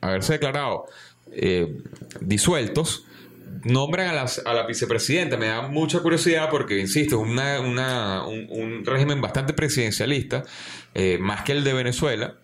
haberse 0.00 0.34
declarado 0.34 0.86
eh, 1.32 1.80
disueltos, 2.20 3.06
nombran 3.64 4.08
a, 4.08 4.12
las, 4.12 4.42
a, 4.44 4.52
la 4.54 4.66
vicepresidenta. 4.66 5.36
Me 5.36 5.46
da 5.46 5.62
mucha 5.68 6.00
curiosidad 6.00 6.48
porque, 6.50 6.78
insisto, 6.78 7.22
es 7.22 7.30
una, 7.30 7.60
una, 7.60 8.26
un, 8.26 8.84
régimen 8.84 9.20
bastante 9.20 9.52
presidencialista, 9.52 10.44
eh, 10.94 11.18
más 11.18 11.42
que 11.42 11.52
el 11.52 11.64
de 11.64 11.72
Venezuela 11.72 12.36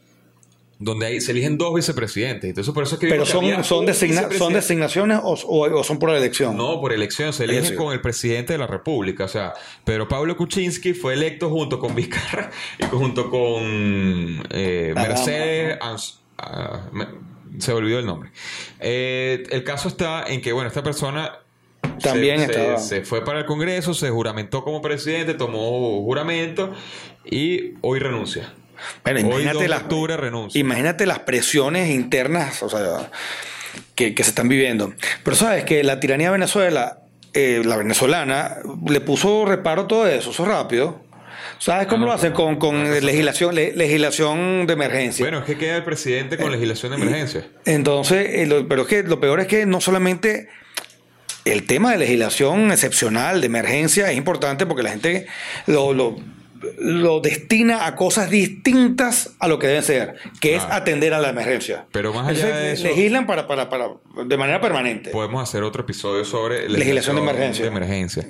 donde 0.82 1.06
hay, 1.06 1.20
se 1.20 1.30
eligen 1.30 1.58
dos 1.58 1.74
vicepresidentes. 1.74 2.48
Entonces, 2.48 2.74
por 2.74 2.82
eso 2.82 2.96
es 2.96 3.00
que 3.00 3.08
Pero 3.08 3.24
son, 3.24 3.44
son, 3.64 3.86
son 3.94 4.52
designaciones 4.52 5.20
o, 5.22 5.84
son 5.84 5.98
por 5.98 6.10
elección. 6.10 6.56
No, 6.56 6.80
por 6.80 6.92
elección. 6.92 7.32
Se 7.32 7.44
eligen 7.44 7.76
con 7.76 7.92
el 7.92 8.00
presidente 8.00 8.54
de 8.54 8.58
la 8.58 8.66
República. 8.66 9.24
O 9.24 9.28
sea, 9.28 9.54
Pero 9.84 10.08
Pablo 10.08 10.36
Kuczynski 10.36 10.92
fue 10.94 11.14
electo 11.14 11.50
junto 11.50 11.78
con 11.78 11.94
Vizcarra 11.94 12.50
y 12.78 12.84
junto 12.86 13.30
con 13.30 14.42
eh, 14.50 14.92
Mercedes. 14.94 15.78
Ah, 16.38 16.90
se 17.58 17.72
olvidó 17.72 17.98
el 17.98 18.06
nombre. 18.06 18.30
Eh, 18.80 19.44
el 19.50 19.64
caso 19.64 19.88
está 19.88 20.24
en 20.26 20.40
que, 20.40 20.52
bueno, 20.52 20.68
esta 20.68 20.82
persona 20.82 21.38
también 22.02 22.38
se, 22.38 22.44
estaba. 22.44 22.78
Se, 22.78 23.02
fue 23.02 23.24
para 23.24 23.40
el 23.40 23.46
Congreso, 23.46 23.94
se 23.94 24.10
juramentó 24.10 24.64
como 24.64 24.82
presidente, 24.82 25.34
tomó 25.34 26.02
juramento 26.02 26.72
y 27.24 27.74
hoy 27.80 27.98
renuncia. 27.98 28.52
Bueno, 29.04 29.20
imagínate 29.20 29.68
las, 29.68 29.84
renuncia. 30.16 30.60
Imagínate 30.60 31.06
las 31.06 31.20
presiones 31.20 31.90
internas, 31.90 32.62
o 32.62 32.68
sea, 32.68 33.10
que, 33.94 34.14
se 34.16 34.22
están 34.22 34.48
viviendo. 34.48 34.92
Pero 35.22 35.36
sabes 35.36 35.64
que 35.64 35.84
la 35.84 36.00
tiranía 36.00 36.28
de 36.28 36.32
Venezuela, 36.32 36.98
eh, 37.34 37.62
la 37.64 37.76
venezolana, 37.76 38.56
le 38.88 39.00
puso 39.00 39.44
reparo 39.44 39.82
a 39.82 39.86
todo 39.86 40.08
eso, 40.08 40.30
eso 40.30 40.44
rápido. 40.44 41.00
¿Sabes 41.62 41.86
cómo 41.86 42.06
lo 42.06 42.12
hacen? 42.12 42.32
Con, 42.32 42.56
con 42.56 42.82
legislación, 42.82 43.54
legislación 43.54 44.66
de 44.66 44.72
emergencia. 44.72 45.24
Bueno, 45.24 45.38
es 45.38 45.44
que 45.44 45.56
queda 45.56 45.76
el 45.76 45.84
presidente 45.84 46.36
con 46.36 46.50
legislación 46.50 46.90
de 46.90 46.96
emergencia. 46.96 47.46
Entonces, 47.64 48.26
eh, 48.30 48.66
pero 48.68 48.82
es 48.82 48.88
que 48.88 49.04
lo 49.04 49.20
peor 49.20 49.38
es 49.38 49.46
que 49.46 49.64
no 49.64 49.80
solamente 49.80 50.48
el 51.44 51.64
tema 51.64 51.92
de 51.92 51.98
legislación 51.98 52.72
excepcional, 52.72 53.40
de 53.40 53.46
emergencia, 53.46 54.10
es 54.10 54.16
importante 54.16 54.66
porque 54.66 54.82
la 54.82 54.90
gente 54.90 55.28
lo, 55.66 55.94
lo, 55.94 57.20
destina 57.20 57.86
a 57.86 57.94
cosas 57.94 58.28
distintas 58.28 59.36
a 59.38 59.46
lo 59.46 59.60
que 59.60 59.68
deben 59.68 59.84
ser, 59.84 60.16
que 60.40 60.56
es 60.56 60.64
atender 60.64 61.14
a 61.14 61.20
la 61.20 61.28
emergencia. 61.28 61.86
Pero 61.92 62.12
más 62.12 62.26
allá 62.26 62.56
de 62.56 62.72
eso, 62.72 62.88
legislan 62.88 63.24
para, 63.24 63.46
para, 63.46 63.68
para, 63.68 63.86
de 64.26 64.36
manera 64.36 64.60
permanente. 64.60 65.10
Podemos 65.10 65.40
hacer 65.40 65.62
otro 65.62 65.82
episodio 65.82 66.24
sobre 66.24 66.68
legislación, 66.68 67.14
de 67.14 67.22
emergencia. 67.22 67.62
De 67.62 67.70
emergencia. 67.70 68.26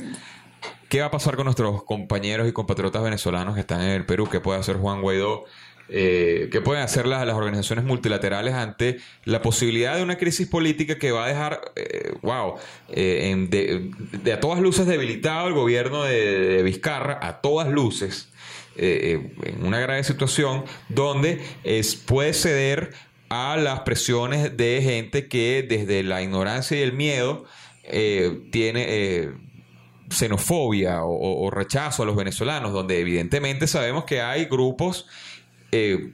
¿Qué 0.93 1.01
va 1.01 1.07
a 1.07 1.11
pasar 1.11 1.36
con 1.36 1.47
nuestros 1.47 1.84
compañeros 1.84 2.47
y 2.47 2.53
compatriotas 2.53 3.03
venezolanos 3.03 3.55
que 3.55 3.62
están 3.62 3.80
en 3.80 3.93
el 3.93 4.05
Perú? 4.05 4.28
¿Qué 4.30 4.40
puede 4.40 4.61
hacer 4.61 4.76
Juan 4.76 5.01
Guaidó? 5.01 5.47
Eh, 5.88 6.51
¿Qué 6.53 6.61
pueden 6.61 6.82
hacer 6.82 7.07
las, 7.07 7.26
organizaciones 7.32 7.86
multilaterales 7.86 8.53
ante 8.53 8.99
la 9.24 9.40
posibilidad 9.40 9.97
de 9.97 10.03
una 10.03 10.18
crisis 10.18 10.47
política 10.47 10.99
que 10.99 11.11
va 11.11 11.24
a 11.24 11.28
dejar, 11.28 11.62
eh, 11.76 12.12
wow, 12.20 12.57
eh, 12.90 13.34
de, 13.49 14.32
a 14.34 14.40
todas 14.40 14.61
luces 14.61 14.86
debilitado 14.86 15.49
el 15.49 15.55
gobierno 15.55 16.05
de, 16.05 16.62
Vizcarra, 16.62 17.18
a 17.22 17.40
todas 17.40 17.68
luces, 17.68 18.28
en 18.76 19.64
una 19.64 19.80
grave 19.80 20.05
situación 20.05 20.64
donde 20.90 21.40
puede 22.05 22.34
ceder 22.34 22.93
a 23.30 23.57
las 23.57 23.80
presiones 23.80 24.59
de 24.59 24.82
gente 24.82 25.26
que 25.26 25.64
desde 25.66 26.03
la 26.03 26.20
ignorancia 26.20 26.78
y 26.78 26.82
el 26.82 26.93
miedo 26.93 27.47
tiene 28.51 29.32
xenofobia 30.13 31.05
o, 31.05 31.51
rechazo 31.51 32.03
a 32.03 32.07
los 32.07 32.17
venezolanos, 32.17 32.73
donde 32.73 33.01
evidentemente 33.01 33.67
sabemos 33.67 34.05
que 34.05 34.21
hay 34.21 34.45
grupos 34.47 35.07
eh, 35.73 36.13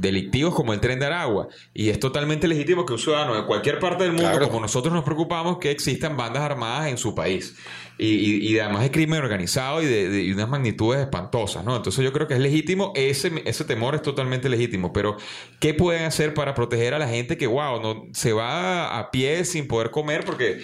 delictivos 0.00 0.54
como 0.54 0.72
el 0.72 0.80
tren 0.80 0.98
de 0.98 1.06
Aragua. 1.06 1.48
Y 1.74 1.90
es 1.90 1.98
totalmente 1.98 2.48
legítimo 2.48 2.86
que 2.86 2.92
un 2.92 2.98
ciudadano 2.98 3.34
de 3.34 3.44
cualquier 3.44 3.78
parte 3.78 4.04
del 4.04 4.12
mundo, 4.12 4.38
como 4.46 4.60
nosotros 4.60 4.92
nos 4.92 5.04
preocupamos, 5.04 5.58
que 5.58 5.70
existan 5.70 6.16
bandas 6.16 6.42
armadas 6.42 6.88
en 6.88 6.98
su 6.98 7.14
país. 7.14 7.56
Y, 7.98 8.46
y, 8.46 8.58
además 8.58 8.82
de 8.82 8.90
crimen 8.90 9.22
organizado 9.22 9.80
y 9.80 9.86
de, 9.86 10.34
unas 10.34 10.50
magnitudes 10.50 11.00
espantosas, 11.00 11.64
¿no? 11.64 11.76
Entonces 11.76 12.04
yo 12.04 12.12
creo 12.12 12.28
que 12.28 12.34
es 12.34 12.40
legítimo, 12.40 12.92
ese, 12.94 13.42
ese 13.46 13.64
temor 13.64 13.94
es 13.94 14.02
totalmente 14.02 14.50
legítimo, 14.50 14.92
pero 14.92 15.16
¿qué 15.60 15.72
pueden 15.72 16.04
hacer 16.04 16.34
para 16.34 16.54
proteger 16.54 16.92
a 16.92 16.98
la 16.98 17.08
gente 17.08 17.38
que, 17.38 17.46
wow, 17.46 17.80
no, 17.80 18.04
se 18.12 18.34
va 18.34 18.98
a 18.98 19.10
pie 19.10 19.46
sin 19.46 19.66
poder 19.66 19.90
comer 19.90 20.24
porque 20.26 20.60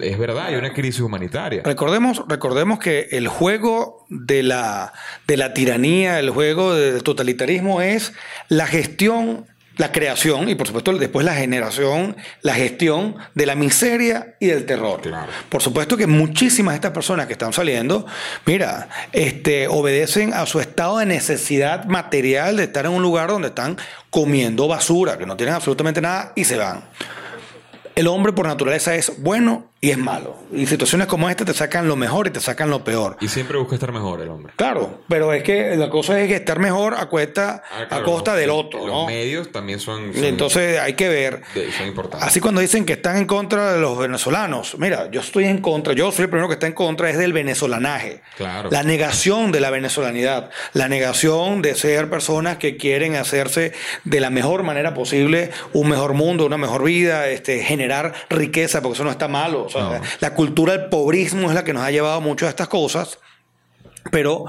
es 0.00 0.18
verdad, 0.18 0.46
hay 0.46 0.54
una 0.54 0.72
crisis 0.72 1.02
humanitaria? 1.02 1.60
Recordemos, 1.62 2.22
recordemos 2.26 2.78
que 2.78 3.08
el 3.10 3.28
juego 3.28 4.06
de 4.08 4.42
la, 4.42 4.94
de 5.26 5.36
la 5.36 5.52
tiranía, 5.52 6.18
el 6.20 6.30
juego 6.30 6.74
del 6.74 7.02
totalitarismo 7.02 7.82
es 7.82 8.14
la 8.48 8.66
gestión 8.66 9.46
la 9.76 9.92
creación 9.92 10.48
y 10.48 10.54
por 10.54 10.66
supuesto 10.66 10.92
después 10.96 11.24
la 11.24 11.34
generación, 11.34 12.16
la 12.42 12.54
gestión 12.54 13.16
de 13.34 13.46
la 13.46 13.54
miseria 13.54 14.36
y 14.40 14.46
del 14.46 14.64
terror. 14.64 15.02
Claro. 15.02 15.30
Por 15.48 15.62
supuesto 15.62 15.96
que 15.96 16.06
muchísimas 16.06 16.72
de 16.72 16.76
estas 16.76 16.92
personas 16.92 17.26
que 17.26 17.34
están 17.34 17.52
saliendo, 17.52 18.06
mira, 18.46 18.88
este, 19.12 19.68
obedecen 19.68 20.32
a 20.32 20.46
su 20.46 20.60
estado 20.60 20.98
de 20.98 21.06
necesidad 21.06 21.84
material 21.84 22.56
de 22.56 22.64
estar 22.64 22.86
en 22.86 22.92
un 22.92 23.02
lugar 23.02 23.28
donde 23.28 23.48
están 23.48 23.76
comiendo 24.10 24.66
basura, 24.66 25.18
que 25.18 25.26
no 25.26 25.36
tienen 25.36 25.54
absolutamente 25.54 26.00
nada 26.00 26.32
y 26.34 26.44
se 26.44 26.56
van. 26.56 26.84
El 27.94 28.08
hombre 28.08 28.32
por 28.32 28.46
naturaleza 28.46 28.94
es 28.94 29.22
bueno 29.22 29.70
y 29.80 29.90
es 29.90 29.98
malo. 29.98 30.36
Y 30.52 30.66
situaciones 30.66 31.06
como 31.06 31.28
esta 31.28 31.44
te 31.44 31.52
sacan 31.52 31.86
lo 31.86 31.96
mejor 31.96 32.26
y 32.26 32.30
te 32.30 32.40
sacan 32.40 32.70
lo 32.70 32.82
peor. 32.82 33.16
Y 33.20 33.28
siempre 33.28 33.58
busca 33.58 33.74
estar 33.74 33.92
mejor 33.92 34.20
el 34.22 34.28
hombre. 34.30 34.52
Claro, 34.56 35.02
pero 35.08 35.32
es 35.34 35.42
que 35.42 35.76
la 35.76 35.90
cosa 35.90 36.18
es 36.20 36.28
que 36.28 36.36
estar 36.36 36.58
mejor 36.58 36.94
a, 36.94 37.06
cuesta, 37.06 37.62
Ah, 37.70 37.84
claro, 37.88 38.02
a 38.02 38.06
costa 38.06 38.30
los- 38.32 38.40
del 38.40 38.50
otro, 38.50 38.78
Los 38.80 38.88
¿no? 38.88 39.06
medios 39.06 39.52
también 39.52 39.78
son, 39.78 40.14
son- 40.14 40.24
Entonces 40.24 40.80
hay 40.80 40.94
que 40.94 41.08
ver. 41.08 41.42
de- 41.54 41.70
son 41.72 41.86
importantes. 41.88 42.26
Así 42.26 42.40
cuando 42.40 42.60
dicen 42.62 42.84
que 42.86 42.94
están 42.94 43.16
en 43.18 43.26
contra 43.26 43.74
de 43.74 43.80
los 43.80 43.96
venezolanos, 43.98 44.76
mira, 44.78 45.10
yo 45.10 45.20
estoy 45.20 45.44
en 45.44 45.58
contra, 45.58 45.92
yo 45.92 46.10
soy 46.10 46.24
el 46.24 46.30
primero 46.30 46.48
que 46.48 46.54
está 46.54 46.66
en 46.66 46.72
contra, 46.72 47.10
es 47.10 47.18
del 47.18 47.32
venezolanaje. 47.34 48.22
Claro. 48.36 48.70
La 48.72 48.82
negación 48.82 49.52
de 49.52 49.60
la 49.60 49.70
venezolanidad, 49.70 50.50
la 50.72 50.88
negación 50.88 51.60
de 51.62 51.74
ser 51.74 52.08
personas 52.08 52.56
que 52.56 52.76
quieren 52.76 53.14
hacerse 53.14 53.72
de 54.04 54.20
la 54.20 54.30
mejor 54.30 54.62
manera 54.62 54.94
posible 54.94 55.50
un 55.74 55.88
mejor 55.90 56.14
mundo, 56.14 56.46
una 56.46 56.56
mejor 56.58 56.82
vida, 56.82 57.28
este, 57.28 57.62
generar 57.62 58.14
riqueza, 58.30 58.80
porque 58.82 58.94
eso 58.96 59.04
no 59.04 59.10
está 59.10 59.28
malo. 59.28 59.65
La 60.20 60.34
cultura 60.34 60.76
del 60.76 60.88
pobrismo 60.88 61.48
es 61.48 61.54
la 61.54 61.64
que 61.64 61.72
nos 61.72 61.82
ha 61.82 61.90
llevado 61.90 62.20
mucho 62.20 62.46
a 62.46 62.48
estas 62.48 62.68
cosas. 62.68 63.18
Pero 64.10 64.44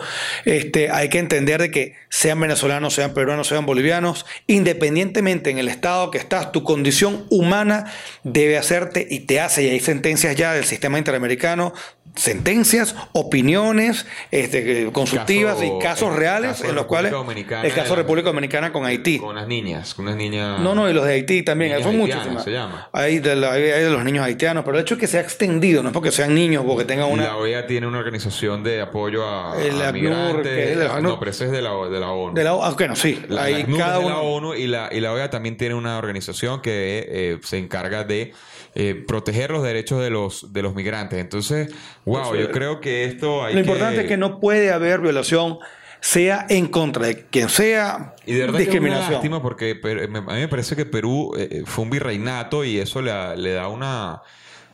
este, 0.45 0.91
hay 0.91 1.09
que 1.09 1.19
entender 1.19 1.61
de 1.61 1.71
que 1.71 1.95
sean 2.09 2.39
venezolanos, 2.39 2.93
sean 2.93 3.13
peruanos, 3.13 3.47
sean 3.47 3.65
bolivianos, 3.65 4.25
independientemente 4.45 5.49
en 5.49 5.57
el 5.57 5.67
estado 5.67 6.11
que 6.11 6.17
estás, 6.17 6.51
tu 6.51 6.63
condición 6.63 7.25
humana 7.29 7.91
debe 8.23 8.57
hacerte 8.57 9.07
y 9.09 9.21
te 9.21 9.39
hace, 9.39 9.63
y 9.63 9.69
hay 9.69 9.79
sentencias 9.79 10.35
ya 10.35 10.53
del 10.53 10.65
sistema 10.65 10.97
interamericano, 10.97 11.73
sentencias, 12.17 12.95
opiniones 13.13 14.05
este, 14.31 14.91
consultivas 14.91 15.55
Caso- 15.55 15.65
y 15.77 15.79
casos 15.81 16.11
el 16.11 16.17
reales 16.17 16.51
caso 16.51 16.65
en 16.65 16.75
los 16.75 16.85
cuales... 16.85 17.11
Dominicana, 17.11 17.63
el 17.65 17.73
caso 17.73 17.91
de 17.91 17.95
República 17.97 18.27
Dominicana 18.29 18.73
con 18.73 18.85
Haití. 18.85 19.19
Con 19.19 19.29
unas 19.29 19.47
niñas, 19.47 19.93
con 19.93 20.05
unas 20.05 20.17
niñas. 20.17 20.59
No, 20.59 20.75
no, 20.75 20.89
y 20.89 20.93
los 20.93 21.05
de 21.05 21.13
Haití 21.13 21.43
también, 21.43 21.81
son 21.83 21.95
muchísimas. 21.97 22.43
se 22.43 22.51
llama. 22.51 22.89
Hay 22.91 23.19
de, 23.19 23.35
la- 23.35 23.53
hay 23.53 23.61
de 23.61 23.89
los 23.89 24.03
niños 24.03 24.25
haitianos, 24.25 24.63
pero 24.65 24.77
el 24.77 24.81
hecho 24.83 24.95
es 24.95 24.99
que 24.99 25.07
se 25.07 25.17
ha 25.17 25.21
extendido, 25.21 25.83
no 25.83 25.89
es 25.89 25.93
porque 25.93 26.11
sean 26.11 26.33
niños, 26.33 26.63
porque 26.67 26.85
tengan 26.85 27.09
Y 27.09 27.13
una... 27.13 27.23
la 27.25 27.37
OEA 27.37 27.67
tiene 27.67 27.87
una 27.87 27.99
organización 27.99 28.63
de 28.63 28.81
apoyo 28.81 29.27
a, 29.27 29.61
El 29.61 29.81
a 29.81 29.91
migrantes. 29.91 30.43
que 30.43 30.63
es 30.63 30.77
el 30.77 30.81
ACNUR. 30.83 31.01
no, 31.03 31.19
pero 31.19 31.31
ese 31.31 31.45
es 31.45 31.51
de 31.51 31.61
la, 31.61 31.69
de 31.89 31.99
la 31.99 32.11
ONU. 32.11 32.33
De 32.33 32.43
la, 32.43 32.51
ah, 32.51 32.73
bueno, 32.77 32.95
sí, 32.95 33.21
La, 33.29 33.43
ACNUR 33.45 33.77
cada 33.79 33.97
es 33.99 34.03
de 34.03 34.09
la 34.09 34.19
uno... 34.19 34.35
ONU 34.35 34.53
y 34.55 34.67
la, 34.67 34.89
y 34.91 34.99
la 34.99 35.13
OEA 35.13 35.29
también 35.29 35.57
tiene 35.57 35.75
una 35.75 35.97
organización 35.97 36.61
que 36.61 37.05
eh, 37.09 37.39
se 37.43 37.57
encarga 37.57 38.03
de 38.03 38.33
eh, 38.79 38.93
proteger 39.07 39.49
los 39.49 39.63
derechos 39.63 40.01
de 40.03 40.11
los, 40.11 40.53
de 40.53 40.61
los 40.61 40.75
migrantes. 40.75 41.19
Entonces, 41.19 41.73
wow, 42.05 42.35
yo 42.35 42.51
creo 42.51 42.79
que 42.79 43.05
esto 43.05 43.43
hay 43.43 43.55
Lo 43.55 43.61
importante 43.61 44.01
es 44.01 44.07
que 44.07 44.17
no 44.17 44.39
puede 44.39 44.71
haber 44.71 44.99
violación, 44.99 45.57
sea 45.99 46.45
en 46.47 46.67
contra 46.67 47.07
de 47.07 47.25
quien 47.25 47.49
sea, 47.49 48.13
Y 48.27 48.33
de 48.33 48.41
verdad 48.41 48.57
que 48.57 48.63
es 48.63 48.67
una 48.69 48.73
discriminación. 48.79 49.11
lástima 49.13 49.41
porque 49.41 49.79
a 49.83 50.07
mí 50.33 50.39
me 50.41 50.47
parece 50.47 50.75
que 50.75 50.85
Perú 50.85 51.33
eh, 51.35 51.63
fue 51.65 51.85
un 51.85 51.89
virreinato 51.89 52.63
y 52.63 52.77
eso 52.77 53.01
le, 53.01 53.09
da- 53.09 53.35
le 53.35 53.53
da 53.53 53.67
una 53.67 54.21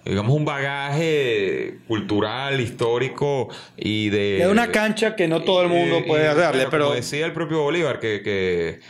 digamos 0.04 0.36
un 0.36 0.43
bagaje 0.43 1.78
cultural, 1.88 2.60
histórico 2.60 3.47
y 3.78 4.10
de 4.10 4.39
da 4.39 4.49
una 4.49 4.70
cancha 4.70 5.16
que 5.16 5.30
no 5.30 5.43
todo 5.43 5.62
el 5.64 5.70
mundo 5.70 5.99
y- 5.99 6.08
puede 6.10 6.30
y, 6.30 6.36
darle, 6.36 6.68
pero 6.70 6.86
como 6.88 6.95
decía 6.95 7.26
el 7.26 7.32
propio 7.32 7.62
Bolívar 7.62 8.01
que, 8.01 8.22
que, 8.22 8.82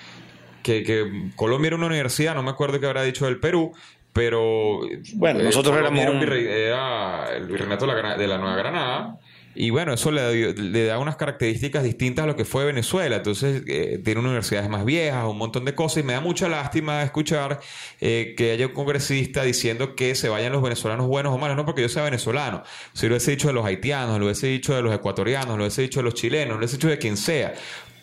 que, 0.63 0.83
que 0.83 1.29
Colombia 1.35 1.67
era 1.67 1.75
una 1.75 1.85
universidad, 1.85 2.33
no 2.33 2.41
me 2.41 2.49
acuerdo 2.49 2.79
qué 2.79 2.87
habrá 2.87 3.03
dicho 3.03 3.25
del 3.25 3.39
Perú, 3.39 3.73
pero 4.13 4.81
Bueno, 5.15 5.39
eh, 5.39 5.43
nosotros 5.43 5.75
éramos 5.75 6.05
un 6.05 6.23
era 6.23 7.35
el 7.35 7.47
virreinato 7.47 7.87
de 7.87 8.01
la, 8.01 8.17
de 8.17 8.27
la 8.27 8.37
Nueva 8.37 8.55
Granada. 8.55 9.19
Y 9.55 9.69
bueno, 9.69 9.93
eso 9.93 10.11
le 10.11 10.85
da 10.85 10.97
unas 10.97 11.15
características 11.15 11.83
distintas 11.83 12.23
a 12.23 12.27
lo 12.27 12.35
que 12.35 12.43
fue 12.43 12.65
Venezuela. 12.65 13.17
Entonces, 13.17 13.63
eh, 13.67 14.01
tiene 14.03 14.19
universidades 14.19 14.67
más 14.67 14.83
viejas, 14.83 15.25
un 15.25 15.37
montón 15.37 15.63
de 15.63 15.75
cosas. 15.75 16.03
Y 16.03 16.03
me 16.03 16.13
da 16.13 16.21
mucha 16.21 16.49
lástima 16.49 17.03
escuchar 17.03 17.59
eh, 18.01 18.33
que 18.35 18.51
haya 18.51 18.67
un 18.67 18.73
congresista 18.73 19.43
diciendo 19.43 19.95
que 19.95 20.15
se 20.15 20.29
vayan 20.29 20.51
los 20.51 20.63
venezolanos 20.63 21.07
buenos 21.07 21.33
o 21.33 21.37
malos. 21.37 21.55
No 21.55 21.65
porque 21.65 21.83
yo 21.83 21.89
sea 21.89 22.03
venezolano. 22.03 22.63
Si 22.93 23.07
lo 23.07 23.13
hubiese 23.13 23.31
dicho 23.31 23.47
de 23.47 23.53
los 23.53 23.63
haitianos, 23.63 24.17
lo 24.17 24.25
hubiese 24.25 24.47
dicho 24.47 24.75
de 24.75 24.81
los 24.81 24.93
ecuatorianos, 24.93 25.55
lo 25.55 25.63
hubiese 25.63 25.83
dicho 25.83 25.99
de 25.99 26.05
los 26.05 26.15
chilenos, 26.15 26.53
lo 26.53 26.57
hubiese 26.57 26.77
dicho 26.77 26.89
de 26.89 26.97
quien 26.97 27.15
sea. 27.15 27.53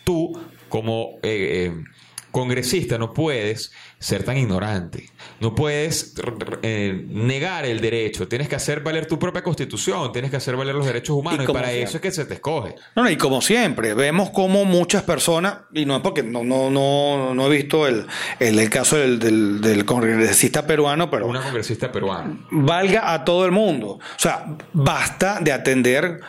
Tú, 0.05 0.39
como 0.69 1.19
eh, 1.21 1.67
eh, 1.67 1.83
congresista, 2.31 2.97
no 2.97 3.13
puedes 3.13 3.71
ser 3.99 4.23
tan 4.23 4.37
ignorante. 4.37 5.09
No 5.39 5.53
puedes 5.53 6.13
eh, 6.61 7.05
negar 7.09 7.65
el 7.65 7.81
derecho. 7.81 8.27
Tienes 8.27 8.47
que 8.47 8.55
hacer 8.55 8.79
valer 8.81 9.05
tu 9.05 9.19
propia 9.19 9.43
constitución. 9.43 10.11
Tienes 10.11 10.31
que 10.31 10.37
hacer 10.37 10.55
valer 10.55 10.73
los 10.75 10.85
derechos 10.85 11.15
humanos. 11.15 11.45
Y, 11.47 11.51
para 11.53 11.67
siempre. 11.67 11.83
eso 11.83 11.97
es 11.97 12.01
que 12.01 12.11
se 12.11 12.25
te 12.25 12.35
escoge. 12.35 12.75
No, 12.95 13.03
no, 13.03 13.09
y 13.09 13.17
como 13.17 13.41
siempre, 13.41 13.93
vemos 13.93 14.29
como 14.31 14.65
muchas 14.65 15.03
personas, 15.03 15.59
y 15.73 15.85
no 15.85 15.97
es 15.97 16.01
porque 16.01 16.23
no, 16.23 16.43
no, 16.43 16.69
no, 16.69 17.33
no 17.35 17.45
he 17.47 17.49
visto 17.57 17.87
el, 17.87 18.05
el, 18.39 18.57
el 18.59 18.69
caso 18.69 18.97
del, 18.97 19.19
del, 19.19 19.61
del 19.61 19.85
congresista 19.85 20.65
peruano, 20.65 21.09
pero 21.09 21.27
Una 21.27 21.41
congresista 21.41 21.91
peruana. 21.91 22.37
valga 22.51 23.13
a 23.13 23.23
todo 23.25 23.45
el 23.45 23.51
mundo. 23.51 23.99
O 23.99 23.99
sea, 24.19 24.45
basta 24.73 25.39
de 25.41 25.51
atender 25.51 26.19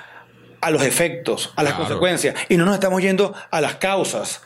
a 0.61 0.71
los 0.71 0.83
efectos, 0.85 1.53
a 1.57 1.63
las 1.63 1.73
Claro. 1.73 1.87
consecuencias, 1.89 2.35
y 2.49 2.57
no 2.57 2.65
nos 2.65 2.75
estamos 2.75 3.03
yendo 3.03 3.35
a 3.51 3.61
las 3.61 3.77
causas. 3.77 4.43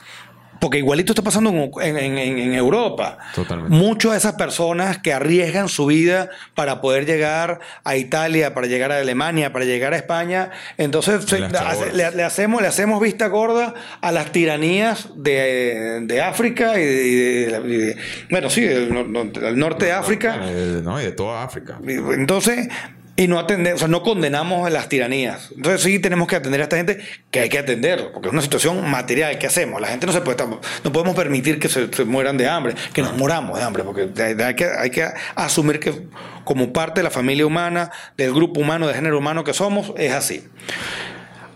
Porque 0.60 0.78
igualito 0.78 1.12
está 1.12 1.22
pasando 1.22 1.50
en, 1.50 1.70
en- 1.96 2.18
en- 2.18 2.38
en 2.38 2.54
Europa. 2.54 3.18
Totalmente. 3.34 3.74
Muchas 3.76 4.12
de 4.12 4.18
esas 4.18 4.32
personas 4.34 4.98
que 4.98 5.12
arriesgan 5.12 5.68
su 5.68 5.86
vida 5.86 6.28
para 6.54 6.80
poder 6.80 7.06
llegar 7.06 7.60
a 7.84 7.96
Italia, 7.96 8.54
para 8.54 8.66
llegar 8.66 8.92
a 8.92 8.98
Alemania, 8.98 9.52
para 9.52 9.64
llegar 9.64 9.92
a 9.92 9.96
España, 9.96 10.50
entonces 10.78 11.24
se- 11.24 11.40
le, 11.96 12.10
le 12.12 12.22
hacemos, 12.22 12.62
le 12.62 12.68
hacemos 12.68 13.00
vista 13.00 13.26
gorda 13.28 13.74
a 14.00 14.12
las 14.12 14.32
tiranías 14.32 15.08
de, 15.16 16.00
de 16.02 16.20
África 16.22 16.78
y 16.78 16.84
de, 16.84 17.96
y 18.28 18.30
bueno, 18.32 18.50
sí, 18.50 18.62
del, 18.62 19.32
del 19.32 19.58
norte 19.58 19.86
de 19.86 19.92
África. 19.92 20.38
De- 20.38 20.82
no, 20.82 21.00
y 21.00 21.04
de 21.04 21.12
toda 21.12 21.42
África. 21.42 21.78
Entonces, 21.86 22.68
y 23.18 23.28
no 23.28 23.38
atender, 23.38 23.72
o 23.74 23.78
sea, 23.78 23.88
no 23.88 24.02
condenamos 24.02 24.70
las 24.70 24.88
tiranías. 24.90 25.50
Entonces 25.56 25.80
sí 25.82 25.98
tenemos 25.98 26.28
que 26.28 26.36
atender 26.36 26.60
a 26.60 26.64
esta 26.64 26.76
gente 26.76 26.98
que 27.30 27.40
hay 27.40 27.48
que 27.48 27.58
atender, 27.58 28.10
porque 28.12 28.28
es 28.28 28.32
una 28.32 28.42
situación 28.42 28.88
material. 28.90 29.38
¿Qué 29.38 29.46
hacemos? 29.46 29.80
La 29.80 29.88
gente 29.88 30.04
no 30.06 30.12
se 30.12 30.20
puede, 30.20 30.36
no 30.84 30.92
podemos 30.92 31.14
permitir 31.16 31.58
que 31.58 31.68
se, 31.68 31.86
mueran 32.04 32.36
de 32.36 32.46
hambre, 32.48 32.74
que 32.92 33.00
nos 33.00 33.16
moramos 33.16 33.58
de 33.58 33.64
hambre, 33.64 33.84
porque 33.84 34.10
hay, 34.22 34.34
hay 34.42 34.54
que, 34.54 34.66
hay 34.66 34.90
que 34.90 35.08
asumir 35.34 35.80
que 35.80 36.08
como 36.44 36.72
parte 36.74 37.00
de 37.00 37.04
la 37.04 37.10
familia 37.10 37.46
humana, 37.46 37.90
del 38.18 38.34
grupo 38.34 38.60
humano, 38.60 38.86
del 38.86 38.96
género 38.96 39.18
humano 39.18 39.44
que 39.44 39.54
somos, 39.54 39.94
es 39.96 40.12
así. 40.12 40.44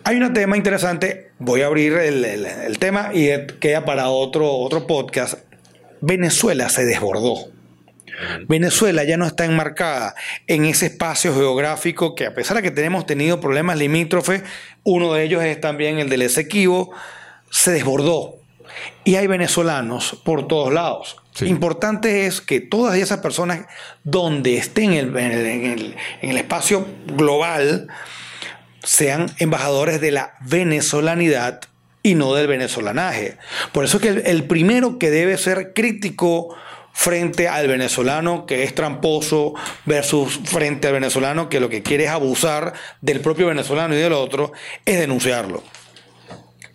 Hay 0.05 0.17
un 0.17 0.33
tema 0.33 0.57
interesante, 0.57 1.31
voy 1.39 1.61
a 1.61 1.67
abrir 1.67 1.93
el, 1.93 2.25
el- 2.25 2.47
el 2.47 2.79
tema 2.79 3.11
y 3.13 3.29
queda 3.61 3.85
para 3.85 4.09
otro, 4.09 4.51
otro 4.51 4.87
podcast. 4.87 5.35
Venezuela 6.01 6.71
se 6.71 6.87
desbordó. 6.87 7.51
Venezuela 8.49 9.05
ya 9.05 9.17
no 9.17 9.27
está 9.27 9.45
enmarcada 9.45 10.15
en 10.47 10.65
ese 10.65 10.87
espacio 10.87 11.35
geográfico 11.35 12.15
que 12.15 12.27
a 12.27 12.35
pesar 12.35 12.57
de 12.57 12.63
que 12.63 12.71
tenemos 12.71 13.07
tenido 13.07 13.41
problemas 13.41 13.79
limítrofes, 13.79 14.43
uno 14.85 15.13
de 15.15 15.25
ellos 15.25 15.43
es 15.45 15.61
también 15.61 15.99
el 15.99 16.09
del 16.09 16.23
Esequibo, 16.23 16.93
se 17.51 17.73
desbordó. 17.73 18.37
Y 19.05 19.17
hay 19.17 19.27
venezolanos 19.27 20.21
por 20.25 20.47
todos 20.47 20.73
lados. 20.73 21.17
Sí. 21.35 21.47
Importante 21.47 22.27
es 22.27 22.41
que 22.41 22.61
todas 22.61 22.97
esas 22.97 23.19
personas 23.19 23.67
donde 24.05 24.57
estén 24.57 24.93
en 24.93 25.17
el, 25.17 25.47
en 25.47 25.65
el- 25.67 25.97
en 26.23 26.37
espacio 26.37 26.87
global 27.07 27.89
sean 28.83 29.27
embajadores 29.39 30.01
de 30.01 30.11
la 30.13 30.35
venezolanidad 30.41 31.61
y 32.03 32.15
no 32.15 32.35
del 32.35 32.47
venezolanaje. 32.47 33.37
Por 33.73 33.85
eso 33.85 33.99
es 33.99 34.03
que 34.03 34.09
el, 34.09 34.23
el 34.27 34.45
primero 34.45 34.99
que 34.99 35.11
debe 35.11 35.37
ser 35.37 35.73
crítico 35.75 36.55
frente 37.01 37.49
al 37.49 37.67
venezolano 37.67 38.45
que 38.45 38.63
es 38.63 38.75
tramposo 38.75 39.55
versus 39.87 40.39
frente 40.45 40.87
al 40.87 40.93
venezolano 40.93 41.49
que 41.49 41.59
lo 41.59 41.71
que 41.71 41.83
quiere 41.83 42.05
es 42.05 42.11
abusar 42.11 42.75
del 43.01 43.21
propio 43.21 43.47
venezolano 43.47 43.95
y 43.95 43.99
del 43.99 44.13
otro, 44.13 44.53
es 44.85 45.01
denunciarlo. 45.01 45.63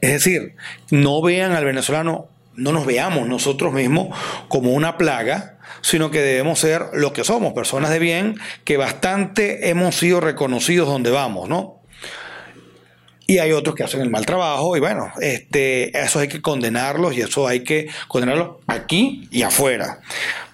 Es 0.02 0.14
decir, 0.14 0.56
no 0.90 1.22
vean 1.22 1.52
al 1.52 1.64
venezolano, 1.64 2.26
no 2.56 2.72
nos 2.72 2.88
veamos 2.88 3.28
nosotros 3.28 3.72
mismos 3.72 4.18
como 4.48 4.74
una 4.74 4.98
plaga, 4.98 5.60
sino 5.82 6.10
que 6.10 6.22
debemos 6.22 6.58
ser 6.58 6.88
lo 6.94 7.14
que 7.14 7.24
somos, 7.24 7.54
personas 7.54 7.92
de 7.92 8.00
bien, 8.00 8.40
que 8.64 8.78
bastante 8.78 9.70
hemos 9.70 9.96
sido 9.96 10.22
reconocidos 10.22 10.88
donde 10.88 11.12
vamos, 11.12 11.48
¿no? 11.48 11.75
Y 13.28 13.40
hay 13.40 13.52
otros 13.52 13.76
que 13.76 13.84
hacen 13.84 14.02
el 14.02 14.10
mal 14.10 14.26
trabajo 14.26 14.78
y 14.78 14.80
bueno, 14.80 15.12
este, 15.20 15.98
eso 16.00 16.20
hay 16.20 16.28
que 16.28 16.42
condenarlos 16.42 17.16
y 17.16 17.22
eso 17.22 17.48
hay 17.48 17.62
que 17.62 17.88
condenarlos 18.08 18.58
aquí 18.68 19.28
y 19.32 19.42
afuera. 19.42 20.00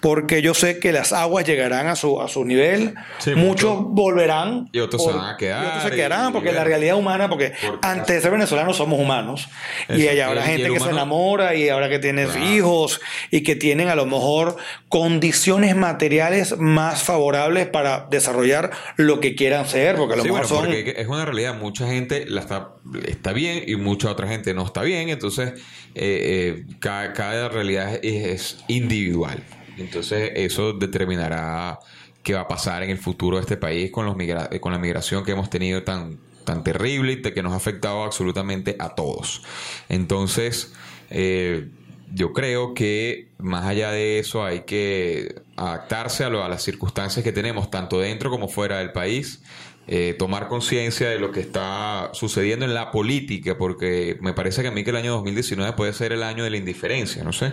Porque 0.00 0.42
yo 0.42 0.52
sé 0.52 0.80
que 0.80 0.90
las 0.90 1.12
aguas 1.12 1.44
llegarán 1.44 1.86
a 1.86 1.94
su, 1.94 2.20
a 2.20 2.26
su 2.26 2.44
nivel, 2.44 2.94
muchos 3.36 3.78
volverán. 3.80 4.68
Y 4.72 4.80
otros 4.80 5.04
se 5.04 5.12
van 5.12 5.34
a 5.34 5.36
quedar. 5.36 5.64
Y 5.64 5.66
otros 5.68 5.82
se 5.84 5.90
quedarán, 5.90 6.32
porque 6.32 6.50
la 6.50 6.64
realidad 6.64 6.96
humana, 6.96 7.28
porque, 7.28 7.52
antes 7.82 8.16
de 8.16 8.20
ser 8.20 8.32
venezolanos 8.32 8.76
somos 8.76 8.98
humanos. 8.98 9.48
y 9.88 10.08
hay 10.08 10.18
habrá 10.18 10.42
gente 10.42 10.70
que 10.70 10.80
se 10.80 10.90
enamora 10.90 11.54
y 11.54 11.68
ahora 11.68 11.88
que 11.88 12.00
tiene 12.00 12.26
hijos 12.52 13.00
y 13.30 13.42
que 13.42 13.54
tienen 13.54 13.88
a 13.88 13.94
lo 13.94 14.06
mejor 14.06 14.56
condiciones 14.88 15.76
materiales 15.76 16.58
más 16.58 17.04
favorables 17.04 17.68
para 17.68 18.06
desarrollar 18.10 18.72
lo 18.96 19.20
que 19.20 19.36
quieran 19.36 19.68
ser, 19.68 19.96
porque 19.96 20.14
a 20.14 20.16
lo 20.16 20.24
mejor 20.24 20.46
son... 20.48 20.72
es 20.72 21.06
una 21.06 21.24
realidad, 21.24 21.54
mucha 21.54 21.86
gente 21.86 22.24
la 22.26 22.40
está 22.40 22.61
está, 23.06 23.32
bien 23.32 23.64
y 23.66 23.76
mucha 23.76 24.10
otra 24.10 24.28
gente 24.28 24.54
no 24.54 24.64
está 24.64 24.82
bien. 24.82 25.08
Entonces, 25.08 25.54
eh, 25.94 26.64
eh, 26.64 26.76
cada, 26.80 27.48
realidad 27.48 27.98
es, 28.02 28.64
individual. 28.68 29.42
Entonces, 29.78 30.32
eso 30.34 30.72
determinará 30.72 31.78
qué 32.22 32.34
va 32.34 32.42
a 32.42 32.48
pasar 32.48 32.82
en 32.82 32.90
el 32.90 32.98
futuro 32.98 33.36
de 33.36 33.42
este 33.42 33.56
país 33.56 33.90
con, 33.90 34.06
los 34.06 34.16
con 34.60 34.72
la 34.72 34.78
migración 34.78 35.24
que 35.24 35.32
hemos 35.32 35.50
tenido 35.50 35.82
tan, 35.82 36.18
tan 36.44 36.62
terrible 36.62 37.12
y 37.12 37.22
que 37.22 37.42
nos 37.42 37.52
ha 37.52 37.56
afectado 37.56 38.04
absolutamente 38.04 38.76
a 38.78 38.90
todos. 38.94 39.42
Entonces, 39.88 40.72
eh, 41.10 41.68
yo 42.14 42.32
creo 42.32 42.74
que 42.74 43.28
más 43.38 43.64
allá 43.64 43.90
de 43.90 44.18
eso 44.18 44.44
hay 44.44 44.60
que 44.60 45.42
adaptarse 45.56 46.24
a, 46.24 46.26
a 46.26 46.48
las 46.48 46.62
circunstancias 46.62 47.24
que 47.24 47.32
tenemos, 47.32 47.70
tanto 47.70 48.00
dentro 48.00 48.30
como 48.30 48.48
fuera 48.48 48.78
del 48.78 48.92
país. 48.92 49.42
Eh, 49.88 50.14
tomar 50.16 50.46
conciencia 50.46 51.10
de 51.10 51.18
lo 51.18 51.32
que 51.32 51.40
está 51.40 52.10
sucediendo 52.12 52.64
en 52.64 52.72
la 52.72 52.92
política, 52.92 53.58
porque 53.58 54.16
me 54.20 54.32
parece 54.32 54.62
que 54.62 54.68
a 54.68 54.70
mí 54.70 54.84
que 54.84 54.90
el 54.90 54.96
año 54.96 55.10
2019 55.14 55.72
puede 55.72 55.92
ser 55.92 56.12
el 56.12 56.22
año 56.22 56.44
de 56.44 56.50
la 56.50 56.56
indiferencia, 56.56 57.24
no 57.24 57.32
sé. 57.32 57.52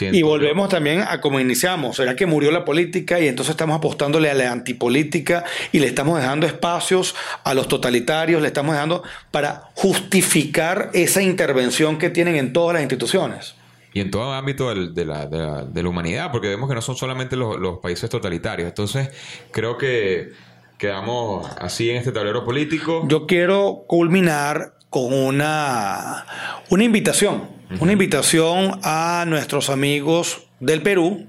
y 0.00 0.22
volvemos 0.22 0.68
también 0.68 1.02
a 1.02 1.20
cómo 1.20 1.38
iniciamos. 1.38 1.94
¿Será 1.94 2.16
que 2.16 2.26
murió 2.26 2.50
la 2.50 2.64
política 2.64 3.20
y 3.20 3.28
entonces 3.28 3.52
estamos 3.52 3.76
apostándole 3.76 4.28
a 4.30 4.34
la 4.34 4.50
antipolítica 4.50 5.44
y 5.70 5.78
le 5.78 5.86
estamos 5.86 6.18
dejando 6.18 6.44
espacios 6.44 7.14
a 7.44 7.54
los 7.54 7.68
totalitarios, 7.68 8.42
le 8.42 8.48
estamos 8.48 8.74
dejando 8.74 9.04
para 9.30 9.70
justificar 9.74 10.90
esa 10.92 11.22
intervención 11.22 11.98
que 11.98 12.10
tienen 12.10 12.34
en 12.34 12.52
todas 12.52 12.74
las 12.74 12.82
instituciones? 12.82 13.54
y 13.96 14.00
en 14.00 14.10
todo 14.10 14.32
ámbito 14.32 14.74
de, 14.74 15.04
la, 15.04 15.26
de, 15.26 15.82
la, 15.84 15.88
humanidad, 15.88 16.32
porque 16.32 16.48
vemos 16.48 16.68
que 16.68 16.74
no 16.74 16.82
son 16.82 16.96
solamente 16.96 17.36
los, 17.36 17.60
los, 17.60 17.78
países 17.78 18.10
totalitarios. 18.10 18.66
Entonces, 18.66 19.10
creo 19.52 19.78
que 19.78 20.32
quedamos 20.78 21.50
así 21.58 21.90
en 21.90 21.96
este 21.96 22.12
tablero 22.12 22.44
político. 22.44 23.04
Yo 23.08 23.26
quiero 23.26 23.84
culminar 23.86 24.74
con 24.90 25.12
una, 25.12 26.26
una 26.70 26.84
invitación, 26.84 27.48
una 27.80 27.92
invitación 27.92 28.80
a 28.82 29.24
nuestros 29.26 29.70
amigos 29.70 30.46
del 30.60 30.82
Perú 30.82 31.26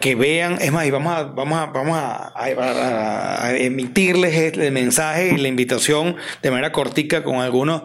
que 0.00 0.14
vean, 0.14 0.56
es 0.62 0.72
más, 0.72 0.86
y 0.86 0.90
vamos 0.90 1.14
a, 1.14 1.24
vamos 1.24 1.58
a, 1.58 1.66
vamos 1.66 1.98
a, 1.98 3.52
emitirles 3.58 4.56
el 4.56 4.72
mensaje 4.72 5.32
y 5.34 5.36
la 5.36 5.48
invitación 5.48 6.16
de 6.42 6.50
manera 6.50 6.72
cortica 6.72 7.22
con 7.22 7.36
algunos. 7.36 7.82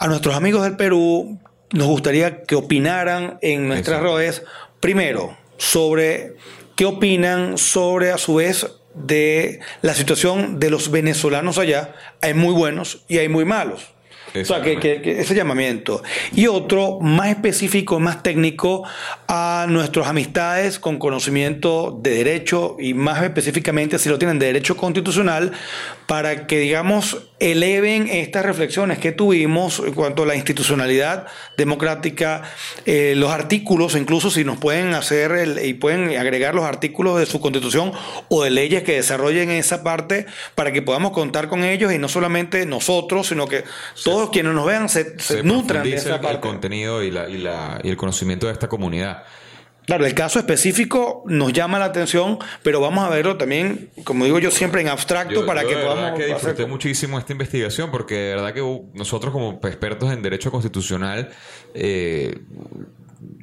A 0.00 0.08
nuestros 0.08 0.34
amigos 0.34 0.64
del 0.64 0.76
Perú, 0.76 1.38
nos 1.72 1.86
gustaría 1.86 2.42
que 2.42 2.56
opinaran 2.56 3.38
en 3.40 3.68
nuestras 3.68 4.02
redes, 4.02 4.42
primero, 4.80 5.36
sobre 5.58 6.34
qué 6.74 6.86
opinan 6.86 7.56
sobre, 7.56 8.10
a 8.10 8.18
su 8.18 8.36
vez, 8.36 8.66
de 9.04 9.60
la 9.82 9.94
situación 9.94 10.58
de 10.60 10.70
los 10.70 10.90
venezolanos 10.90 11.58
allá. 11.58 11.94
Hay 12.20 12.34
muy 12.34 12.52
buenos 12.52 13.04
y 13.08 13.18
hay 13.18 13.28
muy 13.28 13.44
malos. 13.44 13.92
O 14.34 14.44
sea, 14.44 14.62
que, 14.62 15.00
ese 15.18 15.34
llamamiento. 15.34 16.02
Y 16.34 16.46
otro 16.46 16.98
más 17.00 17.28
específico, 17.28 17.98
más 17.98 18.22
técnico, 18.22 18.84
a 19.26 19.66
nuestras 19.68 20.06
amistades 20.06 20.78
con 20.78 20.98
conocimiento 20.98 21.98
de 22.02 22.10
derecho 22.10 22.76
y 22.78 22.94
más 22.94 23.22
específicamente 23.22 23.98
si 23.98 24.08
lo 24.08 24.18
tienen 24.18 24.38
de 24.38 24.46
derecho 24.46 24.76
constitucional, 24.76 25.52
para 26.06 26.46
que, 26.46 26.58
digamos, 26.58 27.27
eleven 27.40 28.08
estas 28.08 28.44
reflexiones 28.44 28.98
que 28.98 29.12
tuvimos 29.12 29.80
en 29.80 29.94
cuanto 29.94 30.22
a 30.22 30.26
la 30.26 30.34
institucionalidad 30.34 31.26
democrática, 31.56 32.42
eh, 32.84 33.14
los 33.16 33.30
artículos, 33.30 33.94
incluso 33.94 34.30
si 34.30 34.44
nos 34.44 34.58
pueden 34.58 34.94
hacer 34.94 35.32
el, 35.32 35.64
y 35.64 35.74
pueden 35.74 36.16
agregar 36.16 36.54
los 36.54 36.64
artículos 36.64 37.18
de 37.18 37.26
su 37.26 37.40
constitución 37.40 37.92
o 38.28 38.42
de 38.42 38.50
leyes 38.50 38.82
que 38.82 38.94
desarrollen 38.94 39.50
esa 39.50 39.82
parte 39.82 40.26
para 40.54 40.72
que 40.72 40.82
podamos 40.82 41.12
contar 41.12 41.48
con 41.48 41.64
ellos 41.64 41.92
y 41.92 41.98
no 41.98 42.08
solamente 42.08 42.66
nosotros, 42.66 43.28
sino 43.28 43.46
que 43.46 43.64
todos 44.04 44.30
quienes 44.30 44.52
nos 44.52 44.66
vean 44.66 44.88
se, 44.88 45.14
nutran 45.42 45.84
de 45.84 45.94
esa 45.94 46.20
parte. 46.20 46.36
El 46.36 46.40
contenido 46.40 47.02
y, 47.02 47.10
la, 47.10 47.28
y, 47.28 47.38
la, 47.38 47.80
y 47.82 47.90
el 47.90 47.96
conocimiento 47.96 48.46
de 48.46 48.52
esta 48.52 48.68
comunidad. 48.68 49.24
Claro, 49.88 50.04
el 50.04 50.12
caso 50.12 50.38
específico 50.38 51.22
nos 51.24 51.50
llama 51.54 51.78
la 51.78 51.86
atención, 51.86 52.38
pero 52.62 52.78
vamos 52.78 53.06
a 53.06 53.08
verlo 53.08 53.38
también, 53.38 53.88
como 54.04 54.26
digo 54.26 54.38
yo 54.38 54.50
siempre, 54.50 54.82
en 54.82 54.88
abstracto 54.88 55.46
para 55.46 55.64
que 55.64 55.76
podamos. 55.76 56.18
que 56.18 56.26
disfruté 56.26 56.66
muchísimo 56.66 57.18
esta 57.18 57.32
investigación 57.32 57.90
porque 57.90 58.14
de 58.14 58.34
verdad 58.34 58.52
que 58.52 58.82
nosotros 58.92 59.32
como 59.32 59.58
expertos 59.62 60.12
en 60.12 60.20
derecho 60.20 60.50
constitucional 60.50 61.30
eh, 61.72 62.38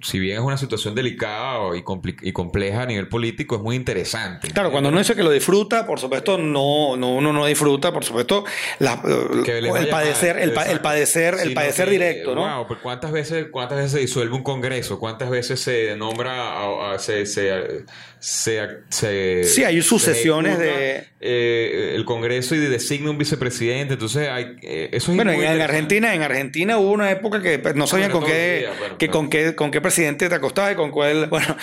si 0.01 0.19
bien 0.19 0.37
es 0.37 0.43
una 0.43 0.57
situación 0.57 0.95
delicada 0.95 1.75
y, 1.75 1.83
y, 2.21 2.31
compleja 2.31 2.83
a 2.83 2.85
nivel 2.85 3.09
político, 3.09 3.55
es 3.55 3.61
muy 3.61 3.75
interesante. 3.75 4.49
Claro, 4.49 4.71
cuando 4.71 4.89
uno 4.89 4.99
dice 4.99 5.15
que 5.15 5.23
lo 5.23 5.31
disfruta, 5.31 5.85
por 5.85 5.99
supuesto, 5.99 6.37
no, 6.37 6.95
no 6.95 7.15
uno 7.15 7.33
no 7.33 7.45
disfruta, 7.45 7.91
por 7.91 8.05
supuesto, 8.05 8.45
el, 8.79 9.89
padecer, 9.89 10.37
el, 10.37 10.53
padecer, 10.53 11.35
el 11.41 11.53
padecer 11.53 11.89
directo, 11.89 12.35
¿no? 12.35 12.41
Wow, 12.41 12.67
pues 12.67 12.79
cuántas 12.81 13.11
veces, 13.11 13.47
cuántas 13.51 13.77
veces 13.77 13.91
se 13.91 13.99
disuelve 13.99 14.35
un 14.35 14.43
congreso, 14.43 14.99
cuántas 14.99 15.29
veces 15.29 15.59
se 15.59 15.95
nombra, 15.97 16.97
se, 16.97 17.25
se, 17.25 17.85
se, 18.25 19.43
sí, 19.43 19.63
hay 19.65 19.83
sucesiones 19.83 20.57
de 20.57 21.09
eh, 21.21 21.93
el 21.93 22.05
Congreso 22.05 22.55
y 22.55 22.57
designa 22.57 23.11
un 23.11 23.19
vicepresidente, 23.19 23.93
entonces 23.93 24.27
hay 24.29 24.55
eh, 24.63 24.89
eso 24.93 25.11
es 25.11 25.15
bueno 25.15 25.31
en, 25.31 25.61
Argentina, 25.61 26.11
en 26.15 26.23
Argentina 26.23 26.79
hubo 26.79 26.89
una 26.89 27.11
época 27.11 27.39
que 27.43 27.59
pues, 27.59 27.75
no 27.75 27.85
sabían 27.85 28.09
con 28.09 28.25
qué, 28.25 28.67
que 28.97 29.09
con 29.09 29.29
qué, 29.29 29.53
con 29.53 29.69
qué 29.69 29.79
presidente 29.79 30.27
te 30.27 30.33
acostaba 30.33 30.71
y 30.71 30.75
con 30.75 30.89
cuál, 30.89 31.27
bueno, 31.29 31.55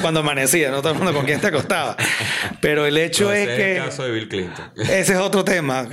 cuando 0.00 0.20
amanecía, 0.20 0.72
no 0.72 0.82
todo 0.82 0.90
el 0.90 0.98
mundo 0.98 1.14
con 1.14 1.24
quién 1.24 1.40
te 1.40 1.46
acostaba, 1.46 1.96
pero 2.60 2.84
el 2.84 2.98
hecho 2.98 3.32
es 3.32 3.46
que 3.46 3.76
el 3.76 3.84
caso 3.84 4.02
de 4.02 4.10
Bill 4.10 4.28
Clinton. 4.28 4.72
ese 4.78 5.12
es 5.12 5.18
otro 5.18 5.44
tema, 5.44 5.88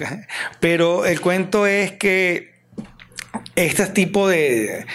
pero 0.60 1.06
el 1.06 1.22
cuento 1.22 1.68
es 1.68 1.92
que 1.92 2.59
este 3.56 3.86
tipo 3.88 4.28
de, 4.28 4.86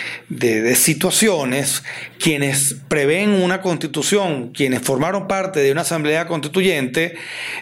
situaciones, 0.74 1.82
quienes 2.18 2.76
prevén 2.88 3.30
una 3.30 3.60
constitución, 3.60 4.52
quienes 4.52 4.80
formaron 4.80 5.28
parte 5.28 5.60
de 5.60 5.70
una 5.70 5.82
asamblea 5.82 6.26
constituyente, 6.26 7.14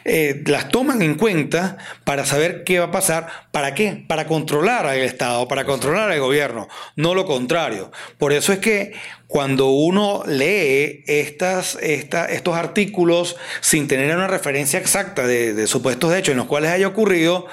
eh, 0.05 0.43
las 0.47 0.69
toman 0.69 1.03
en 1.03 1.17
cuenta 1.17 1.77
para 2.05 2.25
saber 2.25 2.63
qué 2.65 2.79
va 2.79 2.87
a 2.87 2.91
pasar. 2.93 3.27
¿Para 3.51 3.75
qué? 3.75 4.05
Para 4.07 4.27
controlar 4.27 4.87
al 4.87 4.99
Estado, 4.99 5.49
para 5.49 5.65
controlar 5.65 6.11
al 6.11 6.21
gobierno, 6.21 6.69
no 6.97 7.15
lo 7.15 7.27
contrario. 7.27 7.91
Por 8.19 8.33
eso 8.33 8.53
es 8.53 8.61
que 8.61 8.93
cuando 9.27 9.71
uno 9.71 10.23
lee 10.27 11.05
estas, 11.07 11.77
estos 11.81 12.57
artículos 12.57 13.37
sin 13.61 13.89
tener 13.89 14.15
una 14.15 14.29
referencia 14.29 14.79
exacta 14.79 15.27
de, 15.27 15.53
de 15.53 15.67
supuestos 15.67 16.15
hechos 16.15 16.33
en 16.33 16.39
los 16.39 16.47
cuales 16.47 16.71
haya 16.71 16.87
ocurrido, 16.87 17.49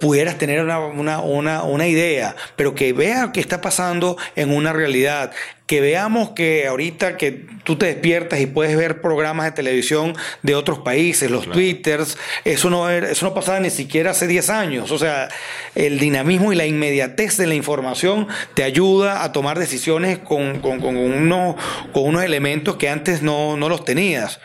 pudieras 0.00 0.38
tener 0.38 0.62
una, 0.64 0.78
una, 0.78 1.62
una, 1.62 1.86
idea, 1.86 2.34
pero 2.56 2.74
que 2.74 2.92
vea 2.92 3.30
qué 3.32 3.40
está 3.40 3.60
pasando 3.60 4.16
en 4.34 4.52
una 4.52 4.72
realidad, 4.72 5.30
que 5.66 5.80
veamos 5.80 6.30
que 6.30 6.66
ahorita 6.66 7.16
que 7.16 7.46
tú 7.64 7.76
te 7.76 7.86
despiertas 7.86 8.40
y 8.40 8.46
puedes 8.46 8.76
ver 8.76 9.02
programas 9.02 9.44
de 9.44 9.52
televisión 9.52 10.16
de 10.42 10.56
otros 10.56 10.80
países, 10.80 11.30
los 11.30 11.48
twitters, 11.48 12.18
eso 12.44 12.70
no, 12.70 12.90
eso 12.90 13.26
no 13.26 13.34
pasaba 13.34 13.60
ni 13.60 13.70
siquiera 13.70 14.10
hace 14.10 14.26
10 14.26 14.50
años. 14.50 14.90
O 14.90 14.98
sea, 14.98 15.28
el 15.74 16.00
dinamismo 16.00 16.52
y 16.52 16.56
la 16.56 16.66
inmediatez 16.66 17.36
de 17.36 17.46
la 17.46 17.54
información 17.54 18.26
te 18.54 18.64
ayuda 18.64 19.22
a 19.22 19.32
tomar 19.32 19.58
decisiones 19.58 20.18
con, 20.18 20.60
con, 20.60 20.80
con, 20.80 20.96
unos, 20.96 21.54
con 21.92 22.04
unos 22.04 22.24
elementos 22.24 22.76
que 22.76 22.88
antes 22.88 23.22
no, 23.22 23.56
no 23.56 23.68
los 23.68 23.84
tenías. 23.84 24.40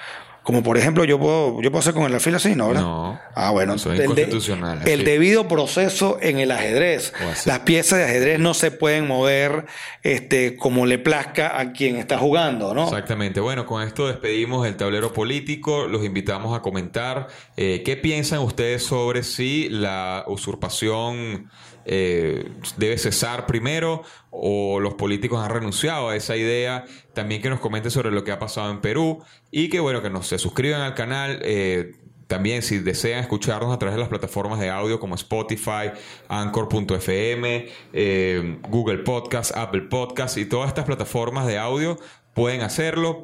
Como 0.46 0.62
por 0.62 0.78
ejemplo, 0.78 1.06
yo 1.06 1.18
puedo, 1.18 1.60
yo 1.60 1.72
puedo 1.72 1.80
hacer 1.80 1.96
con 1.96 2.04
el 2.04 2.14
alfil 2.14 2.36
así, 2.36 2.56
¿no? 2.56 2.72
No. 2.72 3.20
Ah, 3.34 3.50
bueno. 3.50 3.74
Eso 3.74 3.92
es 3.92 4.00
inconstitucional. 4.00 4.88
el 4.88 5.04
debido 5.04 5.48
proceso 5.48 6.20
en 6.22 6.38
el 6.38 6.52
ajedrez. 6.52 7.14
Las 7.46 7.62
piezas 7.62 7.98
de 7.98 8.06
ajedrez 8.06 8.40
no 8.40 8.54
se 8.54 8.70
pueden 8.70 9.08
mover 9.08 9.66
este, 10.04 10.56
como 10.56 10.86
le 10.86 11.00
plazca 11.00 11.60
a 11.60 11.74
quien 11.74 11.96
está 11.96 12.20
jugando, 12.20 12.76
¿no? 12.76 12.84
Exactamente. 12.84 13.40
Bueno, 13.40 13.66
con 13.66 13.82
esto 13.82 14.08
despedimos 14.08 14.68
el 14.68 14.76
tablero 14.76 15.12
político. 15.14 15.88
Los 15.88 16.06
invitamos 16.06 16.56
a 16.56 16.62
comentar 16.62 17.26
eh, 17.58 17.82
qué 17.84 17.98
piensan 17.98 18.42
ustedes 18.42 18.84
sobre 18.84 19.24
si 19.24 19.68
la 19.70 20.26
usurpación 20.28 21.50
eh, 21.86 22.52
debe 22.78 22.98
cesar 22.98 23.46
primero 23.46 24.04
o 24.32 24.80
los 24.80 24.96
políticos 24.96 25.44
han 25.44 25.52
renunciado 25.52 26.10
a 26.10 26.16
esa 26.16 26.36
idea. 26.36 26.86
También 27.14 27.42
que 27.42 27.50
nos 27.50 27.60
comenten 27.60 27.92
sobre 27.92 28.12
lo 28.12 28.24
que 28.24 28.32
ha 28.32 28.40
pasado 28.40 28.72
en 28.72 28.82
Perú 28.82 29.24
y 29.52 29.70
que 29.70 29.80
bueno, 29.80 30.02
que 30.02 30.10
nos 30.10 30.28
se 30.28 30.38
suscriban 30.38 30.82
al 30.82 30.96
canal. 30.96 31.40
Eh, 31.44 31.94
también 32.28 32.64
si 32.64 32.80
desean 32.80 33.20
escucharnos 33.20 33.74
a 33.74 33.78
través 33.78 33.96
de 33.96 34.00
las 34.00 34.10
plataformas 34.10 34.60
de 34.60 34.70
audio 34.70 35.00
como 35.00 35.14
Spotify, 35.14 35.92
Anchor.fm, 36.28 37.68
eh, 37.94 38.58
Google 38.68 38.98
Podcast, 39.00 39.56
Apple 39.56 39.82
Podcast 39.82 40.38
y 40.38 40.46
todas 40.46 40.70
estas 40.70 40.86
plataformas 40.86 41.46
de 41.46 41.60
audio, 41.60 42.00
pueden 42.34 42.62
hacerlo. 42.62 43.24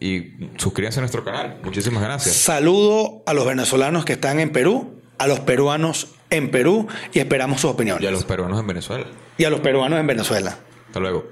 Y 0.00 0.50
suscríbanse 0.58 1.00
a 1.00 1.02
nuestro 1.02 1.24
canal. 1.24 1.60
Muchísimas 1.64 2.02
gracias. 2.02 2.36
Saludo 2.36 3.22
a 3.26 3.32
los 3.32 3.46
venezolanos 3.46 4.04
que 4.04 4.14
están 4.14 4.38
en 4.38 4.50
Perú, 4.52 5.00
a 5.24 5.26
los 5.26 5.40
peruanos 5.40 6.08
en 6.30 6.50
Perú 6.50 6.86
y 7.12 7.18
esperamos 7.18 7.60
sus 7.60 7.70
opiniones. 7.70 8.02
Y 8.02 8.06
a 8.06 8.10
los 8.10 8.24
peruanos 8.24 8.60
en 8.60 8.66
Venezuela. 8.66 9.06
Y 9.36 9.44
a 9.44 9.50
los 9.50 9.60
peruanos 9.60 9.98
en 9.98 10.06
Venezuela. 10.06 10.58
Hasta 10.86 11.00
luego. 11.00 11.26